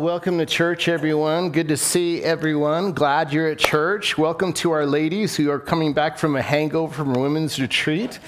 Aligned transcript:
Welcome 0.00 0.38
to 0.38 0.46
church, 0.46 0.88
everyone. 0.88 1.50
Good 1.50 1.68
to 1.68 1.76
see 1.76 2.24
everyone. 2.24 2.94
Glad 2.94 3.34
you're 3.34 3.48
at 3.48 3.58
church. 3.58 4.16
Welcome 4.16 4.54
to 4.54 4.70
our 4.70 4.86
ladies 4.86 5.36
who 5.36 5.50
are 5.50 5.58
coming 5.58 5.92
back 5.92 6.16
from 6.16 6.36
a 6.36 6.40
hangover 6.40 6.94
from 6.94 7.14
a 7.14 7.20
women's 7.20 7.60
retreat. 7.60 8.18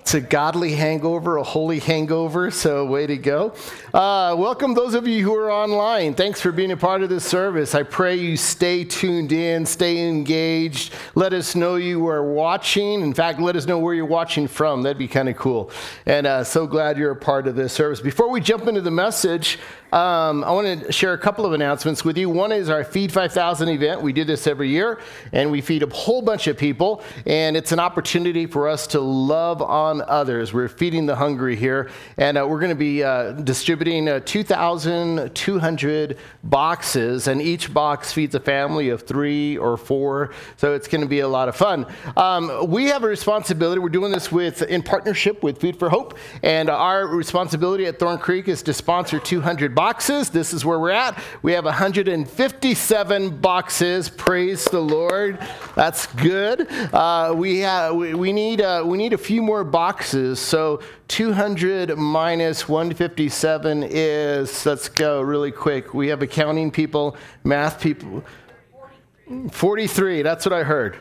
It's 0.00 0.14
a 0.14 0.20
godly 0.20 0.72
hangover, 0.72 1.36
a 1.36 1.42
holy 1.42 1.78
hangover, 1.78 2.50
so 2.50 2.86
way 2.86 3.06
to 3.06 3.18
go. 3.18 3.54
Uh, 3.92 4.34
welcome 4.36 4.72
those 4.72 4.94
of 4.94 5.06
you 5.06 5.22
who 5.22 5.34
are 5.34 5.52
online. 5.52 6.14
Thanks 6.14 6.40
for 6.40 6.52
being 6.52 6.72
a 6.72 6.76
part 6.76 7.02
of 7.02 7.10
this 7.10 7.24
service. 7.24 7.74
I 7.74 7.82
pray 7.82 8.16
you 8.16 8.36
stay 8.36 8.82
tuned 8.82 9.30
in, 9.30 9.66
stay 9.66 10.08
engaged. 10.08 10.94
Let 11.14 11.34
us 11.34 11.54
know 11.54 11.76
you 11.76 12.08
are 12.08 12.24
watching. 12.24 13.02
In 13.02 13.12
fact, 13.12 13.40
let 13.40 13.56
us 13.56 13.66
know 13.66 13.78
where 13.78 13.94
you're 13.94 14.06
watching 14.06 14.48
from. 14.48 14.82
That'd 14.82 14.98
be 14.98 15.06
kind 15.06 15.28
of 15.28 15.36
cool. 15.36 15.70
And 16.06 16.26
uh, 16.26 16.44
so 16.44 16.66
glad 16.66 16.96
you're 16.96 17.12
a 17.12 17.16
part 17.16 17.46
of 17.46 17.54
this 17.54 17.72
service. 17.72 18.00
Before 18.00 18.30
we 18.30 18.40
jump 18.40 18.66
into 18.66 18.80
the 18.80 18.90
message, 18.90 19.58
um, 19.92 20.44
I 20.44 20.52
want 20.52 20.86
to 20.86 20.92
share 20.92 21.14
a 21.14 21.18
couple 21.18 21.44
of 21.44 21.52
announcements 21.52 22.04
with 22.04 22.16
you. 22.16 22.30
One 22.30 22.52
is 22.52 22.70
our 22.70 22.84
Feed 22.84 23.10
5000 23.10 23.68
event. 23.68 24.00
We 24.00 24.12
do 24.12 24.22
this 24.22 24.46
every 24.46 24.68
year, 24.68 25.00
and 25.32 25.50
we 25.50 25.60
feed 25.60 25.82
a 25.82 25.88
whole 25.88 26.22
bunch 26.22 26.46
of 26.46 26.56
people, 26.56 27.02
and 27.26 27.56
it's 27.56 27.72
an 27.72 27.80
opportunity 27.80 28.46
for 28.46 28.68
us 28.68 28.86
to 28.88 29.00
love 29.00 29.60
on 29.60 29.89
others. 30.02 30.52
We're 30.52 30.68
feeding 30.68 31.06
the 31.06 31.16
hungry 31.16 31.56
here, 31.56 31.90
and 32.16 32.38
uh, 32.38 32.46
we're 32.46 32.60
going 32.60 32.70
to 32.70 32.76
be 32.76 33.02
uh, 33.02 33.32
distributing 33.32 34.08
uh, 34.08 34.20
2,200 34.24 36.18
boxes, 36.44 37.26
and 37.26 37.42
each 37.42 37.74
box 37.74 38.12
feeds 38.12 38.34
a 38.34 38.40
family 38.40 38.90
of 38.90 39.02
three 39.02 39.56
or 39.56 39.76
four, 39.76 40.32
so 40.56 40.74
it's 40.74 40.86
going 40.86 41.00
to 41.00 41.08
be 41.08 41.20
a 41.20 41.28
lot 41.28 41.48
of 41.48 41.56
fun. 41.56 41.86
Um, 42.16 42.68
we 42.70 42.86
have 42.86 43.02
a 43.02 43.08
responsibility. 43.08 43.80
We're 43.80 43.88
doing 43.88 44.12
this 44.12 44.30
with 44.30 44.62
in 44.62 44.82
partnership 44.82 45.42
with 45.42 45.60
Food 45.60 45.76
for 45.76 45.88
Hope, 45.88 46.16
and 46.42 46.70
our 46.70 47.06
responsibility 47.06 47.86
at 47.86 47.98
Thorn 47.98 48.18
Creek 48.18 48.46
is 48.46 48.62
to 48.64 48.72
sponsor 48.72 49.18
200 49.18 49.74
boxes. 49.74 50.30
This 50.30 50.52
is 50.52 50.64
where 50.64 50.78
we're 50.78 50.90
at. 50.90 51.20
We 51.42 51.52
have 51.52 51.64
157 51.64 53.36
boxes. 53.38 54.08
Praise 54.08 54.64
the 54.66 54.80
Lord. 54.80 55.38
That's 55.74 56.06
good. 56.06 56.68
Uh, 56.92 57.32
we, 57.36 57.60
have, 57.60 57.94
we, 57.94 58.14
we, 58.14 58.32
need, 58.32 58.60
uh, 58.60 58.82
we 58.84 58.98
need 58.98 59.12
a 59.12 59.18
few 59.18 59.40
more 59.42 59.64
boxes. 59.64 59.79
So 60.38 60.80
200 61.08 61.96
minus 61.96 62.68
157 62.68 63.84
is, 63.88 64.66
let's 64.66 64.88
go 64.88 65.20
really 65.22 65.50
quick. 65.50 65.94
We 65.94 66.08
have 66.08 66.22
accounting 66.22 66.70
people, 66.70 67.16
math 67.44 67.80
people. 67.80 68.22
43, 69.52 70.22
that's 70.22 70.44
what 70.44 70.52
I 70.52 70.64
heard. 70.64 70.98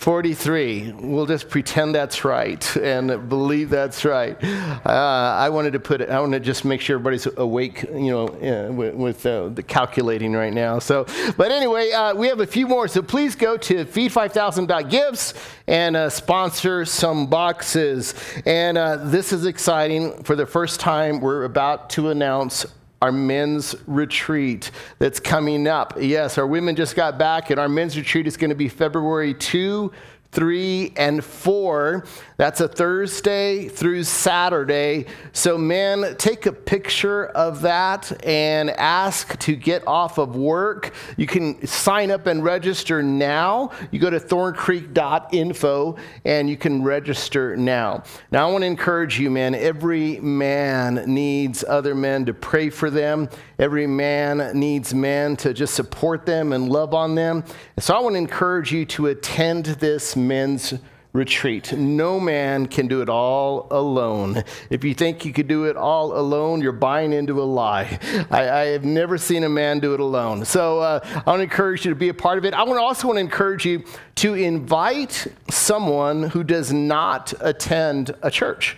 43. 0.00 0.92
We'll 0.92 1.26
just 1.26 1.50
pretend 1.50 1.94
that's 1.94 2.24
right 2.24 2.76
and 2.78 3.28
believe 3.28 3.68
that's 3.68 4.02
right. 4.02 4.34
Uh, 4.42 4.88
I 4.88 5.50
wanted 5.50 5.74
to 5.74 5.78
put 5.78 6.00
it, 6.00 6.08
I 6.08 6.18
want 6.20 6.32
to 6.32 6.40
just 6.40 6.64
make 6.64 6.80
sure 6.80 6.96
everybody's 6.96 7.28
awake, 7.36 7.82
you 7.82 8.10
know, 8.10 8.28
uh, 8.28 8.72
with, 8.72 8.94
with 8.94 9.26
uh, 9.26 9.50
the 9.50 9.62
calculating 9.62 10.32
right 10.32 10.54
now. 10.54 10.78
So, 10.78 11.04
but 11.36 11.52
anyway, 11.52 11.90
uh, 11.90 12.14
we 12.14 12.28
have 12.28 12.40
a 12.40 12.46
few 12.46 12.66
more. 12.66 12.88
So 12.88 13.02
please 13.02 13.34
go 13.34 13.58
to 13.58 13.84
feed5000.gifts 13.84 15.34
and 15.66 15.94
uh, 15.94 16.08
sponsor 16.08 16.86
some 16.86 17.26
boxes. 17.26 18.14
And 18.46 18.78
this 19.12 19.34
is 19.34 19.44
exciting. 19.44 20.22
For 20.22 20.34
the 20.34 20.46
first 20.46 20.80
time, 20.80 21.20
we're 21.20 21.44
about 21.44 21.90
to 21.90 22.08
announce 22.08 22.64
our 23.02 23.12
men's 23.12 23.74
retreat 23.86 24.70
that's 24.98 25.20
coming 25.20 25.66
up. 25.66 25.94
Yes, 25.98 26.36
our 26.38 26.46
women 26.46 26.76
just 26.76 26.94
got 26.96 27.18
back, 27.18 27.50
and 27.50 27.58
our 27.58 27.68
men's 27.68 27.96
retreat 27.96 28.26
is 28.26 28.36
going 28.36 28.50
to 28.50 28.54
be 28.54 28.68
February 28.68 29.34
2 29.34 29.90
3, 30.32 30.92
and 30.96 31.24
4. 31.24 32.04
That's 32.36 32.60
a 32.60 32.68
Thursday 32.68 33.68
through 33.68 34.04
Saturday. 34.04 35.06
So, 35.32 35.58
man, 35.58 36.14
take 36.16 36.46
a 36.46 36.52
picture 36.52 37.26
of 37.26 37.62
that 37.62 38.24
and 38.24 38.70
ask 38.70 39.36
to 39.40 39.56
get 39.56 39.86
off 39.86 40.18
of 40.18 40.36
work. 40.36 40.94
You 41.16 41.26
can 41.26 41.66
sign 41.66 42.10
up 42.10 42.26
and 42.26 42.44
register 42.44 43.02
now. 43.02 43.72
You 43.90 43.98
go 43.98 44.08
to 44.08 44.20
thorncreek.info 44.20 45.96
and 46.24 46.48
you 46.48 46.56
can 46.56 46.82
register 46.82 47.56
now. 47.56 48.04
Now, 48.30 48.48
I 48.48 48.52
want 48.52 48.62
to 48.62 48.66
encourage 48.66 49.18
you, 49.18 49.30
man. 49.30 49.54
Every 49.54 50.20
man 50.20 51.04
needs 51.06 51.64
other 51.66 51.94
men 51.94 52.24
to 52.26 52.34
pray 52.34 52.70
for 52.70 52.88
them. 52.88 53.28
Every 53.58 53.86
man 53.86 54.58
needs 54.58 54.94
men 54.94 55.36
to 55.38 55.52
just 55.52 55.74
support 55.74 56.24
them 56.24 56.52
and 56.52 56.70
love 56.70 56.94
on 56.94 57.16
them. 57.16 57.44
And 57.76 57.84
so, 57.84 57.96
I 57.96 58.00
want 58.00 58.14
to 58.14 58.18
encourage 58.18 58.72
you 58.72 58.86
to 58.86 59.08
attend 59.08 59.66
this 59.66 60.16
men's 60.26 60.74
retreat. 61.12 61.72
No 61.72 62.20
man 62.20 62.66
can 62.66 62.86
do 62.86 63.02
it 63.02 63.08
all 63.08 63.66
alone. 63.70 64.44
If 64.70 64.84
you 64.84 64.94
think 64.94 65.24
you 65.24 65.32
could 65.32 65.48
do 65.48 65.64
it 65.64 65.76
all 65.76 66.16
alone, 66.16 66.60
you're 66.60 66.72
buying 66.72 67.12
into 67.12 67.42
a 67.42 67.44
lie. 67.44 67.98
I, 68.30 68.48
I 68.48 68.64
have 68.66 68.84
never 68.84 69.18
seen 69.18 69.42
a 69.42 69.48
man 69.48 69.80
do 69.80 69.92
it 69.92 70.00
alone. 70.00 70.44
So 70.44 70.78
uh, 70.78 71.00
I 71.04 71.30
want 71.30 71.40
to 71.40 71.42
encourage 71.42 71.84
you 71.84 71.90
to 71.90 71.96
be 71.96 72.10
a 72.10 72.14
part 72.14 72.38
of 72.38 72.44
it. 72.44 72.54
I 72.54 72.62
want 72.62 72.78
to 72.78 72.82
also 72.82 73.08
want 73.08 73.16
to 73.16 73.20
encourage 73.20 73.66
you 73.66 73.84
to 74.16 74.34
invite 74.34 75.26
someone 75.50 76.24
who 76.24 76.44
does 76.44 76.72
not 76.72 77.34
attend 77.40 78.14
a 78.22 78.30
church. 78.30 78.76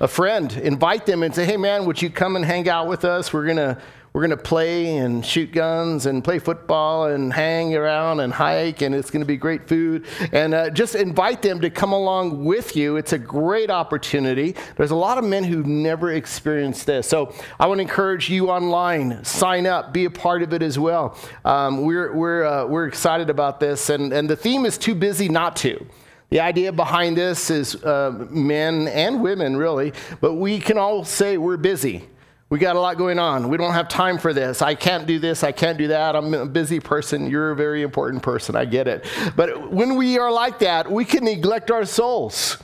A 0.00 0.08
friend, 0.08 0.52
invite 0.54 1.06
them 1.06 1.22
and 1.22 1.32
say, 1.32 1.44
"Hey, 1.44 1.56
man, 1.56 1.84
would 1.84 2.02
you 2.02 2.10
come 2.10 2.34
and 2.34 2.44
hang 2.44 2.68
out 2.68 2.88
with 2.88 3.04
us? 3.04 3.32
We're 3.32 3.46
gonna 3.46 3.78
we're 4.14 4.20
going 4.20 4.30
to 4.30 4.36
play 4.36 4.98
and 4.98 5.26
shoot 5.26 5.50
guns 5.50 6.06
and 6.06 6.22
play 6.22 6.38
football 6.38 7.06
and 7.06 7.32
hang 7.32 7.74
around 7.74 8.20
and 8.20 8.32
hike, 8.32 8.80
and 8.80 8.94
it's 8.94 9.10
going 9.10 9.22
to 9.22 9.26
be 9.26 9.36
great 9.36 9.66
food. 9.66 10.06
And 10.30 10.54
uh, 10.54 10.70
just 10.70 10.94
invite 10.94 11.42
them 11.42 11.60
to 11.62 11.68
come 11.68 11.92
along 11.92 12.44
with 12.44 12.76
you. 12.76 12.96
It's 12.96 13.12
a 13.12 13.18
great 13.18 13.70
opportunity. 13.70 14.54
There's 14.76 14.92
a 14.92 14.96
lot 14.96 15.18
of 15.18 15.24
men 15.24 15.42
who've 15.42 15.66
never 15.66 16.12
experienced 16.12 16.86
this. 16.86 17.08
So 17.08 17.34
I 17.58 17.66
want 17.66 17.78
to 17.78 17.82
encourage 17.82 18.30
you 18.30 18.50
online, 18.50 19.24
sign 19.24 19.66
up, 19.66 19.92
be 19.92 20.04
a 20.04 20.10
part 20.10 20.42
of 20.42 20.52
it 20.52 20.62
as 20.62 20.78
well. 20.78 21.18
Um, 21.44 21.82
we're, 21.82 22.14
we're, 22.14 22.44
uh, 22.44 22.66
we're 22.66 22.86
excited 22.86 23.30
about 23.30 23.58
this, 23.58 23.90
and, 23.90 24.12
and 24.12 24.30
the 24.30 24.36
theme 24.36 24.64
is 24.64 24.78
too 24.78 24.94
busy 24.94 25.28
not 25.28 25.56
to. 25.56 25.84
The 26.30 26.38
idea 26.38 26.70
behind 26.70 27.16
this 27.16 27.50
is 27.50 27.74
uh, 27.82 28.28
men 28.30 28.86
and 28.86 29.22
women, 29.24 29.56
really, 29.56 29.92
but 30.20 30.34
we 30.34 30.60
can 30.60 30.78
all 30.78 31.04
say 31.04 31.36
we're 31.36 31.56
busy. 31.56 32.08
We 32.54 32.60
got 32.60 32.76
a 32.76 32.80
lot 32.80 32.98
going 32.98 33.18
on. 33.18 33.48
We 33.48 33.56
don't 33.56 33.72
have 33.72 33.88
time 33.88 34.16
for 34.16 34.32
this. 34.32 34.62
I 34.62 34.76
can't 34.76 35.08
do 35.08 35.18
this. 35.18 35.42
I 35.42 35.50
can't 35.50 35.76
do 35.76 35.88
that. 35.88 36.14
I'm 36.14 36.32
a 36.34 36.46
busy 36.46 36.78
person. 36.78 37.28
You're 37.28 37.50
a 37.50 37.56
very 37.56 37.82
important 37.82 38.22
person. 38.22 38.54
I 38.54 38.64
get 38.64 38.86
it. 38.86 39.04
But 39.34 39.72
when 39.72 39.96
we 39.96 40.18
are 40.18 40.30
like 40.30 40.60
that, 40.60 40.88
we 40.88 41.04
can 41.04 41.24
neglect 41.24 41.72
our 41.72 41.84
souls. 41.84 42.58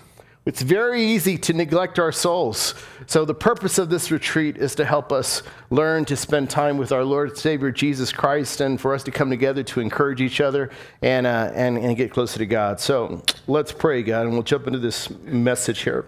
It's 0.47 0.63
very 0.63 1.03
easy 1.03 1.37
to 1.39 1.53
neglect 1.55 1.99
our 1.99 2.13
souls. 2.13 2.77
So, 3.09 3.25
the 3.25 3.35
purpose 3.35 3.79
of 3.79 3.91
this 3.91 4.13
retreat 4.13 4.59
is 4.59 4.77
to 4.77 4.85
help 4.85 5.11
us 5.11 5.43
learn 5.71 6.05
to 6.05 6.15
spend 6.15 6.51
time 6.51 6.79
with 6.79 6.93
our 6.93 7.05
Lord 7.05 7.37
Savior 7.37 7.73
Jesus 7.73 8.13
Christ 8.13 8.61
and 8.61 8.81
for 8.81 8.95
us 8.95 9.03
to 9.03 9.11
come 9.11 9.29
together 9.29 9.65
to 9.65 9.81
encourage 9.81 10.21
each 10.21 10.41
other 10.41 10.71
and, 11.03 11.27
uh, 11.27 11.51
and, 11.53 11.77
and 11.77 11.97
get 11.97 12.13
closer 12.13 12.39
to 12.39 12.47
God. 12.47 12.79
So, 12.79 13.25
let's 13.49 13.73
pray, 13.73 14.05
God, 14.05 14.27
and 14.27 14.35
we'll 14.35 14.45
jump 14.45 14.69
into 14.69 14.79
this 14.79 15.11
message 15.25 15.81
here. 15.81 16.07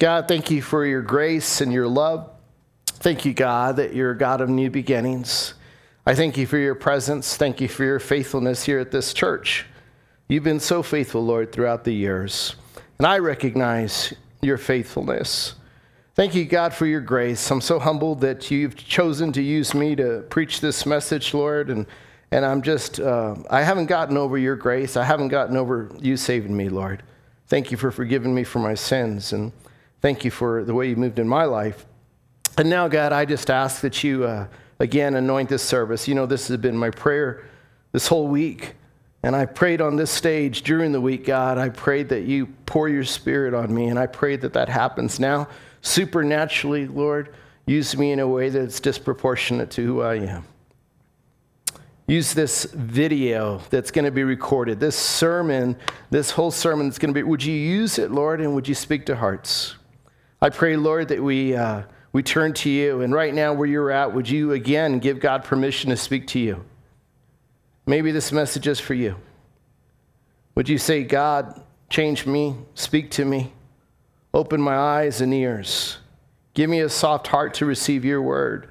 God, 0.00 0.26
thank 0.26 0.50
you 0.50 0.60
for 0.60 0.84
your 0.84 1.02
grace 1.02 1.60
and 1.60 1.72
your 1.72 1.86
love. 1.86 2.31
Thank 3.02 3.24
you, 3.24 3.34
God, 3.34 3.78
that 3.78 3.96
you're 3.96 4.12
a 4.12 4.16
God 4.16 4.40
of 4.40 4.48
new 4.48 4.70
beginnings. 4.70 5.54
I 6.06 6.14
thank 6.14 6.36
you 6.36 6.46
for 6.46 6.56
your 6.56 6.76
presence. 6.76 7.36
Thank 7.36 7.60
you 7.60 7.66
for 7.66 7.82
your 7.82 7.98
faithfulness 7.98 8.62
here 8.62 8.78
at 8.78 8.92
this 8.92 9.12
church. 9.12 9.66
You've 10.28 10.44
been 10.44 10.60
so 10.60 10.84
faithful, 10.84 11.24
Lord, 11.24 11.50
throughout 11.50 11.82
the 11.82 11.92
years. 11.92 12.54
And 12.98 13.06
I 13.08 13.18
recognize 13.18 14.14
your 14.40 14.56
faithfulness. 14.56 15.56
Thank 16.14 16.36
you, 16.36 16.44
God, 16.44 16.72
for 16.72 16.86
your 16.86 17.00
grace. 17.00 17.50
I'm 17.50 17.60
so 17.60 17.80
humbled 17.80 18.20
that 18.20 18.52
you've 18.52 18.76
chosen 18.76 19.32
to 19.32 19.42
use 19.42 19.74
me 19.74 19.96
to 19.96 20.24
preach 20.30 20.60
this 20.60 20.86
message, 20.86 21.34
Lord. 21.34 21.70
And, 21.70 21.86
and 22.30 22.44
I'm 22.44 22.62
just, 22.62 23.00
uh, 23.00 23.34
I 23.50 23.62
haven't 23.62 23.86
gotten 23.86 24.16
over 24.16 24.38
your 24.38 24.54
grace. 24.54 24.96
I 24.96 25.02
haven't 25.02 25.28
gotten 25.28 25.56
over 25.56 25.90
you 25.98 26.16
saving 26.16 26.56
me, 26.56 26.68
Lord. 26.68 27.02
Thank 27.48 27.72
you 27.72 27.76
for 27.76 27.90
forgiving 27.90 28.32
me 28.32 28.44
for 28.44 28.60
my 28.60 28.74
sins. 28.74 29.32
And 29.32 29.50
thank 30.00 30.24
you 30.24 30.30
for 30.30 30.62
the 30.62 30.72
way 30.72 30.88
you 30.88 30.94
moved 30.94 31.18
in 31.18 31.26
my 31.26 31.46
life. 31.46 31.84
And 32.58 32.68
now, 32.68 32.86
God, 32.86 33.12
I 33.12 33.24
just 33.24 33.50
ask 33.50 33.80
that 33.80 34.04
you, 34.04 34.24
uh, 34.24 34.46
again, 34.78 35.14
anoint 35.14 35.48
this 35.48 35.62
service. 35.62 36.06
You 36.06 36.14
know, 36.14 36.26
this 36.26 36.48
has 36.48 36.58
been 36.58 36.76
my 36.76 36.90
prayer 36.90 37.44
this 37.92 38.06
whole 38.06 38.28
week. 38.28 38.74
And 39.22 39.34
I 39.34 39.46
prayed 39.46 39.80
on 39.80 39.96
this 39.96 40.10
stage 40.10 40.62
during 40.62 40.92
the 40.92 41.00
week, 41.00 41.24
God. 41.24 41.56
I 41.56 41.70
prayed 41.70 42.08
that 42.10 42.22
you 42.22 42.46
pour 42.66 42.88
your 42.88 43.04
spirit 43.04 43.54
on 43.54 43.74
me. 43.74 43.86
And 43.86 43.98
I 43.98 44.06
prayed 44.06 44.42
that 44.42 44.52
that 44.52 44.68
happens 44.68 45.18
now. 45.18 45.48
Supernaturally, 45.80 46.86
Lord, 46.86 47.34
use 47.64 47.96
me 47.96 48.12
in 48.12 48.20
a 48.20 48.28
way 48.28 48.50
that's 48.50 48.80
disproportionate 48.80 49.70
to 49.72 49.86
who 49.86 50.02
I 50.02 50.16
am. 50.16 50.44
Use 52.06 52.34
this 52.34 52.64
video 52.64 53.62
that's 53.70 53.92
going 53.92 54.04
to 54.04 54.10
be 54.10 54.24
recorded, 54.24 54.80
this 54.80 54.96
sermon, 54.96 55.76
this 56.10 56.32
whole 56.32 56.50
sermon 56.50 56.88
that's 56.88 56.98
going 56.98 57.14
to 57.14 57.18
be. 57.18 57.22
Would 57.22 57.44
you 57.44 57.54
use 57.54 57.98
it, 57.98 58.10
Lord, 58.10 58.40
and 58.40 58.54
would 58.54 58.68
you 58.68 58.74
speak 58.74 59.06
to 59.06 59.16
hearts? 59.16 59.76
I 60.42 60.50
pray, 60.50 60.76
Lord, 60.76 61.08
that 61.08 61.22
we. 61.22 61.56
Uh, 61.56 61.84
we 62.12 62.22
turn 62.22 62.52
to 62.54 62.70
you. 62.70 63.00
And 63.00 63.14
right 63.14 63.32
now, 63.32 63.52
where 63.52 63.66
you're 63.66 63.90
at, 63.90 64.12
would 64.14 64.28
you 64.28 64.52
again 64.52 64.98
give 64.98 65.20
God 65.20 65.44
permission 65.44 65.90
to 65.90 65.96
speak 65.96 66.26
to 66.28 66.38
you? 66.38 66.64
Maybe 67.86 68.12
this 68.12 68.32
message 68.32 68.68
is 68.68 68.78
for 68.78 68.94
you. 68.94 69.16
Would 70.54 70.68
you 70.68 70.78
say, 70.78 71.02
God, 71.02 71.60
change 71.88 72.26
me, 72.26 72.56
speak 72.74 73.10
to 73.12 73.24
me, 73.24 73.52
open 74.34 74.60
my 74.60 74.76
eyes 74.76 75.20
and 75.20 75.32
ears, 75.32 75.98
give 76.54 76.68
me 76.68 76.80
a 76.80 76.88
soft 76.88 77.26
heart 77.28 77.54
to 77.54 77.66
receive 77.66 78.04
your 78.04 78.22
word? 78.22 78.68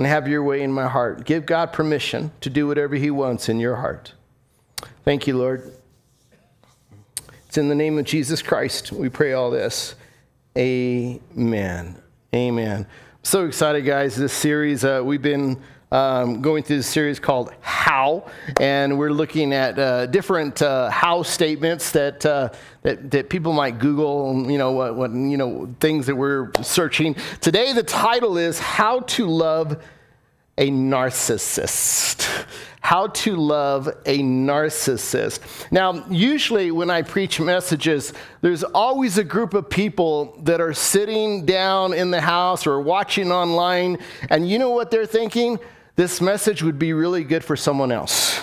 and 0.00 0.06
have 0.06 0.26
your 0.26 0.42
way 0.42 0.62
in 0.62 0.72
my 0.72 0.88
heart. 0.88 1.26
Give 1.26 1.44
God 1.44 1.74
permission 1.74 2.32
to 2.40 2.48
do 2.48 2.66
whatever 2.66 2.94
he 2.94 3.10
wants 3.10 3.50
in 3.50 3.60
your 3.60 3.76
heart. 3.76 4.14
Thank 5.04 5.26
you, 5.26 5.36
Lord. 5.36 5.76
It's 7.46 7.58
in 7.58 7.68
the 7.68 7.74
name 7.74 7.98
of 7.98 8.06
Jesus 8.06 8.40
Christ 8.40 8.92
we 8.92 9.10
pray 9.10 9.34
all 9.34 9.50
this. 9.50 9.94
Amen. 10.58 11.94
Amen. 12.34 12.86
So 13.22 13.46
excited, 13.46 13.82
guys. 13.82 14.16
This 14.16 14.32
series, 14.32 14.84
uh, 14.84 15.00
we've 15.04 15.22
been 15.22 15.62
um, 15.92 16.42
going 16.42 16.64
through 16.64 16.78
this 16.78 16.88
series 16.88 17.20
called 17.20 17.52
How, 17.60 18.28
and 18.58 18.98
we're 18.98 19.12
looking 19.12 19.52
at 19.52 19.78
uh, 19.78 20.06
different 20.06 20.60
uh, 20.60 20.90
how 20.90 21.22
statements 21.22 21.92
that, 21.92 22.26
uh, 22.26 22.48
that, 22.82 23.12
that 23.12 23.30
people 23.30 23.52
might 23.52 23.78
Google, 23.78 24.50
you 24.50 24.58
know, 24.58 24.72
what, 24.72 24.96
what, 24.96 25.12
you 25.12 25.36
know, 25.36 25.72
things 25.78 26.06
that 26.06 26.16
we're 26.16 26.50
searching. 26.62 27.14
Today, 27.40 27.72
the 27.72 27.84
title 27.84 28.36
is 28.36 28.58
How 28.58 29.00
to 29.00 29.28
Love 29.28 29.80
a 30.60 30.70
Narcissist. 30.70 32.46
How 32.80 33.08
to 33.08 33.34
Love 33.34 33.88
a 34.06 34.20
Narcissist. 34.20 35.40
Now, 35.72 36.06
usually 36.08 36.70
when 36.70 36.90
I 36.90 37.02
preach 37.02 37.40
messages, 37.40 38.12
there's 38.40 38.62
always 38.62 39.18
a 39.18 39.24
group 39.24 39.54
of 39.54 39.68
people 39.68 40.38
that 40.44 40.60
are 40.60 40.72
sitting 40.72 41.44
down 41.44 41.92
in 41.92 42.12
the 42.12 42.20
house 42.20 42.64
or 42.66 42.80
watching 42.80 43.32
online, 43.32 43.98
and 44.28 44.48
you 44.48 44.60
know 44.60 44.70
what 44.70 44.92
they're 44.92 45.04
thinking? 45.04 45.58
this 46.00 46.18
message 46.18 46.62
would 46.62 46.78
be 46.78 46.94
really 46.94 47.24
good 47.24 47.44
for 47.44 47.56
someone 47.56 47.92
else. 47.92 48.40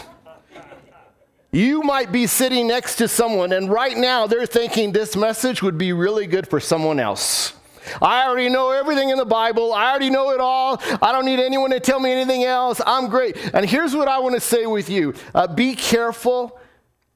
You 1.51 1.81
might 1.81 2.11
be 2.11 2.27
sitting 2.27 2.67
next 2.67 2.97
to 2.97 3.07
someone, 3.07 3.51
and 3.51 3.67
right 3.67 3.97
now 3.97 4.27
they're 4.27 4.45
thinking 4.45 4.91
this 4.91 5.15
message 5.15 5.63
would 5.63 5.75
be 5.75 5.91
really 5.91 6.27
good 6.27 6.47
for 6.47 6.59
someone 6.59 6.99
else. 6.99 7.53
I 8.01 8.25
already 8.25 8.49
know 8.49 8.71
everything 8.71 9.09
in 9.09 9.17
the 9.17 9.25
Bible. 9.25 9.73
I 9.73 9.89
already 9.89 10.09
know 10.09 10.31
it 10.31 10.39
all. 10.39 10.81
I 11.01 11.11
don't 11.11 11.25
need 11.25 11.39
anyone 11.39 11.71
to 11.71 11.79
tell 11.79 11.99
me 11.99 12.11
anything 12.11 12.43
else. 12.43 12.81
I'm 12.85 13.09
great. 13.09 13.37
And 13.53 13.65
here's 13.69 13.95
what 13.95 14.07
I 14.07 14.19
want 14.19 14.35
to 14.35 14.41
say 14.41 14.65
with 14.65 14.89
you 14.89 15.13
uh, 15.33 15.47
be 15.47 15.75
careful 15.75 16.59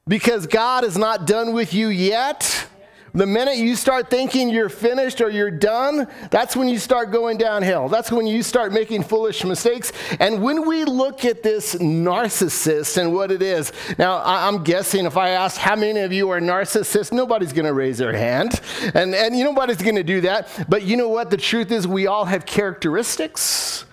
because 0.06 0.46
God 0.46 0.84
is 0.84 0.96
not 0.96 1.26
done 1.26 1.52
with 1.52 1.72
you 1.74 1.88
yet. 1.88 2.66
The 3.14 3.26
minute 3.26 3.58
you 3.58 3.76
start 3.76 4.08
thinking 4.08 4.48
you're 4.48 4.70
finished 4.70 5.20
or 5.20 5.28
you're 5.28 5.50
done, 5.50 6.08
that's 6.30 6.56
when 6.56 6.66
you 6.66 6.78
start 6.78 7.10
going 7.10 7.36
downhill. 7.36 7.88
That's 7.90 8.10
when 8.10 8.26
you 8.26 8.42
start 8.42 8.72
making 8.72 9.02
foolish 9.02 9.44
mistakes. 9.44 9.92
And 10.18 10.42
when 10.42 10.66
we 10.66 10.84
look 10.84 11.26
at 11.26 11.42
this 11.42 11.74
narcissist 11.74 12.96
and 12.96 13.12
what 13.12 13.30
it 13.30 13.42
is, 13.42 13.70
now 13.98 14.22
I'm 14.24 14.64
guessing 14.64 15.04
if 15.04 15.18
I 15.18 15.30
ask 15.30 15.58
how 15.58 15.76
many 15.76 16.00
of 16.00 16.12
you 16.12 16.30
are 16.30 16.40
narcissists, 16.40 17.12
nobody's 17.12 17.52
going 17.52 17.66
to 17.66 17.74
raise 17.74 17.98
their 17.98 18.14
hand. 18.14 18.58
And, 18.94 19.14
and 19.14 19.38
nobody's 19.38 19.82
going 19.82 19.96
to 19.96 20.02
do 20.02 20.22
that. 20.22 20.48
But 20.70 20.84
you 20.84 20.96
know 20.96 21.08
what? 21.08 21.28
The 21.28 21.36
truth 21.36 21.70
is, 21.70 21.86
we 21.86 22.06
all 22.06 22.24
have 22.24 22.46
characteristics 22.46 23.84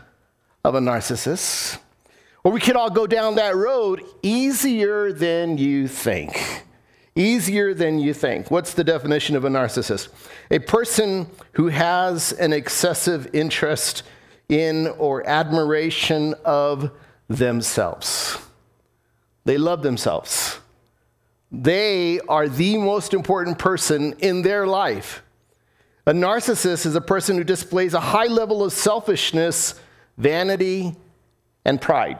of 0.63 0.75
a 0.75 0.79
narcissist. 0.79 1.77
Or 2.45 2.53
we 2.53 2.61
could 2.61 2.77
all 2.77 2.89
go 2.89 3.05
down 3.05 3.35
that 3.35 3.57
road 3.57 4.01
easier 4.23 5.11
than 5.11 5.57
you 5.57 5.89
think 5.89 6.63
easier 7.19 7.73
than 7.73 7.99
you 7.99 8.13
think. 8.13 8.49
What's 8.49 8.73
the 8.73 8.83
definition 8.83 9.35
of 9.35 9.43
a 9.43 9.49
narcissist? 9.49 10.07
A 10.49 10.59
person 10.59 11.29
who 11.53 11.67
has 11.67 12.31
an 12.33 12.53
excessive 12.53 13.27
interest 13.33 14.03
in 14.47 14.87
or 14.87 15.27
admiration 15.27 16.33
of 16.45 16.91
themselves. 17.27 18.37
They 19.45 19.57
love 19.57 19.83
themselves. 19.83 20.59
They 21.51 22.19
are 22.21 22.47
the 22.47 22.77
most 22.77 23.13
important 23.13 23.59
person 23.59 24.13
in 24.19 24.41
their 24.41 24.65
life. 24.65 25.21
A 26.05 26.13
narcissist 26.13 26.85
is 26.85 26.95
a 26.95 27.01
person 27.01 27.37
who 27.37 27.43
displays 27.43 27.93
a 27.93 27.99
high 27.99 28.27
level 28.27 28.63
of 28.63 28.71
selfishness, 28.71 29.79
vanity, 30.17 30.95
and 31.65 31.81
pride. 31.81 32.19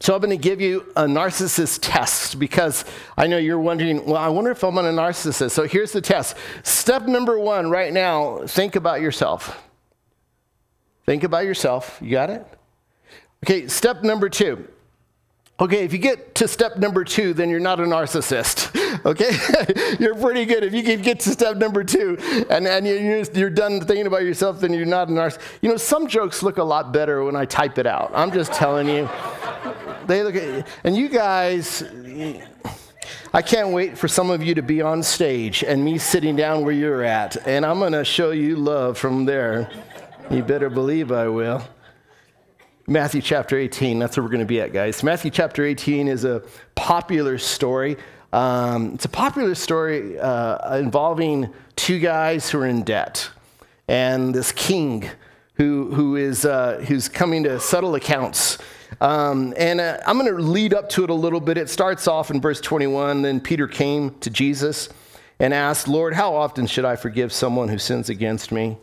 So 0.00 0.14
I'm 0.14 0.20
going 0.20 0.30
to 0.30 0.36
give 0.36 0.60
you 0.60 0.92
a 0.96 1.04
narcissist 1.04 1.78
test 1.82 2.38
because 2.38 2.84
I 3.16 3.26
know 3.26 3.38
you're 3.38 3.58
wondering, 3.58 4.04
well, 4.04 4.16
I 4.16 4.28
wonder 4.28 4.50
if 4.50 4.62
I'm 4.62 4.76
a 4.76 4.82
narcissist. 4.82 5.52
So 5.52 5.66
here's 5.66 5.92
the 5.92 6.00
test. 6.00 6.36
Step 6.62 7.02
number 7.02 7.38
one 7.38 7.70
right 7.70 7.92
now 7.92 8.46
think 8.46 8.76
about 8.76 9.00
yourself. 9.00 9.60
Think 11.06 11.22
about 11.22 11.44
yourself. 11.44 11.98
You 12.02 12.10
got 12.10 12.30
it? 12.30 12.46
Okay, 13.44 13.68
step 13.68 14.02
number 14.02 14.28
two. 14.28 14.68
Okay, 15.60 15.84
if 15.84 15.92
you 15.92 15.98
get 15.98 16.34
to 16.36 16.48
step 16.48 16.78
number 16.78 17.04
two, 17.04 17.32
then 17.32 17.48
you're 17.48 17.60
not 17.60 17.80
a 17.80 17.84
narcissist. 17.84 18.70
Okay, 19.04 19.36
you're 19.98 20.14
pretty 20.14 20.46
good. 20.46 20.62
If 20.62 20.72
you 20.72 20.82
can 20.82 21.02
get 21.02 21.20
to 21.20 21.30
step 21.30 21.56
number 21.56 21.82
two 21.82 22.16
and, 22.48 22.66
and 22.66 22.86
you're, 22.86 23.22
you're 23.34 23.50
done 23.50 23.80
thinking 23.80 24.06
about 24.06 24.22
yourself, 24.22 24.60
then 24.60 24.72
you're 24.72 24.86
not 24.86 25.08
a 25.08 25.12
narcissist. 25.12 25.40
You 25.62 25.68
know, 25.68 25.76
some 25.76 26.06
jokes 26.06 26.42
look 26.44 26.58
a 26.58 26.64
lot 26.64 26.92
better 26.92 27.22
when 27.24 27.34
I 27.34 27.44
type 27.44 27.76
it 27.76 27.86
out. 27.86 28.12
I'm 28.14 28.32
just 28.32 28.52
telling 28.52 28.88
you. 28.88 29.10
They 30.06 30.22
look 30.22 30.36
at, 30.36 30.66
and 30.84 30.96
you 30.96 31.08
guys, 31.08 31.82
I 33.32 33.42
can't 33.42 33.70
wait 33.70 33.96
for 33.96 34.08
some 34.08 34.30
of 34.30 34.42
you 34.42 34.54
to 34.54 34.62
be 34.62 34.82
on 34.82 35.02
stage 35.02 35.64
and 35.64 35.84
me 35.84 35.98
sitting 35.98 36.36
down 36.36 36.64
where 36.64 36.74
you're 36.74 37.02
at, 37.02 37.36
and 37.46 37.64
I'm 37.64 37.78
going 37.78 37.92
to 37.92 38.04
show 38.04 38.30
you 38.30 38.56
love 38.56 38.98
from 38.98 39.24
there. 39.24 39.70
You 40.30 40.42
better 40.42 40.68
believe 40.68 41.10
I 41.10 41.28
will. 41.28 41.62
Matthew 42.86 43.22
chapter 43.22 43.56
18, 43.56 43.98
that's 43.98 44.16
where 44.16 44.24
we're 44.24 44.30
going 44.30 44.40
to 44.40 44.46
be 44.46 44.60
at, 44.60 44.72
guys. 44.72 45.02
Matthew 45.02 45.30
chapter 45.30 45.64
18 45.64 46.06
is 46.06 46.24
a 46.24 46.42
popular 46.74 47.38
story. 47.38 47.96
Um, 48.32 48.94
it's 48.94 49.06
a 49.06 49.10
popular 49.10 49.54
story 49.54 50.18
uh, 50.18 50.76
involving 50.76 51.50
two 51.76 51.98
guys 51.98 52.50
who 52.50 52.58
are 52.58 52.66
in 52.66 52.82
debt 52.82 53.30
and 53.88 54.34
this 54.34 54.52
king 54.52 55.08
who, 55.54 55.90
who 55.94 56.16
is, 56.16 56.44
uh, 56.44 56.84
who's 56.88 57.08
coming 57.08 57.44
to 57.44 57.60
settle 57.60 57.94
accounts 57.94 58.58
um, 59.00 59.54
and 59.56 59.80
uh, 59.80 60.00
I'm 60.06 60.18
going 60.18 60.34
to 60.34 60.42
lead 60.42 60.74
up 60.74 60.88
to 60.90 61.04
it 61.04 61.10
a 61.10 61.14
little 61.14 61.40
bit. 61.40 61.58
It 61.58 61.68
starts 61.68 62.06
off 62.08 62.30
in 62.30 62.40
verse 62.40 62.60
21. 62.60 63.22
Then 63.22 63.40
Peter 63.40 63.66
came 63.66 64.18
to 64.20 64.30
Jesus 64.30 64.88
and 65.38 65.52
asked, 65.52 65.88
Lord, 65.88 66.14
how 66.14 66.34
often 66.34 66.66
should 66.66 66.84
I 66.84 66.96
forgive 66.96 67.32
someone 67.32 67.68
who 67.68 67.78
sins 67.78 68.08
against 68.08 68.52
me? 68.52 68.76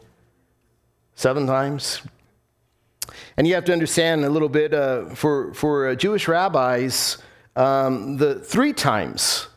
Seven 1.16 1.48
times? 1.48 2.02
And 3.38 3.48
you 3.48 3.56
have 3.56 3.66
to 3.66 3.74
understand 3.74 4.26
a 4.26 4.30
little 4.30 4.50
bit 4.50 4.74
uh, 4.74 5.06
for, 5.10 5.54
for 5.54 5.90
uh, 5.90 5.96
Jewish 5.96 6.28
rabbis, 6.28 7.18
um, 7.56 8.18
the 8.18 8.36
three 8.40 8.74
times 8.74 9.48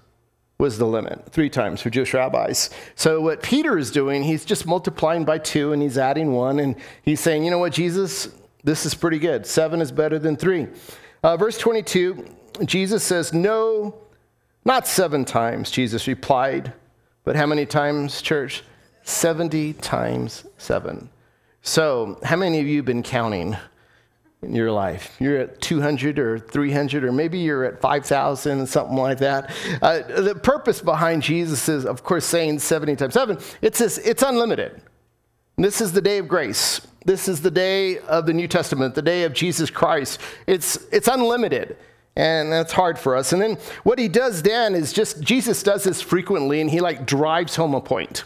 was 0.58 0.78
the 0.78 0.86
limit, 0.86 1.26
three 1.30 1.50
times 1.50 1.80
for 1.80 1.90
Jewish 1.90 2.14
rabbis. 2.14 2.70
So 2.94 3.20
what 3.20 3.42
Peter 3.42 3.76
is 3.76 3.90
doing, 3.90 4.22
he's 4.22 4.44
just 4.44 4.66
multiplying 4.66 5.24
by 5.24 5.38
two 5.38 5.72
and 5.72 5.82
he's 5.82 5.98
adding 5.98 6.32
one 6.32 6.60
and 6.60 6.76
he's 7.02 7.20
saying, 7.20 7.44
you 7.44 7.50
know 7.50 7.58
what, 7.58 7.72
Jesus, 7.72 8.28
this 8.64 8.86
is 8.86 8.94
pretty 8.94 9.18
good. 9.18 9.46
Seven 9.46 9.80
is 9.80 9.92
better 9.92 10.18
than 10.18 10.36
three. 10.36 10.66
Uh, 11.22 11.36
verse 11.36 11.58
22, 11.58 12.24
Jesus 12.64 13.04
says, 13.04 13.32
No, 13.32 13.94
not 14.64 14.86
seven 14.86 15.24
times, 15.24 15.70
Jesus 15.70 16.08
replied. 16.08 16.72
But 17.24 17.36
how 17.36 17.46
many 17.46 17.66
times, 17.66 18.20
church? 18.20 18.62
70 19.04 19.74
times 19.74 20.44
seven. 20.56 21.10
So, 21.62 22.18
how 22.22 22.36
many 22.36 22.60
of 22.60 22.66
you 22.66 22.82
been 22.82 23.02
counting 23.02 23.56
in 24.42 24.54
your 24.54 24.70
life? 24.70 25.16
You're 25.18 25.38
at 25.38 25.60
200 25.60 26.18
or 26.18 26.38
300, 26.38 27.04
or 27.04 27.12
maybe 27.12 27.38
you're 27.38 27.64
at 27.64 27.80
5,000, 27.80 28.66
something 28.66 28.96
like 28.96 29.18
that. 29.18 29.50
Uh, 29.80 30.00
the 30.20 30.34
purpose 30.34 30.80
behind 30.80 31.22
Jesus 31.22 31.68
is, 31.68 31.86
of 31.86 32.02
course, 32.02 32.24
saying 32.24 32.58
70 32.58 32.96
times 32.96 33.14
seven, 33.14 33.38
it's, 33.62 33.78
this, 33.78 33.98
it's 33.98 34.22
unlimited. 34.22 34.80
This 35.56 35.80
is 35.80 35.92
the 35.92 36.02
day 36.02 36.18
of 36.18 36.28
grace. 36.28 36.80
This 37.04 37.28
is 37.28 37.42
the 37.42 37.50
day 37.50 37.98
of 37.98 38.26
the 38.26 38.32
New 38.32 38.48
Testament, 38.48 38.94
the 38.94 39.02
day 39.02 39.24
of 39.24 39.34
Jesus 39.34 39.70
Christ. 39.70 40.20
It's, 40.46 40.76
it's 40.90 41.08
unlimited. 41.08 41.76
And 42.16 42.52
that's 42.52 42.72
hard 42.72 42.98
for 42.98 43.16
us. 43.16 43.32
And 43.32 43.42
then 43.42 43.58
what 43.82 43.98
he 43.98 44.08
does 44.08 44.42
then 44.42 44.74
is 44.74 44.92
just, 44.92 45.20
Jesus 45.20 45.62
does 45.62 45.84
this 45.84 46.00
frequently, 46.00 46.60
and 46.60 46.70
he 46.70 46.80
like 46.80 47.06
drives 47.06 47.56
home 47.56 47.74
a 47.74 47.80
point. 47.80 48.24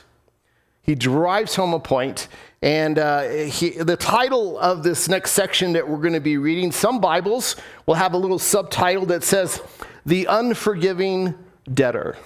He 0.82 0.94
drives 0.94 1.54
home 1.54 1.74
a 1.74 1.80
point, 1.80 2.28
and 2.62 2.98
uh, 2.98 3.22
he, 3.28 3.70
the 3.70 3.96
title 3.96 4.58
of 4.58 4.82
this 4.82 5.08
next 5.08 5.32
section 5.32 5.72
that 5.74 5.88
we're 5.88 5.98
going 5.98 6.14
to 6.14 6.20
be 6.20 6.38
reading, 6.38 6.72
some 6.72 7.00
Bibles 7.00 7.56
will 7.86 7.94
have 7.94 8.14
a 8.14 8.18
little 8.18 8.38
subtitle 8.38 9.06
that 9.06 9.22
says, 9.22 9.60
The 10.06 10.26
Unforgiving 10.26 11.34
Debtor 11.72 12.16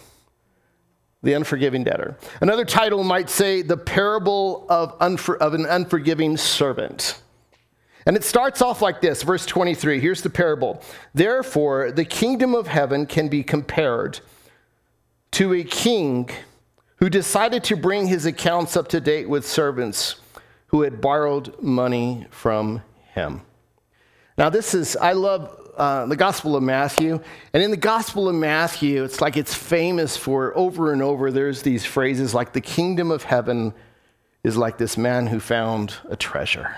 the 1.23 1.35
unforgiving 1.35 1.85
debtor. 1.85 2.17
Another 2.41 2.65
title 2.65 3.05
might 3.05 3.31
say, 3.31 3.63
The 3.63 3.77
Parable 3.77 4.67
of, 4.69 4.99
Unfor- 4.99 5.39
of 5.39 5.55
an 5.55 5.67
Unforgiving 5.67 6.37
Servant. 6.37 7.21
And 8.05 8.17
it 8.17 8.25
starts 8.25 8.61
off 8.61 8.83
like 8.83 9.01
this, 9.01 9.23
verse 9.23 9.47
23. 9.47 10.01
Here's 10.01 10.23
the 10.23 10.31
parable. 10.31 10.83
Therefore, 11.15 11.93
the 11.93 12.05
kingdom 12.05 12.55
of 12.55 12.67
heaven 12.67 13.07
can 13.07 13.29
be 13.29 13.45
compared 13.45 14.21
to 15.33 15.55
a 15.55 15.63
king 15.63 16.29
who 16.97 17.09
decided 17.09 17.65
to 17.65 17.77
bring 17.77 18.07
his 18.07 18.27
accounts 18.27 18.77
up 18.77 18.89
to 18.89 19.01
date 19.01 19.29
with 19.29 19.47
servants 19.47 20.17
who 20.69 20.83
had 20.83 21.01
borrowed 21.01 21.61
money 21.63 22.27
from 22.31 22.83
him. 23.15 23.43
Now, 24.37 24.51
this 24.51 24.75
is, 24.75 24.97
I 24.97 25.13
love 25.13 25.62
uh, 25.83 26.07
the 26.07 26.15
Gospel 26.15 26.55
of 26.55 26.63
Matthew. 26.63 27.19
And 27.53 27.61
in 27.61 27.73
the 27.73 27.77
Gospel 27.77 28.29
of 28.29 28.37
Matthew, 28.37 29.03
it's 29.03 29.21
like 29.21 29.37
it's 29.37 29.53
famous 29.53 30.17
for 30.17 30.57
over 30.57 30.93
and 30.93 31.03
over, 31.03 31.33
there's 31.33 31.63
these 31.63 31.85
phrases 31.85 32.33
like 32.33 32.53
the 32.53 32.61
kingdom 32.61 33.11
of 33.11 33.25
heaven 33.25 33.75
is 34.45 34.57
like 34.57 34.79
this 34.79 34.97
man 34.97 35.27
who 35.27 35.41
found 35.41 35.95
a 36.09 36.15
treasure. 36.15 36.73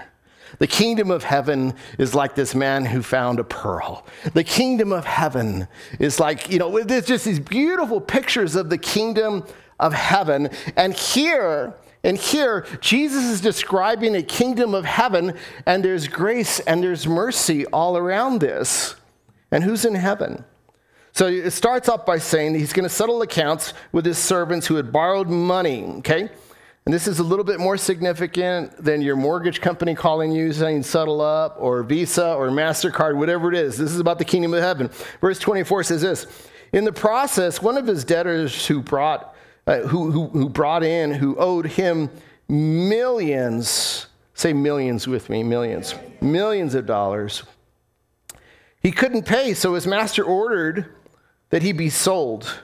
The 0.58 0.66
kingdom 0.66 1.10
of 1.10 1.22
heaven 1.22 1.74
is 1.98 2.14
like 2.14 2.34
this 2.34 2.54
man 2.54 2.86
who 2.86 3.02
found 3.02 3.40
a 3.40 3.44
pearl. 3.44 4.06
The 4.32 4.44
kingdom 4.44 4.90
of 4.90 5.04
heaven 5.04 5.68
is 6.00 6.18
like, 6.18 6.50
you 6.50 6.58
know, 6.58 6.82
there's 6.82 7.04
just 7.04 7.26
these 7.26 7.40
beautiful 7.40 8.00
pictures 8.00 8.54
of 8.56 8.70
the 8.70 8.78
kingdom 8.78 9.44
of 9.80 9.92
heaven. 9.92 10.48
And 10.76 10.94
here, 10.94 11.74
and 12.04 12.18
here, 12.18 12.66
Jesus 12.80 13.24
is 13.24 13.40
describing 13.40 14.14
a 14.14 14.22
kingdom 14.22 14.74
of 14.74 14.84
heaven, 14.84 15.36
and 15.64 15.82
there's 15.82 16.06
grace 16.06 16.60
and 16.60 16.82
there's 16.82 17.06
mercy 17.06 17.64
all 17.66 17.96
around 17.96 18.40
this. 18.40 18.94
And 19.50 19.64
who's 19.64 19.86
in 19.86 19.94
heaven? 19.94 20.44
So 21.12 21.28
it 21.28 21.52
starts 21.52 21.88
off 21.88 22.04
by 22.04 22.18
saying 22.18 22.56
he's 22.56 22.72
going 22.72 22.84
to 22.84 22.94
settle 22.94 23.22
accounts 23.22 23.72
with 23.92 24.04
his 24.04 24.18
servants 24.18 24.66
who 24.66 24.74
had 24.74 24.92
borrowed 24.92 25.28
money, 25.28 25.84
okay? 25.98 26.28
And 26.84 26.92
this 26.92 27.06
is 27.06 27.20
a 27.20 27.22
little 27.22 27.44
bit 27.44 27.58
more 27.58 27.78
significant 27.78 28.84
than 28.84 29.00
your 29.00 29.16
mortgage 29.16 29.62
company 29.62 29.94
calling 29.94 30.32
you 30.32 30.52
saying 30.52 30.82
settle 30.82 31.22
up 31.22 31.56
or 31.58 31.82
Visa 31.84 32.34
or 32.34 32.48
MasterCard, 32.48 33.16
whatever 33.16 33.50
it 33.50 33.56
is. 33.56 33.78
This 33.78 33.92
is 33.92 34.00
about 34.00 34.18
the 34.18 34.24
kingdom 34.26 34.52
of 34.52 34.60
heaven. 34.60 34.90
Verse 35.22 35.38
24 35.38 35.84
says 35.84 36.02
this 36.02 36.26
In 36.74 36.84
the 36.84 36.92
process, 36.92 37.62
one 37.62 37.78
of 37.78 37.86
his 37.86 38.04
debtors 38.04 38.66
who 38.66 38.82
brought, 38.82 39.33
uh, 39.66 39.80
who, 39.80 40.10
who, 40.10 40.26
who 40.28 40.48
brought 40.48 40.82
in, 40.82 41.12
who 41.12 41.36
owed 41.36 41.66
him 41.66 42.10
millions, 42.48 44.06
say 44.34 44.52
millions 44.52 45.08
with 45.08 45.30
me, 45.30 45.42
millions, 45.42 45.94
millions 46.20 46.74
of 46.74 46.86
dollars, 46.86 47.42
he 48.82 48.92
couldn't 48.92 49.24
pay, 49.24 49.54
so 49.54 49.74
his 49.74 49.86
master 49.86 50.22
ordered 50.22 50.86
that 51.48 51.62
he 51.62 51.72
be 51.72 51.88
sold, 51.88 52.60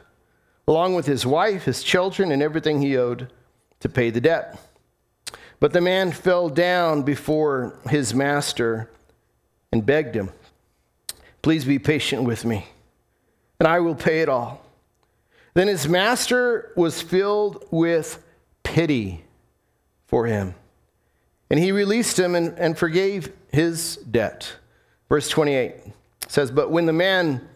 along 0.68 0.94
with 0.94 1.06
his 1.06 1.24
wife, 1.24 1.64
his 1.64 1.82
children, 1.82 2.30
and 2.30 2.42
everything 2.42 2.82
he 2.82 2.96
owed 2.96 3.32
to 3.80 3.88
pay 3.88 4.10
the 4.10 4.20
debt. 4.20 4.60
But 5.60 5.72
the 5.72 5.80
man 5.80 6.12
fell 6.12 6.48
down 6.50 7.02
before 7.02 7.78
his 7.88 8.14
master 8.14 8.90
and 9.72 9.84
begged 9.84 10.14
him, 10.14 10.30
Please 11.42 11.64
be 11.64 11.78
patient 11.78 12.24
with 12.24 12.44
me, 12.44 12.66
and 13.58 13.66
I 13.66 13.80
will 13.80 13.94
pay 13.94 14.20
it 14.20 14.28
all. 14.28 14.62
Then 15.54 15.68
his 15.68 15.88
master 15.88 16.72
was 16.76 17.02
filled 17.02 17.64
with 17.70 18.22
pity 18.62 19.24
for 20.06 20.26
him, 20.26 20.54
and 21.50 21.58
he 21.58 21.72
released 21.72 22.18
him 22.18 22.34
and, 22.34 22.58
and 22.58 22.78
forgave 22.78 23.32
his 23.52 23.96
debt. 23.96 24.56
Verse 25.08 25.28
28 25.28 25.74
says, 26.28 26.50
But 26.50 26.70
when 26.70 26.86
the 26.86 26.92
man 26.92 27.48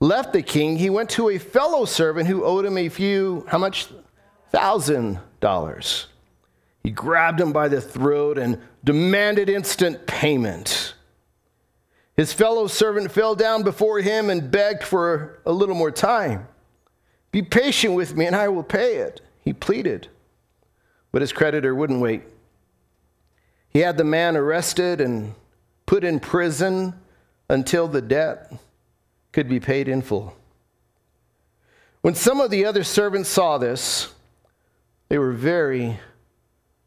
left 0.00 0.32
the 0.32 0.42
king, 0.42 0.76
he 0.76 0.90
went 0.90 1.10
to 1.10 1.30
a 1.30 1.38
fellow 1.38 1.84
servant 1.84 2.28
who 2.28 2.44
owed 2.44 2.64
him 2.64 2.76
a 2.78 2.88
few, 2.88 3.46
how 3.48 3.58
much? 3.58 3.88
Thousand 4.50 5.18
dollars. 5.40 6.06
He 6.82 6.90
grabbed 6.90 7.40
him 7.40 7.52
by 7.52 7.68
the 7.68 7.80
throat 7.80 8.38
and 8.38 8.58
demanded 8.84 9.50
instant 9.50 10.06
payment. 10.06 10.94
His 12.16 12.32
fellow 12.32 12.66
servant 12.66 13.12
fell 13.12 13.34
down 13.34 13.62
before 13.62 14.00
him 14.00 14.30
and 14.30 14.50
begged 14.50 14.82
for 14.82 15.40
a 15.44 15.52
little 15.52 15.74
more 15.74 15.90
time. 15.90 16.48
Be 17.30 17.42
patient 17.42 17.94
with 17.94 18.16
me 18.16 18.26
and 18.26 18.36
I 18.36 18.48
will 18.48 18.62
pay 18.62 18.96
it, 18.96 19.20
he 19.44 19.52
pleaded. 19.52 20.08
But 21.12 21.22
his 21.22 21.32
creditor 21.32 21.74
wouldn't 21.74 22.00
wait. 22.00 22.22
He 23.70 23.80
had 23.80 23.96
the 23.96 24.04
man 24.04 24.36
arrested 24.36 25.00
and 25.00 25.34
put 25.86 26.04
in 26.04 26.20
prison 26.20 26.94
until 27.48 27.88
the 27.88 28.02
debt 28.02 28.52
could 29.32 29.48
be 29.48 29.60
paid 29.60 29.88
in 29.88 30.02
full. 30.02 30.34
When 32.02 32.14
some 32.14 32.40
of 32.40 32.50
the 32.50 32.64
other 32.64 32.84
servants 32.84 33.28
saw 33.28 33.58
this, 33.58 34.12
they 35.08 35.18
were 35.18 35.32
very, 35.32 35.98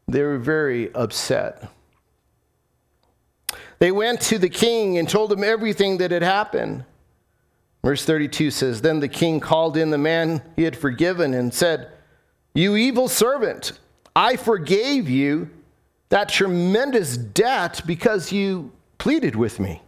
they 0.08 0.22
were 0.22 0.38
very 0.38 0.92
upset. 0.94 1.68
They 3.78 3.90
went 3.90 4.20
to 4.22 4.38
the 4.38 4.48
king 4.48 4.98
and 4.98 5.08
told 5.08 5.32
him 5.32 5.42
everything 5.42 5.98
that 5.98 6.12
had 6.12 6.22
happened. 6.22 6.84
Verse 7.84 8.04
32 8.04 8.50
says 8.50 8.80
Then 8.80 9.00
the 9.00 9.08
king 9.08 9.40
called 9.40 9.76
in 9.76 9.90
the 9.90 9.98
man 9.98 10.42
he 10.56 10.62
had 10.62 10.76
forgiven 10.76 11.34
and 11.34 11.52
said, 11.52 11.90
You 12.54 12.76
evil 12.76 13.08
servant, 13.08 13.72
I 14.14 14.36
forgave 14.36 15.08
you 15.08 15.50
that 16.08 16.28
tremendous 16.28 17.16
debt 17.16 17.82
because 17.86 18.32
you 18.32 18.72
pleaded 18.98 19.34
with 19.34 19.58
me. 19.58 19.82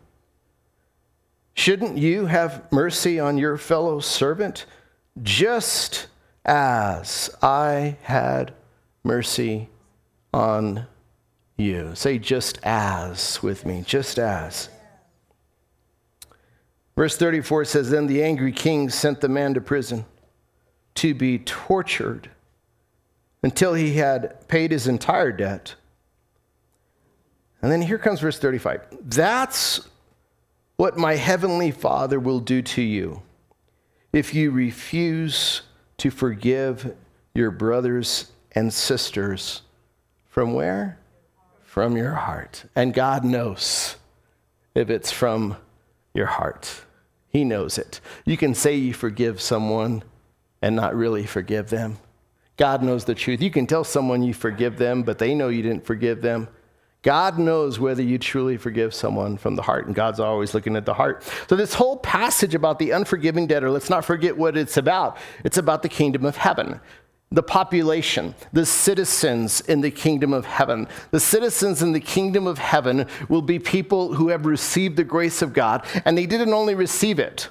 Shouldn't 1.55 1.99
you 1.99 2.27
have 2.27 2.71
mercy 2.73 3.21
on 3.21 3.39
your 3.39 3.57
fellow 3.57 4.01
servant 4.01 4.67
just 5.23 6.09
as 6.45 7.31
I 7.43 7.97
had 8.03 8.53
mercy 9.05 9.69
on 10.33 10.87
you. 11.57 11.95
Say 11.95 12.19
just 12.19 12.59
as 12.63 13.43
with 13.43 13.65
me, 13.65 13.83
just 13.87 14.19
as. 14.19 14.69
Verse 16.97 17.17
34 17.17 17.65
says 17.65 17.91
Then 17.91 18.07
the 18.07 18.23
angry 18.23 18.53
king 18.53 18.89
sent 18.89 19.21
the 19.21 19.29
man 19.29 19.55
to 19.55 19.61
prison 19.61 20.05
to 20.97 21.15
be 21.15 21.39
tortured 21.39 22.31
until 23.43 23.75
he 23.75 23.95
had 23.95 24.47
paid 24.49 24.71
his 24.71 24.87
entire 24.87 25.33
debt. 25.33 25.75
And 27.61 27.71
then 27.71 27.83
here 27.83 27.99
comes 27.99 28.21
verse 28.21 28.39
35. 28.39 28.83
That's 29.03 29.89
what 30.77 30.97
my 30.97 31.15
heavenly 31.15 31.71
Father 31.71 32.21
will 32.21 32.41
do 32.41 32.63
to 32.63 32.83
you 32.83 33.23
if 34.13 34.35
you 34.35 34.51
refuse 34.51 35.63
to 35.99 36.11
forgive 36.11 36.95
your 37.35 37.51
brothers 37.51 38.31
and 38.53 38.73
sisters 38.73 39.63
from 40.29 40.55
where? 40.55 40.99
From 41.65 41.97
your 41.97 42.13
heart. 42.13 42.65
And 42.77 42.95
God 42.95 43.25
knows 43.25 43.97
if 44.75 44.91
it's 44.91 45.11
from 45.11 45.57
your 46.13 46.27
heart. 46.27 46.84
He 47.35 47.43
knows 47.43 47.79
it. 47.79 48.00
You 48.25 48.37
can 48.37 48.55
say 48.55 48.76
you 48.76 48.95
forgive 48.95 49.41
someone 49.41 50.05
and 50.62 50.76
not 50.76 50.95
really 50.95 51.26
forgive 51.26 51.69
them. 51.69 51.99
God 52.57 52.81
knows 52.81 53.05
the 53.05 53.14
truth. 53.17 53.43
You 53.43 53.50
can 53.50 53.67
tell 53.67 53.83
someone 53.83 54.23
you 54.23 54.33
forgive 54.33 54.79
them, 54.79 55.03
but 55.03 55.19
they 55.19 55.35
know 55.35 55.49
you 55.49 55.61
didn't 55.61 55.85
forgive 55.85 56.23
them. 56.23 56.47
God 57.03 57.37
knows 57.37 57.81
whether 57.81 58.03
you 58.05 58.19
truly 58.19 58.57
forgive 58.57 58.95
someone 58.95 59.37
from 59.37 59.57
the 59.57 59.62
heart, 59.62 59.87
and 59.87 59.97
God's 59.97 60.21
always 60.21 60.55
looking 60.55 60.76
at 60.76 60.87
the 60.87 60.95
heart. 60.95 61.25
So, 61.49 61.57
this 61.57 61.75
whole 61.75 61.97
passage 61.97 62.55
about 62.55 62.79
the 62.79 62.93
unforgiving 62.93 63.49
debtor, 63.49 63.69
let's 63.69 63.91
not 63.91 64.05
forget 64.05 64.38
what 64.38 64.57
it's 64.57 64.76
about. 64.76 65.19
It's 65.45 65.59
about 65.59 65.83
the 65.83 65.88
kingdom 65.88 66.25
of 66.25 66.37
heaven, 66.37 66.81
the 67.35 67.43
population, 67.43 68.35
the 68.53 68.64
citizens 68.64 69.61
in 69.61 69.81
the 69.81 69.91
kingdom 69.91 70.33
of 70.33 70.47
heaven. 70.47 70.87
The 71.11 71.21
citizens 71.21 71.83
in 71.83 71.93
the 71.93 72.00
kingdom 72.00 72.47
of 72.47 72.59
heaven 72.59 73.07
will 73.29 73.43
be 73.43 73.59
people 73.59 74.14
who 74.14 74.29
have 74.29 74.47
received 74.47 74.97
the 74.97 75.05
grace 75.05 75.43
of 75.43 75.53
God, 75.53 75.85
and 76.05 76.17
they 76.17 76.26
didn't 76.26 76.55
only 76.55 76.75
receive 76.75 77.19
it, 77.19 77.49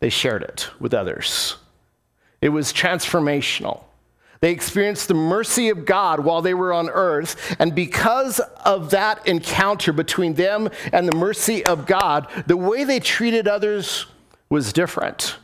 they 0.00 0.10
shared 0.10 0.42
it 0.42 0.68
with 0.78 0.92
others. 0.92 1.56
It 2.40 2.50
was 2.50 2.72
transformational. 2.72 3.82
They 4.40 4.52
experienced 4.52 5.08
the 5.08 5.14
mercy 5.14 5.70
of 5.70 5.84
God 5.84 6.20
while 6.20 6.42
they 6.42 6.54
were 6.54 6.72
on 6.72 6.88
earth. 6.88 7.56
And 7.58 7.74
because 7.74 8.38
of 8.64 8.90
that 8.90 9.26
encounter 9.26 9.92
between 9.92 10.34
them 10.34 10.68
and 10.92 11.08
the 11.08 11.16
mercy 11.16 11.66
of 11.66 11.86
God, 11.86 12.28
the 12.46 12.56
way 12.56 12.84
they 12.84 13.00
treated 13.00 13.48
others 13.48 14.06
was 14.48 14.72
different. 14.72 15.36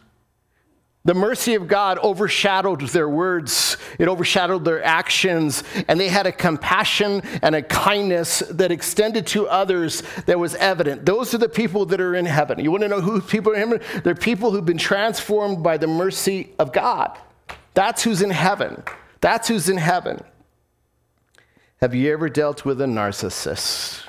The 1.07 1.13
mercy 1.13 1.55
of 1.55 1.69
God 1.69 1.99
overshadowed 1.99 2.81
their 2.81 3.09
words, 3.11 3.77
it 3.99 4.09
overshadowed 4.09 4.65
their 4.65 4.83
actions, 4.83 5.63
and 5.87 6.01
they 6.01 6.09
had 6.09 6.27
a 6.27 6.33
compassion 6.33 7.21
and 7.43 7.55
a 7.55 7.61
kindness 7.61 8.39
that 8.51 8.73
extended 8.73 9.27
to 9.29 9.47
others 9.47 10.03
that 10.25 10.39
was 10.39 10.55
evident. 10.55 11.05
Those 11.05 11.35
are 11.35 11.39
the 11.39 11.49
people 11.49 11.85
that 11.87 12.01
are 12.01 12.15
in 12.15 12.25
heaven. 12.25 12.59
You 12.59 12.71
want 12.71 12.85
to 12.85 12.89
know 12.89 13.03
who 13.03 13.21
people 13.21 13.53
are 13.53 13.57
in 13.57 13.69
heaven? 13.69 14.03
They're 14.03 14.15
people 14.15 14.51
who've 14.51 14.65
been 14.65 14.79
transformed 14.79 15.63
by 15.63 15.77
the 15.77 15.87
mercy 15.87 16.55
of 16.59 16.73
God. 16.73 17.19
That's 17.75 18.03
who's 18.03 18.23
in 18.23 18.31
heaven. 18.31 18.83
That's 19.21 19.49
who's 19.49 19.69
in 19.69 19.77
heaven. 19.77 20.25
Have 21.83 21.95
you 21.95 22.11
ever 22.15 22.31
dealt 22.31 22.65
with 22.65 22.81
a 22.81 22.87
narcissist? 22.87 24.05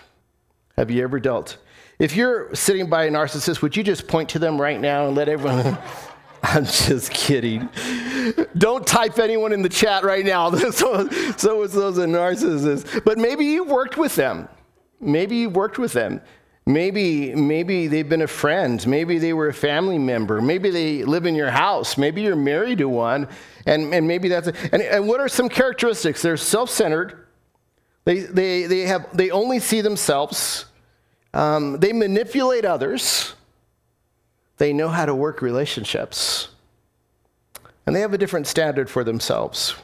Have 0.78 0.90
you 0.90 1.04
ever 1.04 1.20
dealt? 1.20 1.58
If 2.00 2.16
you're 2.16 2.56
sitting 2.56 2.90
by 2.90 3.04
a 3.06 3.12
narcissist, 3.12 3.62
would 3.62 3.75
you 3.75 3.84
just 3.84 4.08
point 4.08 4.30
to 4.30 4.40
them 4.40 4.62
right 4.62 4.80
now 4.80 5.08
and 5.08 5.16
let 5.16 5.28
everyone? 5.28 5.78
I'm 6.54 6.66
just 6.66 7.12
kidding. 7.12 7.70
Don't 8.56 8.86
type 8.86 9.18
anyone 9.18 9.52
in 9.52 9.64
the 9.64 9.70
chat 9.70 10.04
right 10.04 10.24
now. 10.24 10.52
so, 10.72 11.10
so 11.38 11.64
is 11.64 11.74
those 11.74 11.98
a 11.98 12.06
narcissist. 12.06 13.04
But 13.04 13.18
maybe 13.18 13.46
you 13.46 13.64
worked 13.64 13.98
with 13.98 14.16
them. 14.16 14.48
Maybe 15.00 15.38
you 15.38 15.50
worked 15.50 15.80
with 15.80 15.94
them. 15.94 16.22
Maybe, 16.68 17.34
maybe 17.34 17.88
they've 17.88 18.08
been 18.08 18.22
a 18.22 18.28
friend. 18.28 18.86
Maybe 18.86 19.18
they 19.18 19.34
were 19.34 19.48
a 19.48 19.54
family 19.54 19.98
member. 19.98 20.40
Maybe 20.42 20.70
they 20.70 21.04
live 21.04 21.25
in 21.25 21.36
your 21.36 21.50
house. 21.50 21.98
Maybe 21.98 22.22
you're 22.22 22.36
married 22.36 22.80
to 22.80 22.90
one. 22.90 23.28
And, 23.66 23.94
and 23.94 24.08
maybe 24.08 24.30
that's, 24.30 24.48
a, 24.48 24.54
and, 24.72 24.82
and 24.82 25.08
what 25.08 25.20
are 25.20 25.30
some 25.30 25.50
characteristics? 25.50 26.22
They're 26.22 26.38
self 26.38 26.70
centered. 26.70 27.25
They, 28.04 28.20
they, 28.20 28.64
they, 28.64 28.82
have, 28.82 29.16
they 29.16 29.32
only 29.32 29.60
see 29.60 29.82
themselves. 29.82 30.66
Um, 31.34 31.80
they 31.80 31.92
manipulate 31.92 32.66
others. 32.66 33.34
They 34.58 34.74
know 34.74 34.90
how 34.90 35.06
to 35.06 35.14
work 35.14 35.42
relationships. 35.42 36.50
And 37.86 37.96
they 37.96 38.00
have 38.02 38.14
a 38.14 38.18
different 38.18 38.48
standard 38.48 38.90
for 38.90 39.04
themselves. 39.04 39.76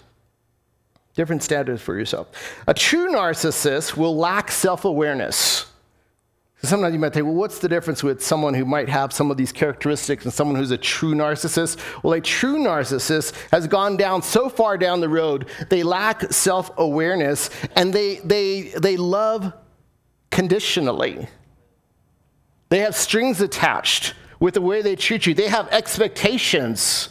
Different 1.16 1.44
standards 1.44 1.82
for 1.82 1.98
yourself. 1.98 2.28
A 2.68 2.74
true 2.74 3.12
narcissist 3.12 3.98
will 3.98 4.16
lack 4.16 4.50
self 4.50 4.86
awareness. 4.86 5.66
Sometimes 6.64 6.94
you 6.94 7.00
might 7.00 7.12
think, 7.12 7.26
well, 7.26 7.36
what's 7.36 7.58
the 7.58 7.68
difference 7.68 8.04
with 8.04 8.24
someone 8.24 8.54
who 8.54 8.66
might 8.66 8.88
have 8.88 9.12
some 9.12 9.32
of 9.32 9.38
these 9.38 9.52
characteristics 9.52 10.26
and 10.26 10.34
someone 10.34 10.56
who's 10.56 10.70
a 10.70 10.78
true 10.78 11.16
narcissist? 11.16 11.80
Well, 12.04 12.14
a 12.14 12.22
true 12.22 12.58
narcissist 12.58 13.34
has 13.52 13.66
gone 13.66 13.98
down 13.98 14.22
so 14.22 14.48
far 14.48 14.78
down 14.78 15.02
the 15.02 15.10
road, 15.10 15.50
they 15.70 15.82
lack 15.82 16.32
self 16.32 16.72
awareness 16.78 17.50
and 17.76 17.92
they, 17.92 18.18
they, 18.18 18.74
they 18.78 18.96
love 18.96 19.54
conditionally. 20.30 21.28
They 22.70 22.80
have 22.80 22.96
strings 22.96 23.42
attached 23.42 24.14
with 24.42 24.56
the 24.56 24.62
way 24.62 24.82
they 24.82 24.98
treat 24.98 25.26
you, 25.26 25.34
they 25.34 25.48
have 25.48 25.70
expectations. 25.70 27.08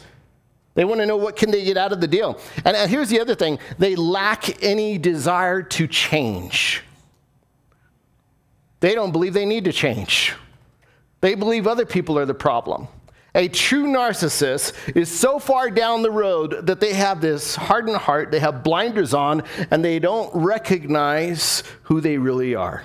They 0.75 0.85
want 0.85 0.99
to 0.99 1.07
know 1.07 1.17
what 1.17 1.35
can 1.35 1.49
they 1.49 1.63
get 1.63 1.77
out 1.77 1.91
of 1.91 2.01
the 2.01 2.07
deal. 2.07 2.39
And, 2.63 2.77
here's 2.89 3.09
the 3.09 3.19
other 3.19 3.33
thing 3.33 3.57
they 3.79 3.95
lack 3.95 4.61
any 4.61 4.99
desire 4.99 5.63
to 5.63 5.87
change. 5.87 6.83
They 8.81 8.93
don't 8.93 9.11
believe 9.11 9.33
they 9.33 9.45
need 9.45 9.65
to 9.65 9.71
change. 9.71 10.35
They 11.21 11.35
believe 11.35 11.67
other 11.67 11.85
people 11.85 12.19
are 12.19 12.25
the 12.25 12.33
problem. 12.33 12.87
A 13.33 13.47
true 13.47 13.85
narcissist 13.85 14.73
is 14.93 15.09
so 15.09 15.39
far 15.39 15.69
down 15.69 16.01
the 16.01 16.11
road 16.11 16.67
that 16.67 16.81
they 16.81 16.93
have 16.93 17.21
this 17.21 17.55
hardened 17.55 17.95
heart, 17.95 18.29
they 18.29 18.39
have 18.39 18.61
blinders 18.61 19.13
on, 19.13 19.43
and 19.69 19.85
they 19.85 19.99
don't 19.99 20.35
recognize 20.35 21.63
who 21.83 22.01
they 22.01 22.17
really 22.17 22.55
are. 22.55 22.83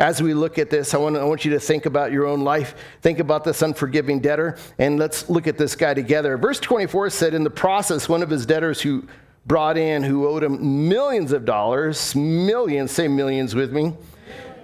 As 0.00 0.22
we 0.22 0.32
look 0.32 0.58
at 0.58 0.70
this, 0.70 0.94
I 0.94 0.96
want, 0.96 1.18
I 1.18 1.24
want 1.24 1.44
you 1.44 1.50
to 1.50 1.60
think 1.60 1.84
about 1.84 2.10
your 2.10 2.24
own 2.24 2.40
life. 2.40 2.74
Think 3.02 3.18
about 3.18 3.44
this 3.44 3.60
unforgiving 3.60 4.20
debtor, 4.20 4.56
and 4.78 4.98
let's 4.98 5.28
look 5.28 5.46
at 5.46 5.58
this 5.58 5.76
guy 5.76 5.92
together. 5.92 6.38
Verse 6.38 6.58
24 6.58 7.10
said, 7.10 7.34
In 7.34 7.44
the 7.44 7.50
process, 7.50 8.08
one 8.08 8.22
of 8.22 8.30
his 8.30 8.46
debtors 8.46 8.80
who 8.80 9.06
brought 9.44 9.76
in, 9.76 10.02
who 10.02 10.26
owed 10.26 10.42
him 10.42 10.88
millions 10.88 11.32
of 11.32 11.44
dollars, 11.44 12.16
millions, 12.16 12.92
say 12.92 13.08
millions 13.08 13.54
with 13.54 13.74
me, 13.74 13.92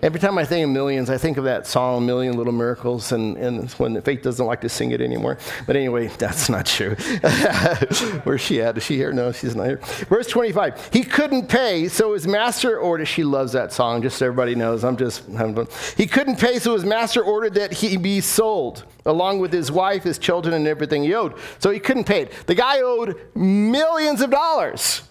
Every 0.06 0.20
time 0.20 0.38
I 0.38 0.44
think 0.44 0.62
of 0.62 0.70
millions, 0.70 1.10
I 1.10 1.18
think 1.18 1.36
of 1.36 1.42
that 1.44 1.66
song, 1.66 2.06
Million 2.06 2.36
Little 2.36 2.52
Miracles, 2.52 3.10
and, 3.10 3.36
and 3.36 3.68
when 3.72 4.00
Faith 4.02 4.22
doesn't 4.22 4.46
like 4.46 4.60
to 4.60 4.68
sing 4.68 4.92
it 4.92 5.00
anymore. 5.00 5.36
But 5.66 5.74
anyway, 5.74 6.06
that's 6.18 6.48
not 6.48 6.64
true. 6.64 6.94
Where's 8.22 8.40
she 8.40 8.62
at? 8.62 8.76
Is 8.76 8.84
she 8.84 8.94
here? 8.94 9.12
No, 9.12 9.32
she's 9.32 9.56
not 9.56 9.66
here. 9.66 9.78
Verse 10.08 10.28
25. 10.28 10.90
He 10.92 11.02
couldn't 11.02 11.48
pay, 11.48 11.88
so 11.88 12.14
his 12.14 12.24
master 12.24 12.78
ordered, 12.78 13.06
she 13.06 13.24
loves 13.24 13.50
that 13.54 13.72
song, 13.72 14.00
just 14.00 14.18
so 14.18 14.26
everybody 14.26 14.54
knows. 14.54 14.84
I'm 14.84 14.96
just 14.96 15.26
having 15.26 15.56
fun. 15.56 15.66
He 15.96 16.06
couldn't 16.06 16.38
pay, 16.38 16.60
so 16.60 16.74
his 16.74 16.84
master 16.84 17.20
ordered 17.20 17.54
that 17.54 17.72
he 17.72 17.96
be 17.96 18.20
sold, 18.20 18.84
along 19.06 19.40
with 19.40 19.52
his 19.52 19.72
wife, 19.72 20.04
his 20.04 20.18
children, 20.18 20.54
and 20.54 20.68
everything 20.68 21.02
he 21.02 21.14
owed. 21.14 21.34
So 21.58 21.70
he 21.70 21.80
couldn't 21.80 22.04
pay 22.04 22.22
it. 22.22 22.32
The 22.46 22.54
guy 22.54 22.78
owed 22.80 23.18
millions 23.34 24.20
of 24.20 24.30
dollars. 24.30 25.02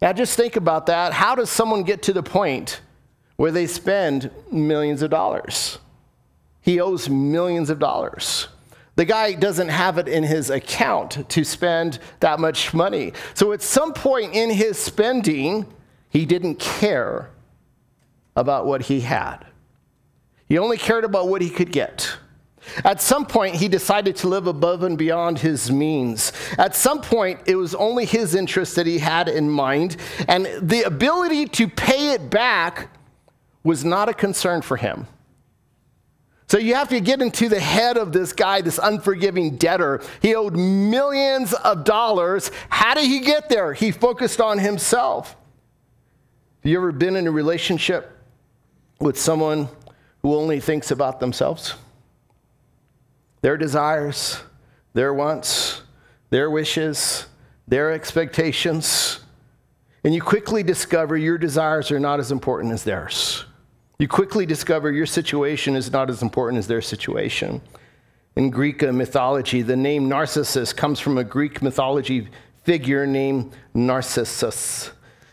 Now 0.00 0.14
just 0.14 0.34
think 0.34 0.56
about 0.56 0.86
that. 0.86 1.12
How 1.12 1.34
does 1.34 1.50
someone 1.50 1.82
get 1.82 2.04
to 2.04 2.14
the 2.14 2.22
point? 2.22 2.80
Where 3.40 3.50
they 3.50 3.66
spend 3.66 4.30
millions 4.52 5.00
of 5.00 5.08
dollars. 5.08 5.78
He 6.60 6.78
owes 6.78 7.08
millions 7.08 7.70
of 7.70 7.78
dollars. 7.78 8.48
The 8.96 9.06
guy 9.06 9.32
doesn't 9.32 9.70
have 9.70 9.96
it 9.96 10.08
in 10.08 10.24
his 10.24 10.50
account 10.50 11.26
to 11.30 11.42
spend 11.42 12.00
that 12.20 12.38
much 12.38 12.74
money. 12.74 13.14
So 13.32 13.52
at 13.52 13.62
some 13.62 13.94
point 13.94 14.34
in 14.34 14.50
his 14.50 14.78
spending, 14.78 15.64
he 16.10 16.26
didn't 16.26 16.56
care 16.56 17.30
about 18.36 18.66
what 18.66 18.82
he 18.82 19.00
had. 19.00 19.46
He 20.46 20.58
only 20.58 20.76
cared 20.76 21.04
about 21.04 21.28
what 21.28 21.40
he 21.40 21.48
could 21.48 21.72
get. 21.72 22.18
At 22.84 23.00
some 23.00 23.24
point, 23.24 23.54
he 23.54 23.68
decided 23.68 24.16
to 24.16 24.28
live 24.28 24.48
above 24.48 24.82
and 24.82 24.98
beyond 24.98 25.38
his 25.38 25.70
means. 25.70 26.34
At 26.58 26.76
some 26.76 27.00
point, 27.00 27.40
it 27.46 27.56
was 27.56 27.74
only 27.74 28.04
his 28.04 28.34
interest 28.34 28.76
that 28.76 28.86
he 28.86 28.98
had 28.98 29.30
in 29.30 29.48
mind, 29.48 29.96
and 30.28 30.46
the 30.60 30.82
ability 30.82 31.46
to 31.46 31.68
pay 31.68 32.10
it 32.10 32.28
back 32.28 32.90
was 33.62 33.84
not 33.84 34.08
a 34.08 34.14
concern 34.14 34.62
for 34.62 34.76
him. 34.76 35.06
So 36.50 36.58
you 36.58 36.74
have 36.74 36.88
to 36.88 37.00
get 37.00 37.22
into 37.22 37.48
the 37.48 37.60
head 37.60 37.96
of 37.96 38.12
this 38.12 38.32
guy, 38.32 38.60
this 38.60 38.80
unforgiving 38.82 39.56
debtor. 39.56 40.00
He 40.20 40.34
owed 40.34 40.56
millions 40.56 41.52
of 41.52 41.84
dollars. 41.84 42.50
How 42.68 42.94
did 42.94 43.04
he 43.04 43.20
get 43.20 43.48
there? 43.48 43.72
He 43.72 43.92
focused 43.92 44.40
on 44.40 44.58
himself. 44.58 45.36
Have 46.62 46.70
you 46.70 46.76
ever 46.76 46.90
been 46.90 47.14
in 47.14 47.28
a 47.28 47.30
relationship 47.30 48.18
with 48.98 49.16
someone 49.16 49.68
who 50.22 50.34
only 50.34 50.58
thinks 50.58 50.90
about 50.90 51.20
themselves? 51.20 51.74
Their 53.42 53.56
desires, 53.56 54.40
their 54.92 55.14
wants, 55.14 55.82
their 56.30 56.50
wishes, 56.50 57.26
their 57.68 57.92
expectations. 57.92 59.20
And 60.02 60.12
you 60.12 60.20
quickly 60.20 60.64
discover 60.64 61.16
your 61.16 61.38
desires 61.38 61.92
are 61.92 62.00
not 62.00 62.18
as 62.18 62.32
important 62.32 62.72
as 62.72 62.82
theirs 62.82 63.44
you 64.00 64.08
quickly 64.08 64.46
discover 64.46 64.90
your 64.90 65.04
situation 65.04 65.76
is 65.76 65.92
not 65.92 66.08
as 66.08 66.22
important 66.22 66.58
as 66.58 66.66
their 66.66 66.80
situation. 66.80 67.60
In 68.34 68.48
Greek 68.48 68.80
mythology, 68.80 69.60
the 69.60 69.76
name 69.76 70.08
Narcissus 70.08 70.72
comes 70.72 70.98
from 70.98 71.18
a 71.18 71.24
Greek 71.24 71.60
mythology 71.60 72.26
figure 72.64 73.06
named 73.06 73.52
Narcissus. 73.74 74.92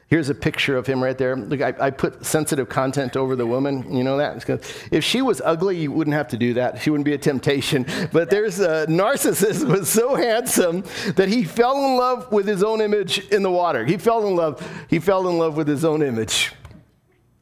Here's 0.10 0.28
a 0.28 0.36
picture 0.36 0.76
of 0.76 0.86
him 0.86 1.02
right 1.02 1.18
there. 1.18 1.38
Look, 1.38 1.62
I, 1.62 1.74
I, 1.80 1.92
put 1.92 2.26
sensitive 2.26 2.68
content 2.68 3.16
over 3.16 3.38
the 3.38 3.48
woman. 3.48 3.94
You 3.94 4.04
know 4.04 4.18
that? 4.18 4.50
If 4.92 5.02
she 5.04 5.22
was 5.22 5.42
ugly, 5.46 5.78
you 5.78 5.94
wouldn't 5.94 6.16
have 6.16 6.28
to 6.30 6.38
do 6.38 6.54
that. 6.56 6.82
She 6.82 6.90
wouldn't 6.90 7.06
be 7.06 7.14
a 7.14 7.18
temptation. 7.18 7.86
But 8.12 8.30
there's 8.30 8.60
a 8.60 8.86
Narcissus 8.88 9.64
was 9.64 9.88
so 9.88 10.16
handsome 10.16 10.84
that 11.16 11.30
he 11.30 11.46
fell 11.46 11.86
in 11.86 11.96
love 11.96 12.32
with 12.34 12.46
his 12.46 12.64
own 12.64 12.82
image 12.82 13.20
in 13.30 13.44
the 13.44 13.52
water. 13.52 13.86
He 13.86 13.96
fell 13.98 14.28
in 14.28 14.36
love. 14.36 14.86
He 14.90 15.00
fell 15.00 15.30
in 15.30 15.38
love 15.38 15.56
with 15.56 15.70
his 15.70 15.86
own 15.86 16.02
image. 16.02 16.52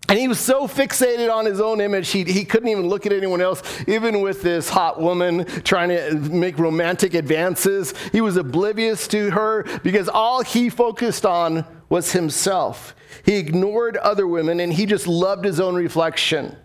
And 0.07 0.19
he 0.19 0.27
was 0.27 0.39
so 0.39 0.67
fixated 0.67 1.33
on 1.33 1.45
his 1.45 1.59
own 1.59 1.81
image, 1.81 2.09
he, 2.09 2.23
he 2.23 2.45
couldn't 2.45 2.69
even 2.69 2.87
look 2.87 3.05
at 3.05 3.13
anyone 3.13 3.41
else, 3.41 3.63
even 3.87 4.21
with 4.21 4.43
this 4.43 4.69
hot 4.69 5.01
woman 5.01 5.45
trying 5.63 5.89
to 5.89 6.13
make 6.15 6.59
romantic 6.59 7.15
advances. 7.15 7.93
He 8.11 8.21
was 8.21 8.37
oblivious 8.37 9.07
to 9.09 9.31
her 9.31 9.63
because 9.83 10.07
all 10.07 10.43
he 10.43 10.69
focused 10.69 11.25
on 11.25 11.65
was 11.89 12.11
himself. 12.11 12.95
He 13.25 13.35
ignored 13.37 13.97
other 13.97 14.27
women 14.27 14.59
and 14.59 14.71
he 14.71 14.85
just 14.85 15.07
loved 15.07 15.43
his 15.43 15.59
own 15.59 15.73
reflection. 15.73 16.55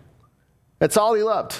That's 0.77 0.97
all 0.97 1.13
he 1.15 1.23
loved. 1.23 1.55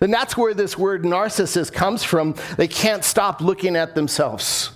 And 0.00 0.12
that's 0.12 0.36
where 0.36 0.54
this 0.54 0.76
word 0.76 1.02
narcissist 1.02 1.72
comes 1.72 2.04
from. 2.04 2.36
They 2.56 2.68
can't 2.68 3.04
stop 3.04 3.40
looking 3.40 3.74
at 3.74 3.94
themselves. 3.94 4.75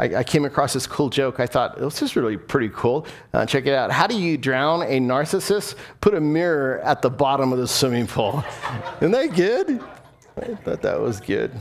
I, 0.00 0.20
I, 0.20 0.24
came 0.24 0.46
across 0.46 0.72
this 0.72 0.86
cool 0.86 1.10
joke. 1.10 1.40
I 1.40 1.46
thought, 1.46 1.78
this 1.78 2.00
is 2.00 2.16
really 2.16 2.38
pretty 2.38 2.70
cool. 2.74 3.06
Uh, 3.34 3.44
check 3.44 3.66
it 3.66 3.74
out. 3.74 3.90
How 3.90 4.06
do 4.06 4.18
you 4.18 4.38
drown 4.38 4.80
a 4.82 4.98
narcissist? 4.98 5.74
Put 6.00 6.14
a 6.14 6.20
mirror 6.20 6.80
at 6.80 7.02
the 7.02 7.10
bottom 7.10 7.52
of 7.52 7.58
the 7.58 7.68
swimming 7.68 8.06
pool. 8.06 8.42
Isn't 9.02 9.10
that 9.10 9.34
good? 9.34 9.78
I 10.38 10.54
thought 10.54 10.80
that 10.80 10.98
was 10.98 11.20
good. 11.20 11.52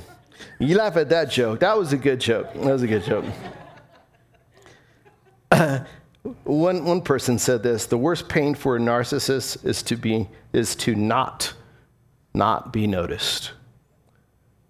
You 0.58 0.78
laugh 0.78 0.96
at 0.96 1.10
that 1.10 1.30
joke. 1.30 1.60
That 1.60 1.78
was 1.78 1.92
a 1.92 1.98
good 1.98 2.22
joke. 2.22 2.54
That 2.54 2.64
was 2.64 2.82
a 2.82 2.88
good 2.88 3.04
joke. 3.04 3.26
Uh, 5.52 5.80
one, 6.46 6.86
one 6.86 7.02
person 7.02 7.38
said 7.38 7.62
this 7.62 7.88
the 7.88 7.98
worst 7.98 8.30
pain 8.30 8.56
for 8.56 8.78
a 8.78 8.80
narcissist 8.80 9.66
is 9.66 9.84
to 9.84 9.98
be 9.98 10.30
is 10.54 10.76
to 10.78 10.96
not 10.96 11.54
not 12.34 12.72
be 12.72 12.88
noticed 12.88 13.52